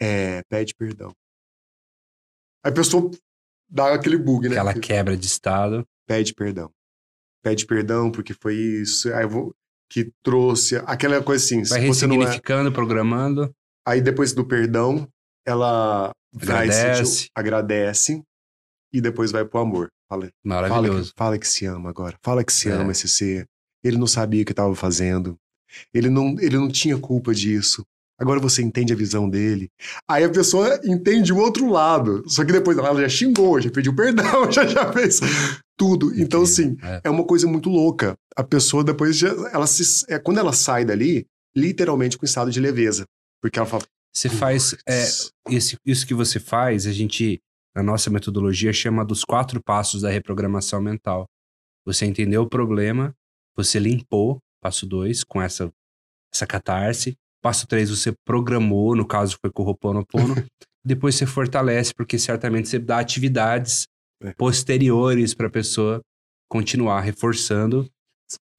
é, 0.00 0.42
pede 0.48 0.74
perdão. 0.74 1.12
Aí 2.66 2.72
a 2.72 2.74
pessoa 2.74 3.08
dá 3.70 3.94
aquele 3.94 4.18
bug, 4.18 4.48
né? 4.48 4.56
aquela 4.56 4.74
quebra 4.74 5.16
de 5.16 5.26
estado. 5.26 5.86
pede 6.06 6.34
perdão. 6.34 6.68
Pede 7.44 7.64
perdão 7.64 8.10
porque 8.10 8.34
foi 8.34 8.56
isso, 8.56 9.12
aí 9.14 9.22
eu 9.22 9.28
vou, 9.28 9.54
que 9.88 10.10
trouxe 10.20 10.76
aquela 10.78 11.22
coisa 11.22 11.44
assim. 11.44 11.62
Vai 11.62 11.80
se 11.82 11.86
você 11.86 12.06
não 12.06 12.16
é, 12.16 12.18
ressignificando, 12.18 12.72
programando. 12.72 13.54
aí 13.86 14.00
depois 14.00 14.32
do 14.32 14.44
perdão, 14.44 15.08
ela 15.46 16.10
Agradece. 16.34 17.28
agradece 17.34 18.20
e 18.92 19.00
depois 19.00 19.30
vai 19.30 19.44
pro 19.44 19.60
amor. 19.60 19.88
Fala, 20.08 20.22
fala, 20.22 20.30
que, 20.32 20.48
Maravilhoso. 20.48 21.12
fala 21.16 21.38
que 21.38 21.46
se 21.46 21.66
ama 21.66 21.88
agora. 21.90 22.16
Fala 22.24 22.42
que 22.44 22.52
se 22.52 22.68
É. 22.68 22.72
ama 22.72 22.90
esse 22.92 23.08
ser. 23.08 23.46
Ele 23.84 23.96
não 23.96 24.06
sabia 24.08 24.42
o 24.42 24.44
que 24.44 24.52
estava 24.52 24.74
fazendo. 24.74 25.36
Ele 25.94 26.08
não, 26.10 26.36
ele 26.40 26.56
não 26.56 26.68
tinha 26.68 26.98
culpa 26.98 27.32
disso. 27.32 27.84
Agora 28.18 28.40
você 28.40 28.62
entende 28.62 28.92
a 28.92 28.96
visão 28.96 29.28
dele. 29.28 29.68
Aí 30.08 30.24
a 30.24 30.30
pessoa 30.30 30.80
entende 30.84 31.32
o 31.32 31.36
outro 31.38 31.68
lado. 31.70 32.22
Só 32.28 32.44
que 32.44 32.52
depois 32.52 32.78
ela 32.78 33.00
já 33.02 33.08
xingou, 33.08 33.60
já 33.60 33.70
pediu 33.70 33.94
perdão, 33.94 34.24
já, 34.50 34.66
já 34.66 34.90
fez 34.92 35.20
tudo. 35.76 36.18
Então, 36.18 36.42
assim, 36.42 36.76
É. 36.82 37.02
é 37.04 37.10
uma 37.10 37.24
coisa 37.24 37.46
muito 37.46 37.68
louca. 37.68 38.16
A 38.34 38.42
pessoa 38.42 38.82
depois 38.82 39.16
já, 39.18 39.28
ela 39.52 39.66
se, 39.66 40.04
é, 40.08 40.18
quando 40.18 40.38
ela 40.38 40.52
sai 40.52 40.84
dali, 40.84 41.26
literalmente 41.54 42.16
com 42.16 42.24
estado 42.24 42.50
de 42.50 42.58
leveza, 42.60 43.04
porque 43.42 43.58
ela 43.58 43.68
fala, 43.68 43.82
Você 44.14 44.28
faz. 44.30 44.74
é, 44.86 45.02
"Putz, 45.04 45.32
esse, 45.50 45.76
isso 45.84 46.06
que 46.06 46.14
você 46.14 46.40
faz, 46.40 46.86
a 46.86 46.92
gente, 46.92 47.38
na 47.74 47.82
nossa 47.82 48.08
metodologia, 48.10 48.72
chama 48.72 49.04
dos 49.04 49.24
quatro 49.24 49.62
passos 49.62 50.00
da 50.02 50.10
reprogramação 50.10 50.80
mental. 50.80 51.26
Você 51.84 52.06
entendeu 52.06 52.42
o 52.42 52.48
problema, 52.48 53.14
você 53.54 53.78
limpou, 53.78 54.38
passo 54.62 54.86
dois, 54.86 55.22
com 55.22 55.40
essa, 55.42 55.70
essa 56.34 56.46
catarse. 56.46 57.14
Passo 57.46 57.64
três, 57.68 57.90
você 57.90 58.12
programou, 58.26 58.96
no 58.96 59.06
caso 59.06 59.38
foi 59.40 59.52
com 59.52 59.62
o 59.62 59.66
Ho'oponopono. 59.66 60.34
Depois 60.84 61.14
você 61.14 61.26
fortalece, 61.26 61.94
porque 61.94 62.18
certamente 62.18 62.68
você 62.68 62.76
dá 62.76 62.98
atividades 62.98 63.86
É. 64.20 64.32
posteriores 64.32 65.32
para 65.32 65.46
a 65.46 65.50
pessoa 65.50 66.00
continuar 66.50 67.00
reforçando 67.02 67.88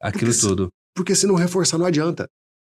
aquilo 0.01 0.27
Porque 0.31 0.33
se- 0.33 0.47
tudo. 0.47 0.69
porque 0.95 1.15
se 1.15 1.27
não 1.27 1.35
reforçar 1.35 1.77
não 1.77 1.85
adianta. 1.85 2.29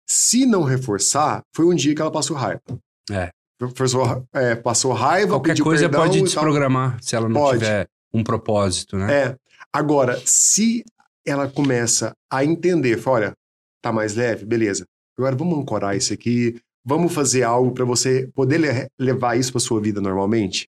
Se 0.08 0.46
não 0.46 0.62
reforçar, 0.62 1.42
foi 1.56 1.66
um 1.66 1.74
dia 1.74 1.96
que 1.96 2.02
ela 2.02 2.12
passou 2.12 2.38
raiva. 2.38 2.62
É. 3.10 3.32
Passou, 3.76 4.28
é, 4.34 4.56
passou 4.56 4.94
raiva, 4.94 5.34
Qualquer 5.34 5.58
coisa 5.62 5.90
pode 5.90 6.22
desprogramar 6.22 7.02
se 7.02 7.16
ela 7.16 7.28
não 7.28 7.42
Pode. 7.42 7.58
tiver 7.60 7.88
um 8.14 8.24
propósito, 8.24 8.98
né? 8.98 9.12
É. 9.30 9.36
Agora, 9.74 10.22
se 10.28 10.84
ela 11.26 11.50
começa 11.50 12.12
a 12.32 12.46
entender, 12.46 13.00
fala, 13.00 13.16
olha, 13.18 13.34
tá 13.82 13.92
mais 13.92 14.14
leve, 14.16 14.46
beleza. 14.46 14.86
Agora 15.18 15.36
vamos 15.36 15.60
ancorar 15.60 15.96
isso 15.96 16.14
aqui, 16.14 16.60
vamos 16.86 17.14
fazer 17.14 17.44
algo 17.44 17.72
para 17.72 17.86
você 17.86 18.28
poder 18.34 18.58
le- 18.58 18.88
levar 19.00 19.38
isso 19.38 19.52
para 19.52 19.62
sua 19.62 19.80
vida 19.82 20.02
normalmente. 20.02 20.68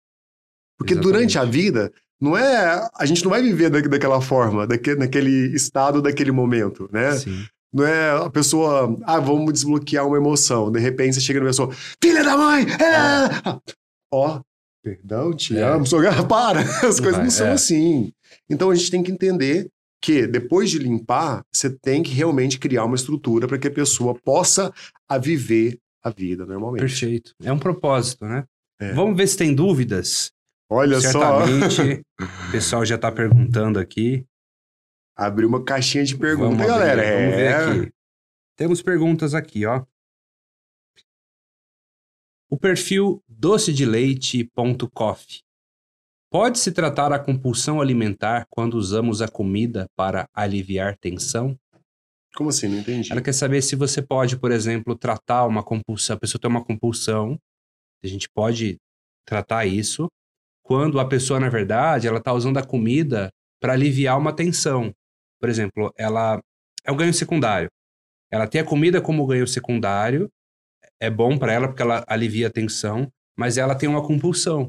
Porque 0.78 0.94
Exatamente. 0.94 1.14
durante 1.14 1.38
a 1.40 1.44
vida, 1.46 1.92
não 2.22 2.38
é, 2.38 2.88
a 2.96 3.06
gente 3.06 3.24
não 3.24 3.32
vai 3.32 3.42
viver 3.42 3.70
da, 3.70 3.80
daquela 3.82 4.22
forma, 4.22 4.68
daquele, 4.68 4.98
naquele 5.00 5.56
estado, 5.56 6.02
daquele 6.02 6.32
momento, 6.32 6.90
né? 6.92 7.14
Sim. 7.14 7.46
Não 7.74 7.86
é 7.86 8.12
a 8.26 8.30
pessoa, 8.30 8.98
ah, 9.04 9.20
vamos 9.20 9.52
desbloquear 9.52 10.08
uma 10.08 10.16
emoção. 10.18 10.72
De 10.72 10.80
repente 10.80 11.16
você 11.16 11.22
chega 11.22 11.40
na 11.42 11.48
pessoa, 11.48 11.72
filha 12.02 12.24
da 12.24 12.38
mãe! 12.38 12.66
É! 12.70 13.60
Ó, 14.14 14.40
perdão, 14.84 15.34
te 15.34 15.58
É. 15.58 15.62
amo, 15.64 15.86
sou... 15.86 16.00
para! 16.30 16.62
As 16.62 17.00
coisas 17.00 17.12
vai, 17.16 17.24
não 17.24 17.32
são 17.32 17.48
é. 17.48 17.52
assim. 17.52 18.12
Então 18.50 18.70
a 18.70 18.76
gente 18.76 18.92
tem 18.92 19.04
que 19.04 19.12
entender 19.12 19.70
que 20.06 20.28
depois 20.28 20.70
de 20.70 20.78
limpar, 20.78 21.44
você 21.52 21.68
tem 21.68 22.04
que 22.04 22.12
realmente 22.12 22.60
criar 22.60 22.86
uma 22.86 22.96
estrutura 22.96 23.48
para 23.48 23.58
que 23.58 23.68
a 23.68 23.72
pessoa 23.72 24.14
possa 24.14 24.72
a 25.10 25.18
viver 25.18 25.80
a 26.04 26.12
vida 26.12 26.46
normalmente. 26.46 26.82
Perfeito. 26.82 27.34
É 27.42 27.52
um 27.52 27.58
propósito, 27.58 28.24
né? 28.24 28.46
É. 28.80 28.94
Vamos 28.94 29.18
ver 29.18 29.26
se 29.26 29.36
tem 29.36 29.56
dúvidas. 29.56 30.32
Olha 30.70 31.02
só, 31.02 31.44
Certamente. 31.44 32.06
o 32.22 32.52
pessoal 32.52 32.86
já 32.86 32.94
está 32.96 33.12
perguntando 33.12 33.80
aqui. 33.80 34.24
abriu 35.16 35.48
uma 35.48 35.64
caixinha 35.64 36.04
de 36.04 36.16
perguntas, 36.16 36.68
Vamos 36.68 36.72
abrir, 36.72 36.88
galera. 36.88 37.02
Vamos 37.02 37.34
é... 37.34 37.36
ver 37.36 37.56
aqui. 37.56 37.92
Temos 38.56 38.84
perguntas 38.84 39.34
aqui, 39.34 39.66
ó. 39.66 39.84
O 42.48 42.60
perfil 42.60 43.24
docedeleite.coffee. 43.28 45.45
Pode 46.38 46.60
se 46.60 46.74
tratar 46.74 47.14
a 47.14 47.18
compulsão 47.18 47.80
alimentar 47.80 48.46
quando 48.50 48.74
usamos 48.74 49.22
a 49.22 49.28
comida 49.30 49.88
para 49.96 50.28
aliviar 50.36 50.98
tensão? 50.98 51.58
Como 52.36 52.50
assim? 52.50 52.68
Não 52.68 52.80
entendi. 52.80 53.10
Ela 53.10 53.22
quer 53.22 53.32
saber 53.32 53.62
se 53.62 53.74
você 53.74 54.02
pode, 54.02 54.38
por 54.38 54.52
exemplo, 54.52 54.98
tratar 54.98 55.46
uma 55.46 55.64
compulsão. 55.64 56.14
A 56.14 56.20
pessoa 56.20 56.42
tem 56.42 56.52
uma 56.52 56.62
compulsão, 56.62 57.40
a 58.04 58.08
gente 58.08 58.28
pode 58.28 58.76
tratar 59.26 59.66
isso 59.66 60.10
quando 60.62 61.00
a 61.00 61.08
pessoa, 61.08 61.40
na 61.40 61.48
verdade, 61.48 62.06
ela 62.06 62.18
está 62.18 62.34
usando 62.34 62.58
a 62.58 62.66
comida 62.66 63.30
para 63.62 63.72
aliviar 63.72 64.20
uma 64.20 64.36
tensão. 64.36 64.92
Por 65.40 65.48
exemplo, 65.48 65.90
ela 65.98 66.42
é 66.84 66.92
um 66.92 66.98
ganho 66.98 67.14
secundário. 67.14 67.70
Ela 68.30 68.46
tem 68.46 68.60
a 68.60 68.66
comida 68.66 69.00
como 69.00 69.26
ganho 69.26 69.48
secundário, 69.48 70.30
é 71.00 71.10
bom 71.10 71.38
para 71.38 71.54
ela 71.54 71.70
porque 71.70 71.82
ela 71.82 72.04
alivia 72.10 72.48
a 72.48 72.52
tensão, 72.52 73.10
mas 73.38 73.58
ela 73.58 73.74
tem 73.74 73.88
uma 73.88 74.06
compulsão. 74.06 74.68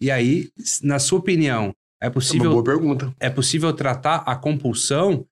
E 0.00 0.10
aí, 0.10 0.48
na 0.82 0.98
sua 0.98 1.18
opinião, 1.18 1.72
é 2.02 2.06
É 2.06 2.08
uma 2.08 2.12
possível 2.12 2.50
boa 2.50 2.64
pergunta. 2.64 3.14
é 3.20 3.30
possível 3.30 3.72
tratar 3.72 4.16
a 4.26 4.36
compulsão 4.36 5.24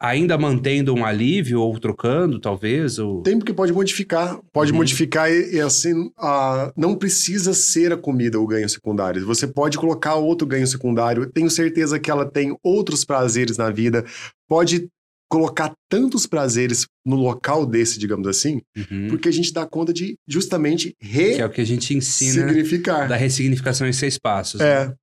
ainda 0.00 0.36
mantendo 0.36 0.92
um 0.94 1.04
alívio 1.04 1.60
ou 1.62 1.78
trocando, 1.78 2.38
talvez? 2.38 2.98
Ou... 2.98 3.22
Tem 3.22 3.38
porque 3.38 3.54
pode 3.54 3.72
modificar. 3.72 4.38
Pode 4.52 4.70
Uhum. 4.72 4.78
modificar 4.78 5.30
e, 5.30 5.54
e 5.56 5.60
assim, 5.60 6.10
ah, 6.18 6.72
não 6.76 6.94
precisa 6.96 7.54
ser 7.54 7.92
a 7.92 7.96
comida 7.96 8.38
o 8.38 8.46
ganho 8.46 8.68
secundário. 8.68 9.24
Você 9.24 9.46
pode 9.46 9.78
colocar 9.78 10.16
outro 10.16 10.46
ganho 10.46 10.66
secundário. 10.66 11.30
Tenho 11.32 11.48
certeza 11.50 11.98
que 11.98 12.10
ela 12.10 12.28
tem 12.30 12.54
outros 12.62 13.04
prazeres 13.04 13.56
na 13.56 13.70
vida. 13.70 14.04
Pode 14.48 14.88
colocar 15.34 15.72
tantos 15.90 16.26
prazeres 16.26 16.86
no 17.04 17.16
local 17.16 17.66
desse, 17.66 17.98
digamos 17.98 18.28
assim, 18.28 18.60
Uhum. 18.76 19.08
porque 19.08 19.28
a 19.28 19.32
gente 19.32 19.52
dá 19.52 19.66
conta 19.66 19.92
de 19.92 20.14
justamente 20.28 20.94
Que 21.00 21.40
é 21.40 21.44
o 21.44 21.50
que 21.50 21.60
a 21.60 21.64
gente 21.66 21.92
ensina 21.92 22.42
ressignificar. 22.46 23.08
da 23.08 23.16
ressignificação 23.16 23.86
em 23.88 23.92
seis 23.92 24.16
passos. 24.16 24.60
né? 24.60 24.66
É, 24.66 24.94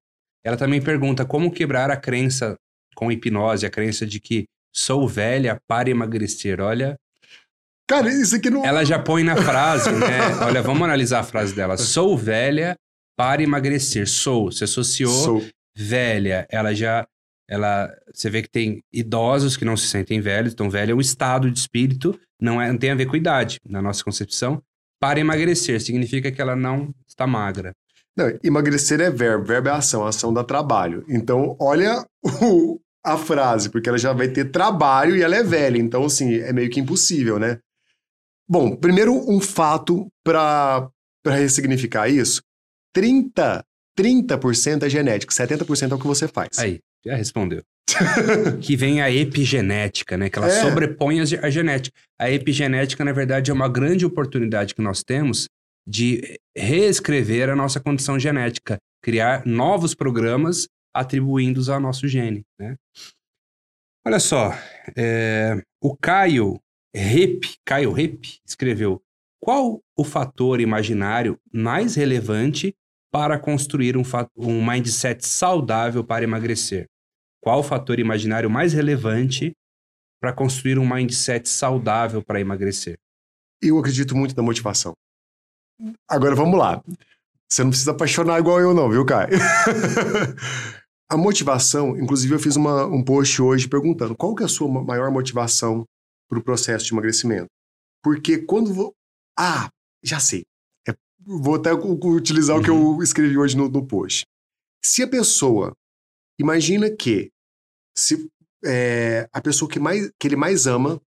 Ela 0.45 0.55
também 0.57 0.81
pergunta 0.81 1.25
como 1.25 1.51
quebrar 1.51 1.91
a 1.91 1.97
crença 1.97 2.55
com 2.95 3.11
hipnose, 3.11 3.65
a 3.65 3.69
crença 3.69 4.05
de 4.05 4.19
que 4.21 4.45
sou 4.73 5.05
velha 5.07 5.59
para 5.67 5.89
emagrecer. 5.89 6.61
Olha, 6.61 6.95
cara, 7.87 8.09
isso 8.09 8.35
aqui 8.37 8.49
não. 8.49 8.65
ela 8.65 8.83
já 8.85 8.97
põe 8.97 9.23
na 9.23 9.35
frase, 9.35 9.91
né? 9.91 10.19
Olha, 10.47 10.61
vamos 10.61 10.81
analisar 10.83 11.19
a 11.19 11.23
frase 11.23 11.53
dela. 11.53 11.75
Sou 11.77 12.17
velha 12.17 12.75
para 13.17 13.43
emagrecer. 13.43 14.07
Sou, 14.07 14.49
se 14.51 14.63
associou 14.63 15.11
Sou. 15.11 15.45
velha, 15.77 16.47
ela 16.49 16.73
já. 16.73 17.05
Ela, 17.51 17.93
você 18.13 18.29
vê 18.29 18.41
que 18.41 18.49
tem 18.49 18.81
idosos 18.93 19.57
que 19.57 19.65
não 19.65 19.75
se 19.75 19.87
sentem 19.87 20.21
velhos, 20.21 20.53
então 20.53 20.69
velho 20.69 20.93
é 20.93 20.95
um 20.95 21.01
estado 21.01 21.51
de 21.51 21.59
espírito, 21.59 22.17
não, 22.41 22.61
é, 22.61 22.71
não 22.71 22.77
tem 22.77 22.91
a 22.91 22.95
ver 22.95 23.07
com 23.07 23.15
idade, 23.17 23.59
na 23.67 23.81
nossa 23.81 24.01
concepção. 24.03 24.63
Para 25.01 25.19
emagrecer, 25.19 25.81
significa 25.81 26.31
que 26.31 26.41
ela 26.41 26.55
não 26.55 26.93
está 27.05 27.27
magra. 27.27 27.73
Não, 28.15 28.31
emagrecer 28.41 29.01
é 29.01 29.09
verbo, 29.09 29.43
verbo 29.45 29.67
é 29.67 29.71
ação, 29.71 30.05
ação 30.07 30.33
dá 30.33 30.43
trabalho. 30.45 31.03
Então, 31.09 31.57
olha 31.59 32.05
o- 32.41 32.79
a 33.03 33.17
frase, 33.17 33.69
porque 33.69 33.89
ela 33.89 33.97
já 33.97 34.13
vai 34.13 34.29
ter 34.29 34.51
trabalho 34.51 35.15
e 35.17 35.21
ela 35.23 35.35
é 35.35 35.43
velha. 35.43 35.77
Então, 35.77 36.05
assim, 36.05 36.35
é 36.35 36.53
meio 36.53 36.69
que 36.69 36.79
impossível, 36.79 37.37
né? 37.37 37.57
Bom, 38.47 38.75
primeiro 38.75 39.13
um 39.29 39.41
fato 39.41 40.07
para 40.23 40.89
ressignificar 41.25 42.07
isso: 42.09 42.41
30, 42.93 43.63
30% 43.97 44.83
é 44.83 44.89
genético, 44.89 45.33
70% 45.33 45.91
é 45.91 45.95
o 45.95 45.99
que 45.99 46.07
você 46.07 46.27
faz. 46.27 46.59
Aí, 46.59 46.79
já 47.05 47.15
respondeu. 47.15 47.61
que 48.61 48.75
vem 48.75 49.01
a 49.01 49.11
epigenética, 49.11 50.17
né? 50.17 50.29
Que 50.29 50.37
ela 50.39 50.47
É. 50.47 50.61
sobrepõe 50.61 51.19
a, 51.19 51.25
ge- 51.25 51.39
a 51.41 51.49
genética. 51.49 51.95
A 52.19 52.31
epigenética, 52.31 53.03
na 53.03 53.11
verdade, 53.11 53.51
é 53.51 53.53
uma 53.53 53.67
grande 53.67 54.05
oportunidade 54.05 54.73
que 54.73 54.81
nós 54.81 55.03
temos 55.03 55.47
de 55.85 56.39
reescrever 56.55 57.49
a 57.49 57.55
nossa 57.55 57.79
condição 57.79 58.17
genética, 58.19 58.77
criar 59.03 59.45
novos 59.45 59.93
programas 59.93 60.67
atribuindo-os 60.93 61.69
ao 61.69 61.79
nosso 61.79 62.07
gene, 62.07 62.43
né? 62.59 62.75
Olha 64.05 64.19
só, 64.19 64.51
é, 64.95 65.61
o 65.81 65.95
Caio 65.95 66.59
Rep, 66.95 67.41
Caio 67.65 67.91
Rep, 67.91 68.39
escreveu 68.47 69.01
qual 69.39 69.79
o 69.97 70.03
fator 70.03 70.59
imaginário 70.59 71.37
mais 71.53 71.95
relevante 71.95 72.73
para 73.11 73.37
construir 73.39 73.97
um, 73.97 74.03
um 74.37 74.65
mindset 74.65 75.25
saudável 75.25 76.03
para 76.03 76.23
emagrecer? 76.23 76.87
Qual 77.41 77.59
o 77.59 77.63
fator 77.63 77.99
imaginário 77.99 78.49
mais 78.49 78.73
relevante 78.73 79.51
para 80.21 80.31
construir 80.33 80.77
um 80.77 80.87
mindset 80.87 81.49
saudável 81.49 82.21
para 82.23 82.39
emagrecer? 82.39 82.97
Eu 83.61 83.77
acredito 83.79 84.15
muito 84.15 84.35
na 84.35 84.43
motivação. 84.43 84.93
Agora 86.07 86.35
vamos 86.35 86.57
lá. 86.59 86.81
Você 87.51 87.63
não 87.63 87.71
precisa 87.71 87.91
apaixonar 87.91 88.39
igual 88.39 88.59
eu, 88.59 88.73
não, 88.73 88.89
viu, 88.89 89.05
Caio? 89.05 89.29
a 91.09 91.17
motivação, 91.17 91.97
inclusive, 91.97 92.33
eu 92.33 92.39
fiz 92.39 92.55
uma- 92.55 92.85
um 92.85 93.03
post 93.03 93.41
hoje 93.41 93.67
perguntando 93.67 94.15
qual 94.15 94.35
que 94.35 94.43
é 94.43 94.45
a 94.45 94.49
sua 94.49 94.69
ma- 94.69 94.83
maior 94.83 95.11
motivação 95.11 95.83
para 96.29 96.39
o 96.39 96.43
processo 96.43 96.85
de 96.85 96.93
emagrecimento. 96.93 97.47
Porque 98.03 98.37
quando. 98.37 98.73
vo- 98.73 98.93
Ah, 99.37 99.69
já 100.03 100.19
sei. 100.19 100.43
É- 100.87 100.93
vou 101.19 101.55
até 101.55 101.73
utilizar 101.73 102.57
o 102.57 102.63
que 102.63 102.69
eu 102.69 103.01
escrevi 103.03 103.37
hoje 103.37 103.57
no, 103.57 103.67
no 103.67 103.85
post. 103.85 104.23
Se 104.83 105.03
a 105.03 105.07
pessoa 105.07 105.73
imagina 106.41 106.89
que 106.89 107.31
se 107.95 108.29
é, 108.65 109.27
a 109.31 109.41
pessoa 109.41 109.69
que, 109.69 109.79
mais, 109.79 110.11
que 110.19 110.27
ele 110.27 110.35
mais 110.35 110.67
ama 110.67 111.01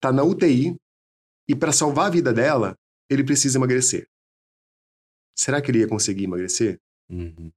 tá 0.00 0.12
na 0.12 0.22
UTI 0.22 0.76
e 1.48 1.54
para 1.54 1.72
salvar 1.72 2.06
a 2.06 2.10
vida 2.10 2.32
dela, 2.32 2.76
ele 3.08 3.24
precisa 3.24 3.58
emagrecer. 3.58 4.06
Será 5.36 5.60
que 5.60 5.70
ele 5.70 5.80
ia 5.80 5.88
conseguir 5.88 6.24
emagrecer? 6.24 6.78
Uhum. 7.10 7.50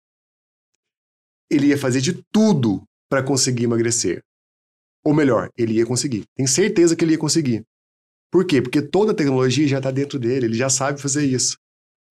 Ele 1.50 1.68
ia 1.68 1.78
fazer 1.78 2.02
de 2.02 2.24
tudo 2.32 2.84
para 3.10 3.24
conseguir 3.24 3.66
emagrecer. 3.66 4.24
Ou 5.06 5.14
melhor, 5.14 5.52
ele 5.58 5.74
ia 5.74 5.86
conseguir. 5.86 6.26
Tem 6.36 6.48
certeza 6.48 6.96
que 6.96 7.04
ele 7.04 7.14
ia 7.14 7.20
conseguir. 7.20 7.66
Por 8.32 8.46
quê? 8.48 8.62
Porque 8.62 8.82
toda 8.82 9.12
a 9.12 9.16
tecnologia 9.16 9.68
já 9.68 9.78
está 9.78 9.92
dentro 9.92 10.18
dele, 10.18 10.48
ele 10.48 10.58
já 10.58 10.70
sabe 10.70 11.00
fazer 11.00 11.26
isso. 11.26 11.58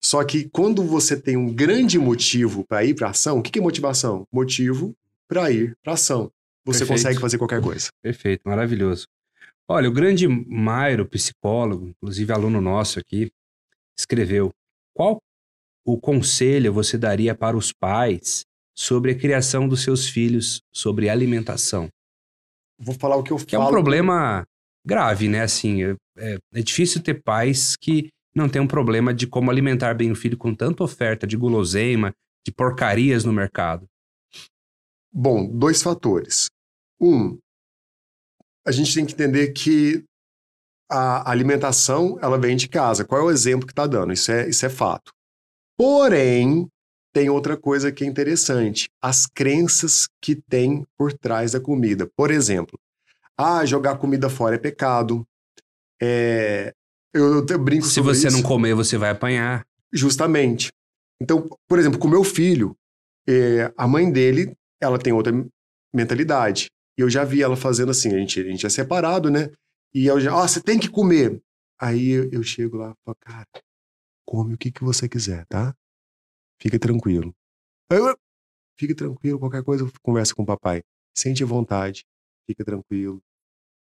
Só 0.03 0.23
que 0.23 0.49
quando 0.49 0.83
você 0.83 1.19
tem 1.19 1.37
um 1.37 1.53
grande 1.53 1.97
motivo 1.97 2.65
para 2.65 2.83
ir 2.83 2.93
para 2.93 3.09
ação, 3.09 3.39
o 3.39 3.41
que, 3.41 3.51
que 3.51 3.59
é 3.59 3.61
motivação? 3.61 4.27
Motivo 4.31 4.93
para 5.27 5.49
ir 5.51 5.75
para 5.81 5.93
ação. 5.93 6.29
Você 6.65 6.79
Perfeito. 6.79 6.99
consegue 6.99 7.19
fazer 7.21 7.37
qualquer 7.37 7.61
coisa. 7.61 7.87
Perfeito, 8.01 8.41
maravilhoso. 8.45 9.07
Olha, 9.67 9.87
o 9.89 9.93
grande 9.93 10.27
Mairo, 10.27 11.05
psicólogo, 11.07 11.87
inclusive 11.87 12.31
aluno 12.33 12.59
nosso 12.59 12.99
aqui, 12.99 13.31
escreveu: 13.97 14.51
qual 14.93 15.21
o 15.85 15.97
conselho 15.99 16.73
você 16.73 16.97
daria 16.97 17.33
para 17.33 17.55
os 17.55 17.71
pais 17.71 18.43
sobre 18.75 19.11
a 19.11 19.15
criação 19.17 19.67
dos 19.67 19.83
seus 19.83 20.07
filhos, 20.07 20.61
sobre 20.73 21.09
alimentação? 21.09 21.87
Vou 22.77 22.95
falar 22.95 23.15
o 23.15 23.23
que 23.23 23.31
eu 23.31 23.37
Que 23.37 23.55
é 23.55 23.57
falo. 23.59 23.69
um 23.69 23.71
problema 23.71 24.43
grave, 24.85 25.29
né? 25.29 25.41
Assim, 25.43 25.83
é, 25.83 25.95
é- 26.17 26.37
é 26.55 26.61
difícil 26.61 27.01
ter 27.01 27.21
pais 27.23 27.75
que 27.77 28.09
não 28.35 28.49
têm 28.49 28.61
um 28.61 28.67
problema 28.67 29.13
de 29.13 29.27
como 29.27 29.51
alimentar 29.51 29.93
bem 29.93 30.11
o 30.11 30.15
filho 30.15 30.37
com 30.37 30.53
tanta 30.53 30.83
oferta 30.83 31.27
de 31.27 31.37
guloseima, 31.37 32.13
de 32.45 32.51
porcarias 32.51 33.23
no 33.23 33.31
mercado. 33.31 33.87
Bom, 35.11 35.47
dois 35.47 35.81
fatores. 35.81 36.47
Um, 36.99 37.37
a 38.65 38.71
gente 38.71 38.93
tem 38.93 39.05
que 39.05 39.13
entender 39.13 39.51
que 39.51 40.03
a 40.89 41.29
alimentação 41.29 42.17
ela 42.21 42.39
vem 42.39 42.55
de 42.55 42.67
casa. 42.67 43.05
Qual 43.05 43.21
é 43.21 43.23
o 43.23 43.31
exemplo 43.31 43.65
que 43.65 43.73
está 43.73 43.85
dando? 43.85 44.13
Isso 44.13 44.31
é, 44.31 44.49
isso 44.49 44.65
é 44.65 44.69
fato. 44.69 45.11
Porém, 45.77 46.67
tem 47.13 47.29
outra 47.29 47.55
coisa 47.55 47.91
que 47.91 48.03
é 48.03 48.07
interessante: 48.07 48.89
as 49.01 49.25
crenças 49.25 50.07
que 50.21 50.35
tem 50.35 50.85
por 50.97 51.13
trás 51.13 51.51
da 51.51 51.59
comida. 51.59 52.09
Por 52.15 52.31
exemplo, 52.31 52.79
ah, 53.37 53.65
jogar 53.65 53.97
comida 53.97 54.29
fora 54.29 54.55
é 54.55 54.59
pecado. 54.59 55.25
É, 56.01 56.73
eu, 57.13 57.45
eu 57.45 57.59
brinco 57.59 57.85
Se 57.85 58.01
você 58.01 58.27
isso. 58.27 58.37
não 58.37 58.43
comer, 58.43 58.73
você 58.73 58.97
vai 58.97 59.11
apanhar. 59.11 59.65
Justamente. 59.91 60.69
Então, 61.21 61.47
por 61.67 61.79
exemplo, 61.79 61.99
com 61.99 62.07
meu 62.07 62.23
filho, 62.23 62.75
eh, 63.27 63.71
a 63.77 63.87
mãe 63.87 64.11
dele, 64.11 64.55
ela 64.81 64.97
tem 64.97 65.13
outra 65.13 65.31
mentalidade. 65.93 66.67
E 66.97 67.01
eu 67.01 67.09
já 67.09 67.23
vi 67.23 67.41
ela 67.41 67.55
fazendo 67.55 67.91
assim, 67.91 68.13
a 68.13 68.17
gente, 68.17 68.39
a 68.39 68.43
gente 68.43 68.65
é 68.65 68.69
separado, 68.69 69.29
né? 69.29 69.51
E 69.93 70.05
eu 70.07 70.19
já, 70.19 70.35
ó, 70.35 70.47
você 70.47 70.61
tem 70.61 70.79
que 70.79 70.89
comer. 70.89 71.41
Aí 71.79 72.29
eu, 72.31 72.43
chego 72.43 72.77
lá 72.77 72.91
e 72.91 72.95
falo, 73.03 73.17
cara, 73.19 73.47
come 74.25 74.55
o 74.55 74.57
que, 74.57 74.71
que 74.71 74.83
você 74.83 75.07
quiser, 75.07 75.45
tá? 75.47 75.75
Fica 76.59 76.79
tranquilo. 76.79 77.33
Eu, 77.91 78.17
fica 78.79 78.95
tranquilo, 78.95 79.39
qualquer 79.39 79.63
coisa, 79.63 79.91
conversa 80.01 80.33
com 80.33 80.43
o 80.43 80.45
papai. 80.45 80.83
Sente 81.15 81.43
vontade, 81.43 82.05
fica 82.47 82.63
tranquilo. 82.63 83.21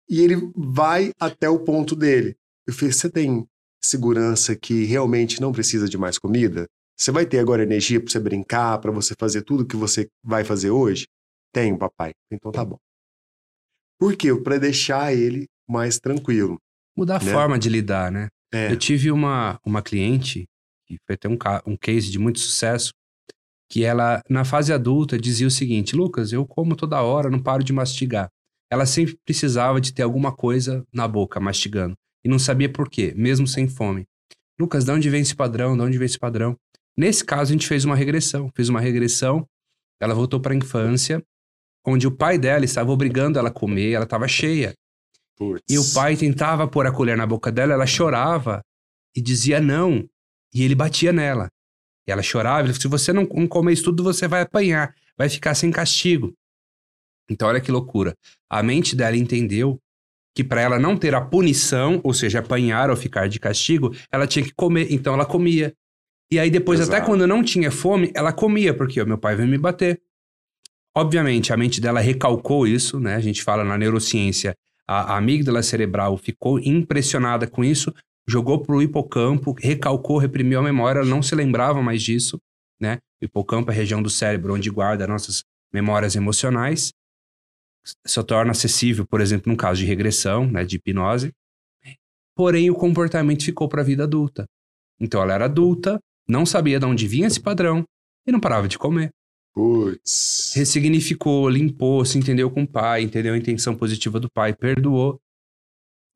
E 0.08 0.20
ele 0.20 0.36
vai 0.54 1.12
até 1.18 1.48
o 1.48 1.64
ponto 1.64 1.96
dele. 1.96 2.36
Eu 2.66 2.72
falei, 2.74 2.92
você 2.92 3.10
tem 3.10 3.46
segurança 3.82 4.56
que 4.56 4.84
realmente 4.84 5.40
não 5.40 5.52
precisa 5.52 5.88
de 5.88 5.96
mais 5.96 6.18
comida? 6.18 6.66
Você 6.98 7.12
vai 7.12 7.26
ter 7.26 7.38
agora 7.38 7.62
energia 7.62 8.00
para 8.00 8.10
você 8.10 8.18
brincar, 8.18 8.78
para 8.78 8.90
você 8.90 9.14
fazer 9.18 9.42
tudo 9.42 9.66
que 9.66 9.76
você 9.76 10.08
vai 10.24 10.44
fazer 10.44 10.70
hoje? 10.70 11.06
Tenho, 11.52 11.78
papai. 11.78 12.12
Então 12.32 12.50
tá 12.50 12.64
bom. 12.64 12.78
Por 13.98 14.16
quê? 14.16 14.34
Para 14.34 14.58
deixar 14.58 15.14
ele 15.14 15.46
mais 15.68 15.98
tranquilo. 15.98 16.58
Mudar 16.96 17.20
a 17.20 17.24
Né? 17.24 17.32
forma 17.32 17.58
de 17.58 17.68
lidar, 17.68 18.10
né? 18.10 18.28
É, 18.52 18.72
Eu 18.72 18.76
tive 18.78 19.10
uma, 19.10 19.58
uma 19.64 19.82
cliente, 19.82 20.46
que 20.86 20.96
foi 21.06 21.14
até 21.14 21.28
um, 21.28 21.36
um 21.66 21.76
case 21.76 22.10
de 22.10 22.18
muito 22.18 22.38
sucesso, 22.38 22.90
que 23.70 23.84
ela, 23.84 24.22
na 24.30 24.44
fase 24.44 24.72
adulta, 24.72 25.18
dizia 25.18 25.46
o 25.46 25.50
seguinte: 25.50 25.96
Lucas, 25.96 26.32
eu 26.32 26.46
como 26.46 26.76
toda 26.76 27.02
hora, 27.02 27.28
não 27.30 27.42
paro 27.42 27.64
de 27.64 27.72
mastigar. 27.72 28.28
Ela 28.70 28.86
sempre 28.86 29.16
precisava 29.24 29.80
de 29.80 29.92
ter 29.92 30.02
alguma 30.02 30.34
coisa 30.34 30.84
na 30.92 31.06
boca, 31.06 31.38
mastigando. 31.40 31.94
E 32.26 32.28
não 32.28 32.40
sabia 32.40 32.68
por 32.68 32.90
quê, 32.90 33.14
mesmo 33.16 33.46
sem 33.46 33.68
fome. 33.68 34.04
Lucas, 34.58 34.84
de 34.84 34.90
onde 34.90 35.08
vem 35.08 35.20
esse 35.20 35.32
padrão? 35.32 35.76
De 35.76 35.82
onde 35.84 35.96
vem 35.96 36.06
esse 36.06 36.18
padrão? 36.18 36.58
Nesse 36.96 37.24
caso, 37.24 37.52
a 37.52 37.52
gente 37.52 37.68
fez 37.68 37.84
uma 37.84 37.94
regressão. 37.94 38.50
Fez 38.52 38.68
uma 38.68 38.80
regressão, 38.80 39.48
ela 40.00 40.12
voltou 40.12 40.40
para 40.40 40.52
a 40.52 40.56
infância, 40.56 41.22
onde 41.86 42.04
o 42.04 42.10
pai 42.10 42.36
dela 42.36 42.64
estava 42.64 42.90
obrigando 42.90 43.38
ela 43.38 43.48
a 43.48 43.52
comer, 43.52 43.92
ela 43.92 44.02
estava 44.02 44.26
cheia. 44.26 44.74
putz. 45.36 45.62
E 45.70 45.78
o 45.78 45.94
pai 45.94 46.16
tentava 46.16 46.66
pôr 46.66 46.84
a 46.84 46.90
colher 46.90 47.16
na 47.16 47.28
boca 47.28 47.52
dela, 47.52 47.74
ela 47.74 47.86
chorava 47.86 48.60
e 49.14 49.22
dizia 49.22 49.60
não. 49.60 50.04
E 50.52 50.64
ele 50.64 50.74
batia 50.74 51.12
nela. 51.12 51.48
E 52.08 52.10
ela 52.10 52.24
chorava, 52.24 52.66
ele 52.66 52.72
falou, 52.72 52.82
se 52.82 52.88
você 52.88 53.12
não, 53.12 53.22
não 53.22 53.46
comer 53.46 53.72
isso 53.74 53.84
tudo, 53.84 54.02
você 54.02 54.26
vai 54.26 54.40
apanhar, 54.42 54.96
vai 55.16 55.28
ficar 55.28 55.54
sem 55.54 55.70
castigo. 55.70 56.34
Então 57.30 57.46
olha 57.46 57.60
que 57.60 57.70
loucura. 57.70 58.16
A 58.50 58.64
mente 58.64 58.96
dela 58.96 59.16
entendeu 59.16 59.80
que 60.36 60.44
para 60.44 60.60
ela 60.60 60.78
não 60.78 60.98
ter 60.98 61.14
a 61.14 61.20
punição, 61.22 61.98
ou 62.04 62.12
seja, 62.12 62.40
apanhar 62.40 62.90
ou 62.90 62.96
ficar 62.96 63.26
de 63.26 63.40
castigo, 63.40 63.96
ela 64.12 64.26
tinha 64.26 64.44
que 64.44 64.52
comer. 64.54 64.88
Então 64.90 65.14
ela 65.14 65.24
comia. 65.24 65.72
E 66.30 66.38
aí 66.38 66.50
depois, 66.50 66.78
até 66.78 66.96
Exato. 66.96 67.06
quando 67.06 67.26
não 67.26 67.42
tinha 67.42 67.70
fome, 67.70 68.12
ela 68.14 68.34
comia, 68.34 68.74
porque 68.74 69.00
o 69.00 69.06
meu 69.06 69.16
pai 69.16 69.34
veio 69.34 69.48
me 69.48 69.56
bater. 69.56 69.98
Obviamente, 70.94 71.54
a 71.54 71.56
mente 71.56 71.80
dela 71.80 72.00
recalcou 72.00 72.66
isso, 72.66 73.00
né? 73.00 73.14
A 73.14 73.20
gente 73.20 73.42
fala 73.42 73.64
na 73.64 73.78
neurociência, 73.78 74.54
a, 74.86 75.14
a 75.14 75.16
amígdala 75.16 75.62
cerebral 75.62 76.18
ficou 76.18 76.58
impressionada 76.58 77.46
com 77.46 77.64
isso, 77.64 77.90
jogou 78.28 78.58
pro 78.60 78.82
hipocampo, 78.82 79.54
recalcou, 79.58 80.18
reprimiu 80.18 80.58
a 80.58 80.62
memória, 80.62 80.98
ela 80.98 81.08
não 81.08 81.22
se 81.22 81.34
lembrava 81.34 81.80
mais 81.80 82.02
disso, 82.02 82.38
né? 82.78 82.98
O 83.22 83.24
hipocampo 83.24 83.70
é 83.70 83.74
a 83.74 83.76
região 83.76 84.02
do 84.02 84.10
cérebro 84.10 84.52
onde 84.54 84.68
guarda 84.68 85.06
nossas 85.06 85.42
memórias 85.72 86.14
emocionais. 86.14 86.92
Se 88.04 88.22
torna 88.24 88.50
acessível, 88.50 89.06
por 89.06 89.20
exemplo, 89.20 89.50
num 89.50 89.56
caso 89.56 89.80
de 89.80 89.86
regressão, 89.86 90.50
né, 90.50 90.64
de 90.64 90.76
hipnose. 90.76 91.32
Porém, 92.34 92.70
o 92.70 92.74
comportamento 92.74 93.44
ficou 93.44 93.68
para 93.68 93.80
a 93.80 93.84
vida 93.84 94.04
adulta. 94.04 94.44
Então, 95.00 95.22
ela 95.22 95.32
era 95.34 95.44
adulta, 95.44 95.98
não 96.28 96.44
sabia 96.44 96.78
de 96.78 96.84
onde 96.84 97.06
vinha 97.06 97.26
esse 97.26 97.40
padrão 97.40 97.84
e 98.26 98.32
não 98.32 98.40
parava 98.40 98.68
de 98.68 98.78
comer. 98.78 99.10
Putz. 99.54 100.52
Ressignificou, 100.54 101.48
limpou, 101.48 102.04
se 102.04 102.18
entendeu 102.18 102.50
com 102.50 102.64
o 102.64 102.68
pai, 102.68 103.02
entendeu 103.02 103.32
a 103.32 103.38
intenção 103.38 103.74
positiva 103.74 104.20
do 104.20 104.30
pai, 104.30 104.54
perdoou. 104.54 105.18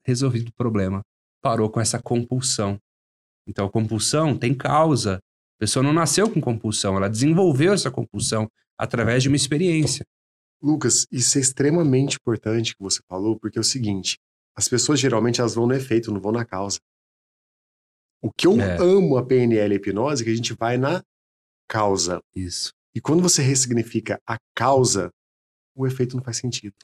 Resolvido 0.05 0.49
o 0.49 0.55
problema. 0.55 1.01
Parou 1.43 1.71
com 1.71 1.81
essa 1.81 2.03
compulsão. 2.03 2.79
Então, 3.47 3.65
a 3.65 3.71
compulsão 3.71 4.37
tem 4.37 4.53
causa. 4.55 5.17
A 5.17 5.59
pessoa 5.59 5.83
não 5.83 5.93
nasceu 5.93 6.31
com 6.31 6.41
compulsão, 6.41 6.97
ela 6.97 7.09
desenvolveu 7.09 7.73
essa 7.73 7.91
compulsão 7.91 8.51
através 8.79 9.23
de 9.23 9.29
uma 9.29 9.37
experiência. 9.37 10.05
Lucas, 10.63 11.07
isso 11.11 11.39
é 11.39 11.41
extremamente 11.41 12.17
importante 12.17 12.75
que 12.77 12.83
você 12.83 13.01
falou, 13.09 13.39
porque 13.39 13.59
é 13.59 13.61
o 13.61 13.65
seguinte: 13.65 14.19
as 14.57 14.69
pessoas 14.69 15.01
geralmente 15.01 15.41
elas 15.41 15.55
vão 15.55 15.67
no 15.67 15.75
efeito, 15.75 16.13
não 16.13 16.21
vão 16.21 16.33
na 16.33 16.45
causa. 16.45 16.79
O 18.23 18.31
que 18.31 18.47
eu 18.47 18.61
É. 18.61 18.77
amo 18.79 19.17
a 19.17 19.25
PNL 19.25 19.73
e 19.73 19.77
a 19.77 19.77
hipnose 19.77 20.23
é 20.23 20.25
que 20.27 20.31
a 20.31 20.37
gente 20.37 20.53
vai 20.55 20.77
na 20.77 21.03
causa. 21.69 22.21
Isso. 22.35 22.73
E 22.95 23.01
quando 23.01 23.23
você 23.23 23.41
ressignifica 23.43 24.21
a 24.27 24.37
causa, 24.55 25.11
o 25.75 25.87
efeito 25.87 26.17
não 26.17 26.23
faz 26.23 26.37
sentido. 26.37 26.75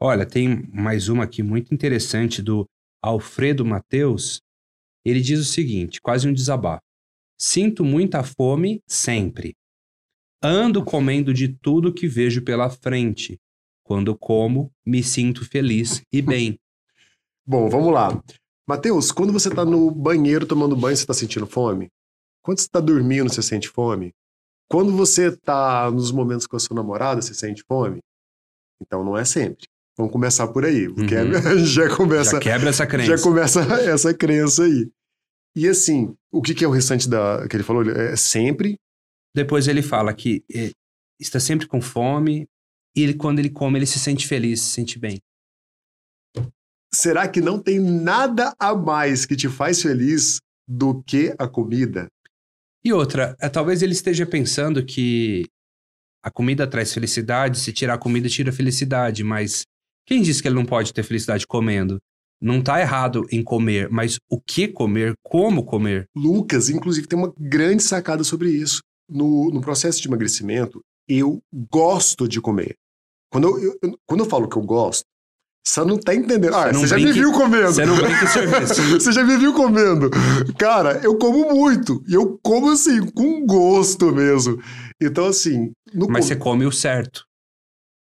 Olha, 0.00 0.26
tem 0.26 0.68
mais 0.72 1.08
uma 1.08 1.24
aqui 1.24 1.42
muito 1.42 1.72
interessante 1.72 2.42
do 2.42 2.66
Alfredo 3.02 3.64
Mateus. 3.64 4.40
Ele 5.04 5.20
diz 5.20 5.40
o 5.40 5.44
seguinte, 5.44 6.00
quase 6.00 6.28
um 6.28 6.32
desabafo. 6.32 6.82
Sinto 7.40 7.84
muita 7.84 8.22
fome 8.22 8.80
sempre. 8.86 9.54
Ando 10.42 10.84
comendo 10.84 11.32
de 11.32 11.48
tudo 11.48 11.92
que 11.92 12.08
vejo 12.08 12.42
pela 12.42 12.68
frente. 12.68 13.38
Quando 13.84 14.16
como, 14.16 14.70
me 14.84 15.02
sinto 15.02 15.44
feliz 15.48 16.02
e 16.12 16.20
bem. 16.22 16.58
Bom, 17.46 17.68
vamos 17.68 17.92
lá. 17.92 18.22
Matheus, 18.68 19.10
quando 19.10 19.32
você 19.32 19.50
tá 19.50 19.64
no 19.64 19.90
banheiro 19.90 20.46
tomando 20.46 20.76
banho, 20.76 20.96
você 20.96 21.04
tá 21.04 21.12
sentindo 21.14 21.46
fome? 21.46 21.88
Quando 22.42 22.60
você 22.60 22.68
tá 22.68 22.80
dormindo, 22.80 23.32
você 23.32 23.42
sente 23.42 23.68
fome? 23.68 24.12
Quando 24.70 24.92
você 24.96 25.36
tá 25.36 25.90
nos 25.90 26.10
momentos 26.12 26.46
com 26.46 26.56
a 26.56 26.60
sua 26.60 26.74
namorada, 26.76 27.20
você 27.20 27.34
sente 27.34 27.62
fome? 27.68 27.98
Então 28.80 29.04
não 29.04 29.16
é 29.16 29.24
sempre. 29.24 29.66
Vamos 29.96 30.12
começar 30.12 30.48
por 30.48 30.64
aí, 30.64 30.88
porque 30.92 31.14
Uhum. 31.14 31.58
já 31.66 31.94
começa 31.94 32.30
Já 32.32 32.40
quebra 32.40 32.70
essa 32.70 32.86
crença. 32.86 33.16
já 33.16 33.22
começa 33.22 33.60
essa 33.82 34.14
crença 34.14 34.64
aí. 34.64 34.88
E 35.54 35.68
assim, 35.68 36.14
o 36.32 36.40
que, 36.40 36.54
que 36.54 36.64
é 36.64 36.68
o 36.68 36.70
restante 36.70 37.08
da 37.08 37.46
que 37.48 37.56
ele 37.56 37.62
falou? 37.64 37.82
É 37.90 38.16
sempre. 38.16 38.76
Depois 39.34 39.68
ele 39.68 39.82
fala 39.82 40.12
que 40.12 40.44
eh, 40.52 40.70
está 41.20 41.40
sempre 41.40 41.66
com 41.66 41.80
fome 41.80 42.46
e 42.94 43.02
ele, 43.02 43.14
quando 43.14 43.38
ele 43.38 43.50
come, 43.50 43.78
ele 43.78 43.86
se 43.86 43.98
sente 43.98 44.26
feliz, 44.26 44.60
se 44.60 44.70
sente 44.70 44.98
bem. 44.98 45.18
Será 46.94 47.26
que 47.26 47.40
não 47.40 47.58
tem 47.58 47.80
nada 47.80 48.54
a 48.58 48.74
mais 48.74 49.24
que 49.24 49.34
te 49.34 49.48
faz 49.48 49.80
feliz 49.80 50.38
do 50.68 51.02
que 51.02 51.34
a 51.38 51.48
comida? 51.48 52.06
E 52.84 52.92
outra, 52.92 53.34
é, 53.40 53.48
talvez 53.48 53.80
ele 53.80 53.92
esteja 53.92 54.26
pensando 54.26 54.84
que 54.84 55.46
a 56.22 56.30
comida 56.30 56.66
traz 56.66 56.92
felicidade, 56.92 57.58
se 57.58 57.72
tirar 57.72 57.94
a 57.94 57.98
comida, 57.98 58.28
tira 58.28 58.50
a 58.50 58.52
felicidade, 58.52 59.24
mas 59.24 59.62
quem 60.06 60.20
disse 60.20 60.42
que 60.42 60.48
ele 60.48 60.56
não 60.56 60.66
pode 60.66 60.92
ter 60.92 61.02
felicidade 61.02 61.46
comendo? 61.46 61.98
Não 62.40 62.60
tá 62.60 62.80
errado 62.80 63.24
em 63.30 63.42
comer, 63.42 63.88
mas 63.88 64.18
o 64.28 64.40
que 64.40 64.68
comer, 64.68 65.14
como 65.22 65.64
comer? 65.64 66.06
Lucas, 66.14 66.68
inclusive, 66.68 67.06
tem 67.06 67.18
uma 67.18 67.32
grande 67.38 67.82
sacada 67.82 68.24
sobre 68.24 68.50
isso. 68.50 68.82
No, 69.12 69.50
no 69.50 69.60
processo 69.60 70.00
de 70.00 70.08
emagrecimento, 70.08 70.80
eu 71.08 71.40
gosto 71.70 72.26
de 72.26 72.40
comer. 72.40 72.74
Quando 73.32 73.48
eu, 73.62 73.78
eu- 73.82 73.98
quando 74.06 74.20
eu 74.24 74.28
falo 74.30 74.48
que 74.48 74.56
eu 74.56 74.62
gosto, 74.62 75.04
você 75.66 75.84
não 75.84 75.96
tá 75.98 76.14
entendendo. 76.14 76.54
Ah, 76.54 76.72
Você 76.72 76.86
já 76.88 76.96
me 76.96 77.12
viu 77.12 77.30
comendo. 77.32 77.72
Você 77.72 77.86
não 77.86 77.96
brinca 77.96 78.26
serviço. 78.26 78.82
Você 79.00 79.12
já 79.12 79.22
me 79.22 79.36
viu 79.36 79.52
comendo. 79.54 80.10
Cara, 80.58 81.00
eu 81.04 81.16
como 81.16 81.54
muito. 81.54 82.02
E 82.08 82.14
eu 82.14 82.38
como 82.42 82.70
assim, 82.72 83.06
com 83.12 83.46
gosto 83.46 84.12
mesmo. 84.12 84.60
Então, 85.00 85.26
assim, 85.26 85.70
Mas 85.94 86.06
com- 86.06 86.22
você 86.22 86.36
come 86.36 86.66
o 86.66 86.72
certo. 86.72 87.24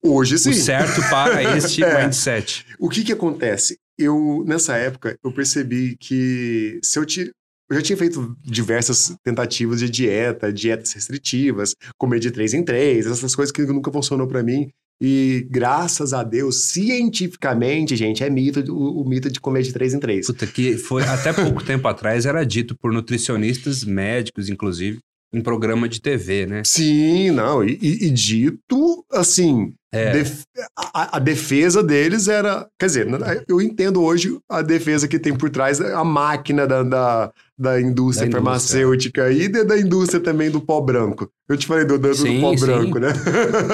hoje 0.04 0.38
sim. 0.38 0.52
O 0.52 0.54
certo 0.54 1.02
para 1.10 1.42
este 1.58 1.84
É. 1.84 2.04
mindset. 2.04 2.66
O 2.80 2.88
que 2.90 3.04
que 3.04 3.14
acontece? 3.14 3.78
Eu, 3.98 4.44
nessa 4.46 4.78
época, 4.78 5.18
eu 5.24 5.34
percebi 5.34 5.98
que 5.98 6.80
se 6.84 6.98
eu 7.00 7.06
ti- 7.06 7.32
Eu 7.70 7.76
já 7.78 7.82
tinha 7.84 7.98
feito 7.98 8.36
diversas 8.44 9.16
tentativas 9.24 9.80
de 9.80 9.90
dieta, 9.90 10.52
dietas 10.52 10.92
restritivas, 10.94 11.76
comer 11.98 12.20
de 12.20 12.32
três 12.32 12.54
em 12.54 12.64
três, 12.64 13.06
essas 13.06 13.36
coisas 13.36 13.52
que 13.52 13.62
nunca 13.64 13.92
funcionou 13.92 14.28
pra 14.28 14.42
mim. 14.42 14.70
E 15.02 15.48
graças 15.50 16.12
a 16.12 16.24
Deus, 16.24 16.64
cientificamente, 16.72 17.96
gente, 17.96 18.24
é 18.24 18.30
mito 18.30 18.60
o, 18.74 19.02
o 19.02 19.08
mito 19.08 19.30
de 19.32 19.40
comer 19.40 19.62
de 19.64 19.72
três 19.74 19.94
em 19.94 20.00
três. 20.00 20.28
Puta, 20.28 20.46
que 20.48 20.78
foi 20.78 21.04
até 21.04 21.32
pouco 21.32 21.64
tempo 21.64 21.88
atrás 21.88 22.26
era 22.26 22.44
dito 22.44 22.76
por 22.78 22.92
nutricionistas 22.92 23.84
médicos, 23.84 24.50
inclusive, 24.50 25.00
em 25.34 25.42
programa 25.42 25.88
de 25.88 26.02
TV, 26.02 26.46
né? 26.48 26.64
Sim, 26.66 27.32
não, 27.32 27.64
e, 27.64 27.78
e- 27.82 28.08
e 28.08 28.10
dito 28.10 29.06
assim, 29.12 29.74
É. 29.92 30.12
def- 30.12 30.44
a, 30.78 31.18
a 31.18 31.20
defesa 31.20 31.82
deles 31.82 32.28
era. 32.28 32.68
Quer 32.80 32.86
dizer, 32.86 33.08
eu 33.48 33.60
entendo 33.60 34.04
hoje 34.04 34.38
a 34.48 34.62
defesa 34.62 35.08
que 35.08 35.18
tem 35.18 35.36
por 35.36 35.50
trás 35.50 35.82
a 35.82 36.04
máquina 36.04 36.68
da, 36.68 36.84
da, 36.84 37.34
da 37.58 37.82
indústria 37.82 37.82
Da 37.82 37.82
indústria. 37.82 38.32
farmacêutica 38.32 39.32
e 39.32 39.48
da, 39.48 39.78
indústria 39.80 40.20
também 40.22 40.52
do 40.52 40.62
pó 40.62 40.80
branco. 40.80 41.28
Eu 41.50 41.58
te 41.58 41.66
falei 41.66 41.86
do, 41.86 41.98
do, 41.98 42.08
do 42.10 42.16
Sim, 42.16 42.40
pó 42.40 42.56
sim. 42.56 42.66
branco, 42.66 43.00
né? 43.00 43.08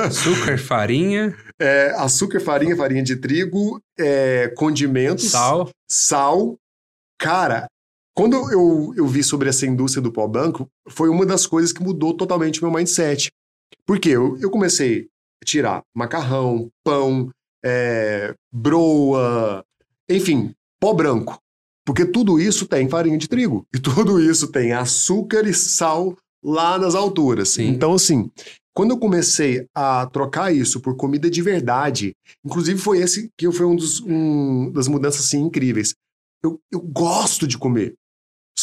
Açúcar, 0.08 0.58
farinha, 0.58 1.36
É, 1.60 1.94
açúcar, 1.98 2.40
farinha, 2.40 2.76
farinha 2.78 3.04
de 3.04 3.18
trigo, 3.18 3.82
é, 4.00 4.48
condimentos, 4.56 5.30
sal. 5.32 5.70
sal. 5.92 6.56
Cara, 7.20 7.66
quando 8.16 8.36
eu, 8.52 8.94
eu 8.96 9.06
vi 9.08 9.22
sobre 9.24 9.50
essa 9.50 9.66
indústria 9.66 10.02
do 10.02 10.12
pó 10.12 10.28
branco, 10.28 10.68
foi 10.90 11.10
uma 11.10 11.26
das 11.26 11.46
coisas 11.46 11.74
que 11.74 11.84
mudou 11.84 12.14
totalmente 12.14 12.62
o 12.62 12.66
meu 12.66 12.74
mindset. 12.74 13.30
Porque 13.86 14.10
eu, 14.10 14.38
eu 14.40 14.50
comecei 14.50 15.08
tirar 15.44 15.84
macarrão, 15.94 16.70
pão, 16.84 17.30
é, 17.64 18.34
broa, 18.52 19.64
enfim, 20.10 20.54
pó 20.80 20.94
branco. 20.94 21.40
Porque 21.86 22.06
tudo 22.06 22.40
isso 22.40 22.66
tem 22.66 22.90
farinha 22.90 23.18
de 23.18 23.28
trigo. 23.28 23.66
E 23.74 23.80
tudo 23.80 24.20
isso 24.20 24.48
tem 24.52 24.74
açúcar 24.74 25.48
e 25.48 25.54
sal 25.54 26.18
lá 26.44 26.78
nas 26.78 26.96
alturas. 26.96 27.50
Sim. 27.50 27.68
Então, 27.68 27.94
assim, 27.94 28.30
quando 28.74 28.92
eu 28.92 28.98
comecei 28.98 29.68
a 29.74 30.06
trocar 30.08 30.54
isso 30.54 30.82
por 30.82 30.96
comida 30.96 31.30
de 31.30 31.42
verdade, 31.42 32.16
inclusive 32.44 32.80
foi 32.80 33.00
esse 33.00 33.30
que 33.38 33.52
foi 33.52 33.66
um, 33.66 33.76
dos, 33.76 34.02
um 34.02 34.72
das 34.72 34.88
mudanças 34.88 35.26
assim, 35.26 35.42
incríveis. 35.42 35.96
Eu, 36.44 36.60
eu 36.72 36.82
gosto 36.82 37.48
de 37.48 37.58
comer. 37.58 37.96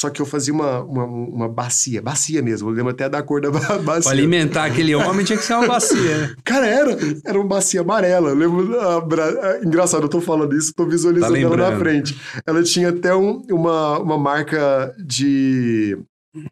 Só 0.02 0.10
que 0.10 0.20
eu 0.20 0.26
fazia 0.26 0.52
uma, 0.52 0.82
uma, 0.82 1.04
uma 1.04 1.48
bacia, 1.48 2.02
bacia 2.02 2.42
mesmo. 2.42 2.68
Eu 2.68 2.74
lembro 2.74 2.90
até 2.90 3.08
da 3.08 3.22
cor 3.22 3.40
da 3.40 3.52
ba- 3.52 3.60
Pra 3.64 3.78
bacia. 3.78 4.10
alimentar 4.10 4.64
aquele 4.64 4.96
homem 4.96 5.24
tinha 5.24 5.38
que 5.38 5.44
ser 5.44 5.54
uma 5.54 5.68
bacia, 5.68 6.18
né? 6.18 6.34
Cara, 6.42 6.66
era, 6.66 6.96
era 7.24 7.38
uma 7.38 7.46
bacia 7.46 7.82
amarela. 7.82 8.30
Eu 8.30 8.34
lembro. 8.34 8.80
a 8.80 9.00
bra- 9.00 9.28
a- 9.28 9.64
engraçado, 9.64 10.02
eu 10.02 10.08
tô 10.08 10.20
falando 10.20 10.56
isso, 10.56 10.72
tô 10.74 10.86
visualizando 10.86 11.32
Tá 11.34 11.38
ela 11.38 11.70
na 11.70 11.78
frente. 11.78 12.18
Ela 12.44 12.64
tinha 12.64 12.88
até 12.88 13.14
um- 13.14 13.42
uma, 13.48 14.00
uma 14.00 14.18
marca 14.18 14.92
de, 14.98 15.96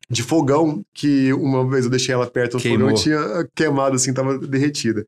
de 0.09 0.23
fogão, 0.23 0.83
que 0.95 1.33
uma 1.33 1.69
vez 1.69 1.87
eu 1.87 1.91
deixei 1.91 2.15
ela 2.15 2.29
perto 2.31 2.57
do 2.57 2.63
Queimou. 2.63 2.91
fogão 2.91 3.01
e 3.01 3.03
tinha 3.03 3.49
queimado, 3.53 3.97
assim, 3.97 4.15
tava 4.15 4.39
derretida. 4.39 5.05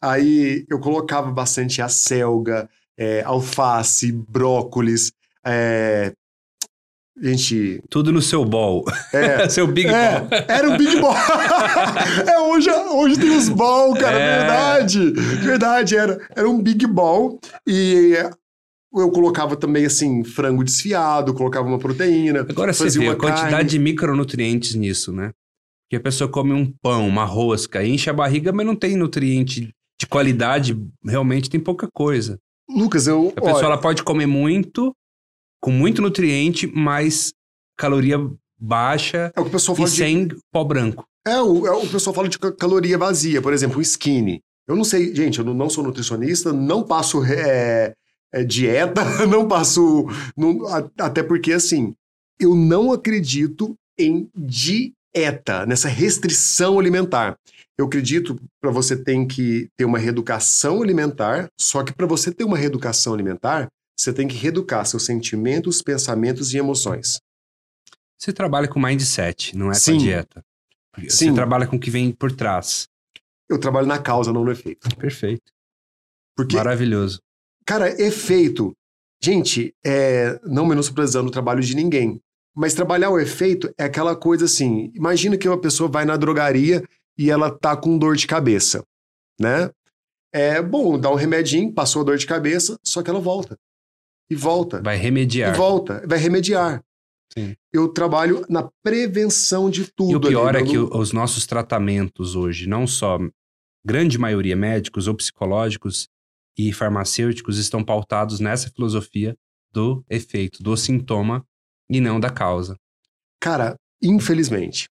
Aí 0.00 0.64
eu 0.70 0.78
colocava 0.80 1.30
bastante 1.30 1.82
acelga, 1.82 2.70
é, 2.96 3.22
alface, 3.22 4.10
brócolis. 4.12 5.12
É, 5.44 6.12
gente, 7.22 7.80
Tudo 7.88 8.10
no 8.12 8.20
seu 8.20 8.44
bol. 8.44 8.84
é, 9.12 9.48
seu 9.50 9.66
big 9.66 9.88
ball. 9.88 9.96
é, 10.30 10.46
era 10.48 10.68
o 10.68 10.76
Big 10.76 11.00
Ball. 11.00 11.14
é, 12.26 12.38
hoje, 12.40 12.70
hoje 12.70 13.18
tem 13.20 13.30
os 13.36 13.48
ball, 13.48 13.94
cara, 13.94 14.18
É. 14.18 14.38
verdade. 14.38 15.10
Verdade, 15.12 15.96
era, 15.96 16.18
era 16.34 16.48
um 16.48 16.60
Big 16.60 16.86
Ball. 16.86 17.38
E 17.66 18.14
eu 18.94 19.10
colocava 19.10 19.56
também, 19.56 19.86
assim, 19.86 20.24
frango 20.24 20.64
desfiado, 20.64 21.32
colocava 21.32 21.66
uma 21.66 21.78
proteína. 21.78 22.40
Agora 22.40 22.72
você 22.72 22.84
fazia 22.84 23.00
vê 23.00 23.06
a 23.06 23.10
uma 23.10 23.16
quantidade 23.16 23.50
carne. 23.50 23.68
de 23.70 23.78
micronutrientes 23.78 24.74
nisso, 24.74 25.12
né? 25.12 25.30
Que 25.88 25.96
a 25.96 26.00
pessoa 26.00 26.28
come 26.28 26.52
um 26.52 26.72
pão, 26.82 27.06
uma 27.06 27.24
rosca, 27.24 27.84
enche 27.84 28.10
a 28.10 28.14
barriga, 28.14 28.52
mas 28.52 28.66
não 28.66 28.74
tem 28.74 28.96
nutriente 28.96 29.70
de 30.00 30.06
qualidade, 30.06 30.76
realmente 31.04 31.48
tem 31.48 31.60
pouca 31.60 31.86
coisa. 31.92 32.38
Lucas, 32.68 33.06
eu. 33.06 33.28
A 33.36 33.40
pessoa 33.40 33.56
olha, 33.58 33.66
ela 33.66 33.78
pode 33.78 34.02
comer 34.02 34.26
muito, 34.26 34.94
com 35.62 35.70
muito 35.70 36.02
nutriente, 36.02 36.66
mas 36.66 37.32
caloria 37.78 38.18
baixa 38.58 39.32
é 39.34 39.40
o 39.40 39.44
que 39.44 39.48
o 39.48 39.52
pessoal 39.52 39.74
e 39.76 39.78
fala 39.78 39.88
de. 39.90 39.96
sem 39.96 40.28
pó 40.52 40.64
branco. 40.64 41.04
É 41.26 41.40
o, 41.40 41.66
é 41.66 41.70
o 41.70 41.88
pessoal 41.88 42.12
fala 42.14 42.28
de 42.28 42.38
ca- 42.38 42.52
caloria 42.52 42.98
vazia, 42.98 43.40
por 43.40 43.52
exemplo, 43.52 43.78
o 43.78 43.82
skinny. 43.82 44.40
Eu 44.68 44.74
não 44.76 44.84
sei, 44.84 45.14
gente, 45.14 45.38
eu 45.38 45.44
não- 45.44 45.70
sou 45.70 45.84
nutricionista, 45.84 46.52
não 46.52 46.82
passo 46.82 47.24
é, 47.24 47.94
é, 48.32 48.44
dieta, 48.44 49.02
não 49.26 49.46
passo. 49.46 50.06
não- 50.36 50.60
até 50.98 51.22
porque, 51.22 51.52
assim, 51.52 51.94
eu 52.40 52.54
não 52.56 52.92
acredito 52.92 53.76
em 53.98 54.28
dieta, 54.34 55.66
nessa 55.66 55.88
restrição 55.88 56.78
alimentar. 56.78 57.36
Eu 57.78 57.86
acredito 57.86 58.36
para 58.60 58.70
você 58.70 58.96
tem 58.96 59.26
que 59.26 59.68
ter 59.76 59.84
uma 59.84 59.98
reeducação 59.98 60.82
alimentar, 60.82 61.48
só 61.58 61.82
que 61.82 61.92
para 61.92 62.06
você 62.06 62.32
ter 62.32 62.44
uma 62.44 62.56
reeducação 62.56 63.14
alimentar, 63.14 63.68
você 64.02 64.12
tem 64.12 64.26
que 64.26 64.36
reeducar 64.36 64.84
seus 64.84 65.04
sentimentos, 65.04 65.80
pensamentos 65.80 66.52
e 66.52 66.58
emoções. 66.58 67.20
Você 68.18 68.32
trabalha 68.32 68.68
com 68.68 68.80
mindset, 68.80 69.56
não 69.56 69.66
é 69.70 69.74
com 69.74 69.80
Sim. 69.80 69.96
a 69.96 69.98
dieta. 69.98 70.44
Você 70.98 71.10
Sim. 71.10 71.34
trabalha 71.34 71.66
com 71.66 71.76
o 71.76 71.80
que 71.80 71.90
vem 71.90 72.12
por 72.12 72.32
trás. 72.32 72.88
Eu 73.48 73.58
trabalho 73.58 73.86
na 73.86 73.98
causa, 73.98 74.32
não 74.32 74.44
no 74.44 74.50
efeito. 74.50 74.88
Perfeito. 74.96 75.52
Porque 76.36 76.56
Maravilhoso. 76.56 77.20
Cara, 77.66 77.90
efeito. 78.00 78.72
Gente, 79.22 79.74
é, 79.84 80.40
não 80.44 80.66
menosprezando 80.66 81.28
o 81.28 81.32
trabalho 81.32 81.62
de 81.62 81.76
ninguém. 81.76 82.20
Mas 82.54 82.74
trabalhar 82.74 83.10
o 83.10 83.18
efeito 83.18 83.72
é 83.78 83.84
aquela 83.84 84.14
coisa 84.16 84.44
assim. 84.44 84.90
Imagina 84.94 85.38
que 85.38 85.48
uma 85.48 85.60
pessoa 85.60 85.88
vai 85.88 86.04
na 86.04 86.16
drogaria 86.16 86.82
e 87.16 87.30
ela 87.30 87.50
tá 87.50 87.76
com 87.76 87.96
dor 87.96 88.16
de 88.16 88.26
cabeça, 88.26 88.84
né? 89.40 89.70
É 90.32 90.60
bom, 90.60 90.98
dá 90.98 91.10
um 91.10 91.14
remedinho, 91.14 91.72
passou 91.72 92.02
a 92.02 92.04
dor 92.04 92.16
de 92.16 92.26
cabeça, 92.26 92.78
só 92.82 93.02
que 93.02 93.10
ela 93.10 93.20
volta. 93.20 93.58
E 94.32 94.34
volta. 94.34 94.80
Vai 94.80 94.96
E 94.96 95.00
remediar. 95.00 95.54
volta. 95.54 96.02
Vai 96.06 96.18
remediar. 96.18 96.82
Sim. 97.36 97.54
Eu 97.72 97.88
trabalho 97.88 98.44
na 98.48 98.68
prevenção 98.82 99.70
de 99.70 99.90
tudo. 99.92 100.12
E 100.12 100.16
o 100.16 100.20
pior 100.20 100.56
ali, 100.56 100.66
é 100.68 100.70
que 100.70 100.78
os 100.78 101.12
nossos 101.12 101.46
tratamentos 101.46 102.34
hoje, 102.34 102.66
não 102.66 102.86
só 102.86 103.18
grande 103.84 104.18
maioria 104.18 104.56
médicos 104.56 105.08
ou 105.08 105.14
psicológicos 105.14 106.08
e 106.58 106.72
farmacêuticos, 106.72 107.58
estão 107.58 107.82
pautados 107.84 108.40
nessa 108.40 108.70
filosofia 108.70 109.34
do 109.72 110.04
efeito, 110.08 110.62
do 110.62 110.76
sintoma 110.76 111.44
e 111.90 112.00
não 112.00 112.20
da 112.20 112.28
causa. 112.30 112.76
Cara, 113.40 113.76
infelizmente, 114.02 114.88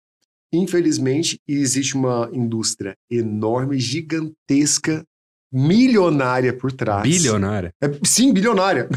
infelizmente 0.53 1.39
existe 1.47 1.97
uma 1.97 2.31
indústria 2.33 2.97
enorme, 3.11 3.79
gigantesca, 3.79 5.05
milionária 5.53 6.53
por 6.53 6.73
trás. 6.73 7.03
Bilionária. 7.03 7.73
É, 7.83 7.87
sim, 8.05 8.33
bilionária. 8.33 8.89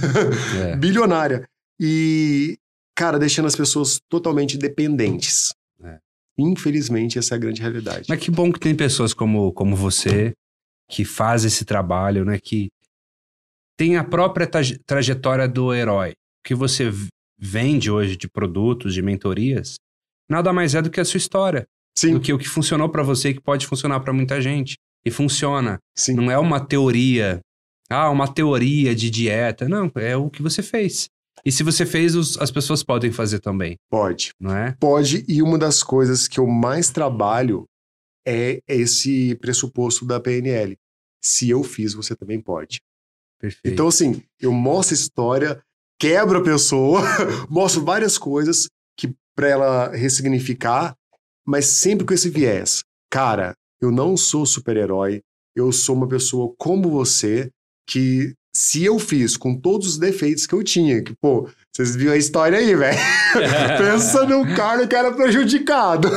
É. 0.71 0.75
bilionária. 0.77 1.47
E, 1.79 2.57
cara, 2.95 3.17
deixando 3.17 3.47
as 3.47 3.55
pessoas 3.55 3.99
totalmente 4.09 4.57
dependentes. 4.57 5.53
É. 5.83 5.97
Infelizmente, 6.37 7.17
essa 7.17 7.35
é 7.35 7.37
a 7.37 7.39
grande 7.39 7.61
realidade. 7.61 8.05
Mas 8.09 8.19
que 8.19 8.29
bom 8.31 8.51
que 8.51 8.59
tem 8.59 8.75
pessoas 8.75 9.13
como, 9.13 9.51
como 9.53 9.75
você 9.75 10.33
que 10.89 11.05
faz 11.05 11.45
esse 11.45 11.63
trabalho, 11.65 12.25
né? 12.25 12.37
Que 12.37 12.69
tem 13.77 13.95
a 13.97 14.03
própria 14.03 14.45
traje- 14.45 14.77
trajetória 14.85 15.47
do 15.47 15.73
herói. 15.73 16.11
O 16.11 16.47
que 16.47 16.53
você 16.55 16.91
vende 17.39 17.89
hoje 17.89 18.15
de 18.17 18.27
produtos, 18.29 18.93
de 18.93 19.01
mentorias, 19.01 19.75
nada 20.29 20.51
mais 20.53 20.75
é 20.75 20.81
do 20.81 20.91
que 20.91 20.99
a 20.99 21.05
sua 21.05 21.17
história. 21.17 21.65
Sim, 21.97 22.13
Do 22.13 22.21
que 22.21 22.31
o 22.31 22.37
que 22.37 22.47
funcionou 22.47 22.87
pra 22.89 23.03
você 23.03 23.29
e 23.29 23.33
que 23.33 23.41
pode 23.41 23.67
funcionar 23.67 23.99
pra 23.99 24.13
muita 24.13 24.39
gente. 24.41 24.77
E 25.05 25.11
funciona. 25.11 25.79
sim. 25.97 26.13
Não 26.13 26.29
é 26.29 26.37
uma 26.37 26.59
teoria. 26.65 27.39
Ah, 27.89 28.09
uma 28.09 28.31
teoria 28.31 28.95
de 28.95 29.09
dieta. 29.09 29.67
Não, 29.67 29.91
é 29.95 30.15
o 30.15 30.29
que 30.29 30.41
você 30.41 30.61
fez. 30.63 31.09
E 31.45 31.51
se 31.51 31.63
você 31.63 31.85
fez, 31.85 32.15
os- 32.15 32.37
as 32.37 32.51
pessoas 32.51 32.83
podem 32.83 33.11
fazer 33.11 33.39
também, 33.39 33.75
Pode. 33.89 34.31
não 34.39 34.55
é? 34.55 34.75
Pode, 34.79 35.25
e 35.27 35.41
uma 35.41 35.57
das 35.57 35.81
coisas 35.81 36.27
que 36.27 36.39
eu 36.39 36.45
mais 36.45 36.89
trabalho 36.91 37.65
é 38.27 38.59
esse 38.67 39.33
pressuposto 39.35 40.05
da 40.05 40.19
PNL. 40.19 40.75
Se 41.23 41.49
eu 41.49 41.63
fiz, 41.63 41.93
você 41.93 42.15
também 42.15 42.39
pode. 42.39 42.79
Perfeito. 43.39 43.73
Então, 43.73 43.87
assim, 43.87 44.21
eu 44.39 44.51
mostro 44.51 44.93
a 44.95 44.99
história, 44.99 45.61
quebro 45.99 46.39
a 46.39 46.43
pessoa, 46.43 47.01
mostro 47.49 47.83
várias 47.83 48.17
coisas 48.19 48.67
que 48.95 49.11
para 49.35 49.47
ela 49.49 49.87
ressignificar, 49.95 50.93
mas 51.45 51.65
sempre 51.65 52.05
com 52.05 52.13
esse 52.13 52.29
viés. 52.29 52.83
Cara, 53.09 53.53
eu 53.81 53.91
não 53.91 54.15
sou 54.15 54.45
super-herói, 54.45 55.21
eu 55.55 55.71
sou 55.71 55.95
uma 55.95 56.07
pessoa 56.07 56.53
como 56.57 56.89
você, 56.89 57.49
que 57.89 58.33
se 58.55 58.83
eu 58.83 58.99
fiz 58.99 59.37
com 59.37 59.55
todos 59.55 59.87
os 59.87 59.97
defeitos 59.97 60.45
que 60.45 60.53
eu 60.53 60.63
tinha, 60.63 61.01
que, 61.01 61.13
pô, 61.21 61.49
vocês 61.73 61.95
viram 61.95 62.13
a 62.13 62.17
história 62.17 62.57
aí, 62.57 62.75
velho? 62.75 62.97
Pensa 63.77 64.25
num 64.25 64.53
cara 64.55 64.85
que 64.85 64.95
era 64.95 65.11
prejudicado. 65.13 66.09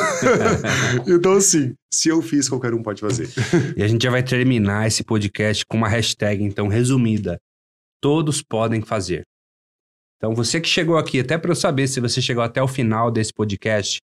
então, 1.06 1.34
assim, 1.34 1.74
se 1.92 2.08
eu 2.08 2.20
fiz, 2.20 2.48
qualquer 2.48 2.74
um 2.74 2.82
pode 2.82 3.00
fazer. 3.00 3.28
E 3.76 3.82
a 3.82 3.88
gente 3.88 4.02
já 4.02 4.10
vai 4.10 4.22
terminar 4.22 4.86
esse 4.86 5.04
podcast 5.04 5.64
com 5.66 5.76
uma 5.76 5.88
hashtag, 5.88 6.42
então, 6.42 6.66
resumida. 6.66 7.38
Todos 8.02 8.42
podem 8.42 8.82
fazer. 8.82 9.22
Então, 10.16 10.34
você 10.34 10.60
que 10.60 10.68
chegou 10.68 10.96
aqui, 10.96 11.20
até 11.20 11.38
para 11.38 11.52
eu 11.52 11.56
saber 11.56 11.86
se 11.86 12.00
você 12.00 12.20
chegou 12.20 12.42
até 12.42 12.60
o 12.60 12.68
final 12.68 13.10
desse 13.10 13.32
podcast, 13.32 13.98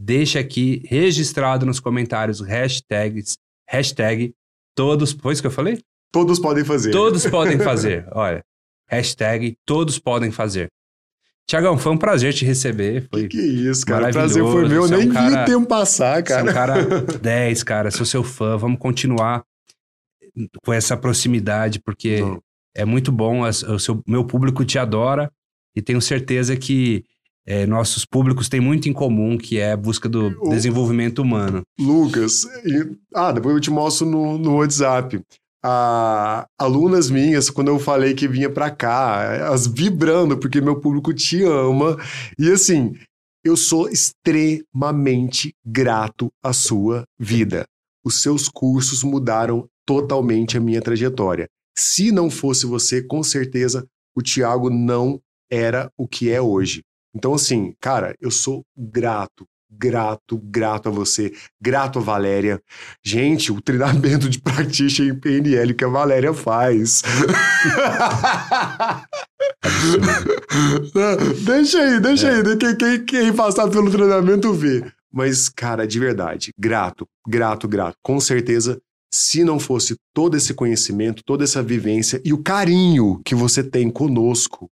deixa 0.00 0.40
aqui 0.40 0.82
registrado 0.86 1.66
nos 1.66 1.78
comentários 1.78 2.40
hashtags, 2.40 3.36
hashtag 3.68 4.34
todos. 4.74 5.12
Foi 5.12 5.34
isso 5.34 5.42
que 5.42 5.46
eu 5.46 5.52
falei? 5.52 5.78
Todos 6.10 6.38
podem 6.38 6.64
fazer. 6.64 6.90
Todos 6.90 7.26
podem 7.26 7.58
fazer. 7.60 8.08
Olha, 8.12 8.42
hashtag 8.88 9.56
todos 9.66 9.98
podem 9.98 10.30
fazer. 10.30 10.68
Tiagão, 11.46 11.76
foi 11.76 11.92
um 11.92 11.98
prazer 11.98 12.32
te 12.32 12.44
receber. 12.44 13.08
Foi 13.10 13.28
que, 13.28 13.36
que 13.36 13.42
isso, 13.42 13.84
cara. 13.84 14.08
O 14.08 14.12
prazer 14.12 14.42
foi 14.42 14.68
meu. 14.68 14.84
Eu 14.84 14.88
nem 14.88 15.02
é 15.02 15.10
um 15.10 15.12
cara, 15.12 15.28
vi 15.28 15.36
o 15.36 15.44
tempo 15.44 15.66
passar, 15.66 16.22
cara. 16.22 16.42
Você 16.42 16.48
é 16.48 16.50
um 16.50 16.54
cara 16.54 17.02
10, 17.20 17.62
cara. 17.64 17.90
Sou 17.90 18.06
seu 18.06 18.22
fã. 18.24 18.56
Vamos 18.56 18.78
continuar 18.78 19.44
com 20.64 20.72
essa 20.72 20.96
proximidade, 20.96 21.80
porque 21.80 22.20
Não. 22.20 22.40
é 22.74 22.84
muito 22.84 23.12
bom. 23.12 23.42
O 23.42 23.78
seu, 23.78 24.02
meu 24.06 24.24
público 24.24 24.64
te 24.64 24.78
adora 24.78 25.30
e 25.74 25.82
tenho 25.82 26.00
certeza 26.00 26.56
que 26.56 27.04
é, 27.46 27.66
nossos 27.66 28.04
públicos 28.04 28.48
têm 28.48 28.60
muito 28.60 28.88
em 28.88 28.92
comum, 28.92 29.36
que 29.36 29.58
é 29.58 29.72
a 29.72 29.76
busca 29.76 30.08
do 30.08 30.28
o... 30.40 30.50
desenvolvimento 30.50 31.20
humano. 31.20 31.62
Lucas, 31.78 32.44
e... 32.64 32.96
ah, 33.14 33.32
depois 33.32 33.54
eu 33.54 33.60
te 33.60 33.70
mostro 33.70 34.06
no, 34.06 34.38
no 34.38 34.56
WhatsApp 34.56 35.20
a, 35.62 36.46
alunas 36.58 37.10
minhas, 37.10 37.50
quando 37.50 37.68
eu 37.68 37.78
falei 37.78 38.14
que 38.14 38.26
vinha 38.26 38.50
para 38.50 38.70
cá, 38.70 39.22
elas 39.38 39.66
vibrando, 39.66 40.38
porque 40.38 40.60
meu 40.60 40.80
público 40.80 41.12
te 41.12 41.42
ama. 41.42 41.96
E 42.38 42.50
assim, 42.50 42.94
eu 43.44 43.56
sou 43.56 43.88
extremamente 43.88 45.54
grato 45.64 46.30
à 46.42 46.52
sua 46.52 47.04
vida. 47.18 47.64
Os 48.04 48.22
seus 48.22 48.48
cursos 48.48 49.02
mudaram 49.02 49.68
totalmente 49.86 50.56
a 50.56 50.60
minha 50.60 50.80
trajetória. 50.80 51.46
Se 51.76 52.10
não 52.10 52.30
fosse 52.30 52.66
você, 52.66 53.02
com 53.02 53.22
certeza 53.22 53.86
o 54.16 54.22
Tiago 54.22 54.70
não 54.70 55.20
era 55.50 55.90
o 55.96 56.06
que 56.06 56.30
é 56.30 56.40
hoje. 56.40 56.82
Então, 57.14 57.34
assim, 57.34 57.74
cara, 57.80 58.14
eu 58.20 58.30
sou 58.30 58.64
grato, 58.76 59.46
grato, 59.70 60.38
grato 60.38 60.88
a 60.88 60.92
você, 60.92 61.32
grato 61.60 61.98
a 61.98 62.02
Valéria. 62.02 62.60
Gente, 63.04 63.52
o 63.52 63.60
treinamento 63.60 64.28
de 64.28 64.40
practitioner 64.40 65.14
em 65.14 65.18
PNL 65.18 65.74
que 65.74 65.84
a 65.84 65.88
Valéria 65.88 66.34
faz. 66.34 67.02
deixa 71.44 71.78
aí, 71.78 72.00
deixa 72.00 72.28
é. 72.28 72.36
aí, 72.36 72.56
quem, 72.56 72.76
quem, 72.76 73.04
quem 73.04 73.32
passar 73.32 73.68
pelo 73.68 73.90
treinamento 73.90 74.52
vê. 74.52 74.84
Mas, 75.12 75.48
cara, 75.48 75.86
de 75.86 75.98
verdade, 75.98 76.52
grato, 76.58 77.06
grato, 77.26 77.66
grato. 77.66 77.96
Com 78.02 78.20
certeza, 78.20 78.80
se 79.12 79.42
não 79.42 79.58
fosse 79.58 79.96
todo 80.14 80.36
esse 80.36 80.54
conhecimento, 80.54 81.24
toda 81.24 81.42
essa 81.42 81.62
vivência 81.62 82.20
e 82.24 82.32
o 82.32 82.42
carinho 82.42 83.20
que 83.24 83.34
você 83.34 83.62
tem 83.62 83.90
conosco, 83.90 84.70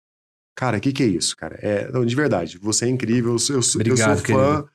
Cara, 0.58 0.80
o 0.80 0.82
que, 0.82 0.92
que 0.92 1.04
é 1.04 1.06
isso, 1.06 1.38
cara? 1.38 1.56
É, 1.62 1.92
não, 1.92 2.04
de 2.04 2.16
verdade, 2.16 2.58
você 2.58 2.86
é 2.86 2.90
incrível, 2.90 3.36
eu, 3.48 3.56
eu, 3.56 3.62
Obrigado, 3.76 4.10
eu 4.10 4.26
sou 4.26 4.36
fã. 4.36 4.66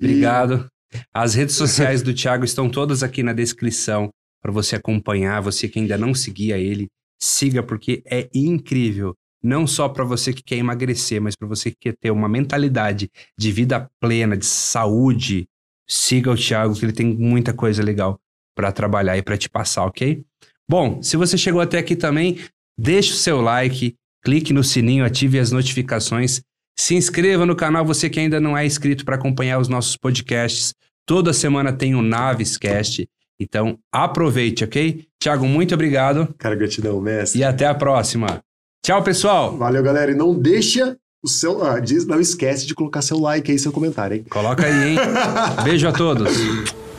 E... 0.00 0.04
Obrigado. 0.04 0.68
As 1.12 1.34
redes 1.34 1.56
sociais 1.56 2.02
do 2.02 2.14
Thiago 2.14 2.44
estão 2.44 2.70
todas 2.70 3.02
aqui 3.02 3.20
na 3.20 3.32
descrição 3.32 4.10
para 4.40 4.52
você 4.52 4.76
acompanhar. 4.76 5.42
Você 5.42 5.68
que 5.68 5.80
ainda 5.80 5.98
não 5.98 6.14
seguia 6.14 6.56
ele, 6.56 6.86
siga 7.20 7.64
porque 7.64 8.00
é 8.06 8.28
incrível. 8.32 9.12
Não 9.42 9.66
só 9.66 9.88
para 9.88 10.04
você 10.04 10.32
que 10.32 10.42
quer 10.42 10.56
emagrecer, 10.56 11.20
mas 11.20 11.34
para 11.34 11.48
você 11.48 11.72
que 11.72 11.78
quer 11.80 11.96
ter 12.00 12.12
uma 12.12 12.28
mentalidade 12.28 13.10
de 13.36 13.50
vida 13.50 13.90
plena, 14.00 14.36
de 14.36 14.46
saúde. 14.46 15.46
Siga 15.90 16.30
o 16.30 16.36
Thiago, 16.36 16.78
que 16.78 16.84
ele 16.84 16.92
tem 16.92 17.06
muita 17.12 17.52
coisa 17.52 17.82
legal 17.82 18.20
para 18.56 18.70
trabalhar 18.70 19.18
e 19.18 19.22
para 19.22 19.36
te 19.36 19.50
passar, 19.50 19.84
ok? 19.84 20.24
Bom, 20.70 21.02
se 21.02 21.16
você 21.16 21.36
chegou 21.36 21.60
até 21.60 21.76
aqui 21.76 21.96
também, 21.96 22.38
deixe 22.78 23.10
o 23.12 23.16
seu 23.16 23.40
like, 23.40 23.96
clique 24.24 24.52
no 24.52 24.64
sininho, 24.64 25.04
ative 25.04 25.38
as 25.38 25.52
notificações. 25.52 26.40
Se 26.76 26.94
inscreva 26.94 27.46
no 27.46 27.54
canal, 27.54 27.84
você 27.84 28.10
que 28.10 28.18
ainda 28.18 28.40
não 28.40 28.56
é 28.56 28.66
inscrito 28.66 29.04
para 29.04 29.14
acompanhar 29.14 29.58
os 29.58 29.68
nossos 29.68 29.96
podcasts. 29.96 30.74
Toda 31.06 31.32
semana 31.32 31.72
tem 31.72 31.94
o 31.94 31.98
um 31.98 32.02
Navescast. 32.02 33.06
Então, 33.38 33.78
aproveite, 33.92 34.64
ok? 34.64 35.04
Tiago, 35.20 35.46
muito 35.46 35.74
obrigado. 35.74 36.34
Cara, 36.38 36.54
gratidão, 36.54 37.00
mestre. 37.00 37.40
E 37.40 37.44
até 37.44 37.66
a 37.66 37.74
próxima. 37.74 38.40
Tchau, 38.84 39.02
pessoal. 39.02 39.56
Valeu, 39.56 39.82
galera. 39.82 40.10
E 40.10 40.14
não 40.14 40.34
deixa 40.34 40.96
o 41.22 41.28
seu. 41.28 41.64
Ah, 41.64 41.78
diz, 41.78 42.06
não 42.06 42.20
esquece 42.20 42.66
de 42.66 42.74
colocar 42.74 43.02
seu 43.02 43.18
like 43.18 43.50
aí, 43.50 43.58
seu 43.58 43.72
comentário, 43.72 44.16
hein? 44.16 44.24
Coloca 44.28 44.64
aí, 44.64 44.90
hein? 44.90 44.96
Beijo 45.64 45.88
a 45.88 45.92
todos. 45.92 46.30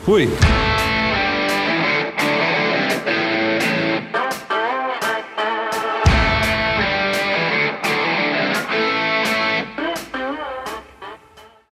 Fui. 0.03 0.27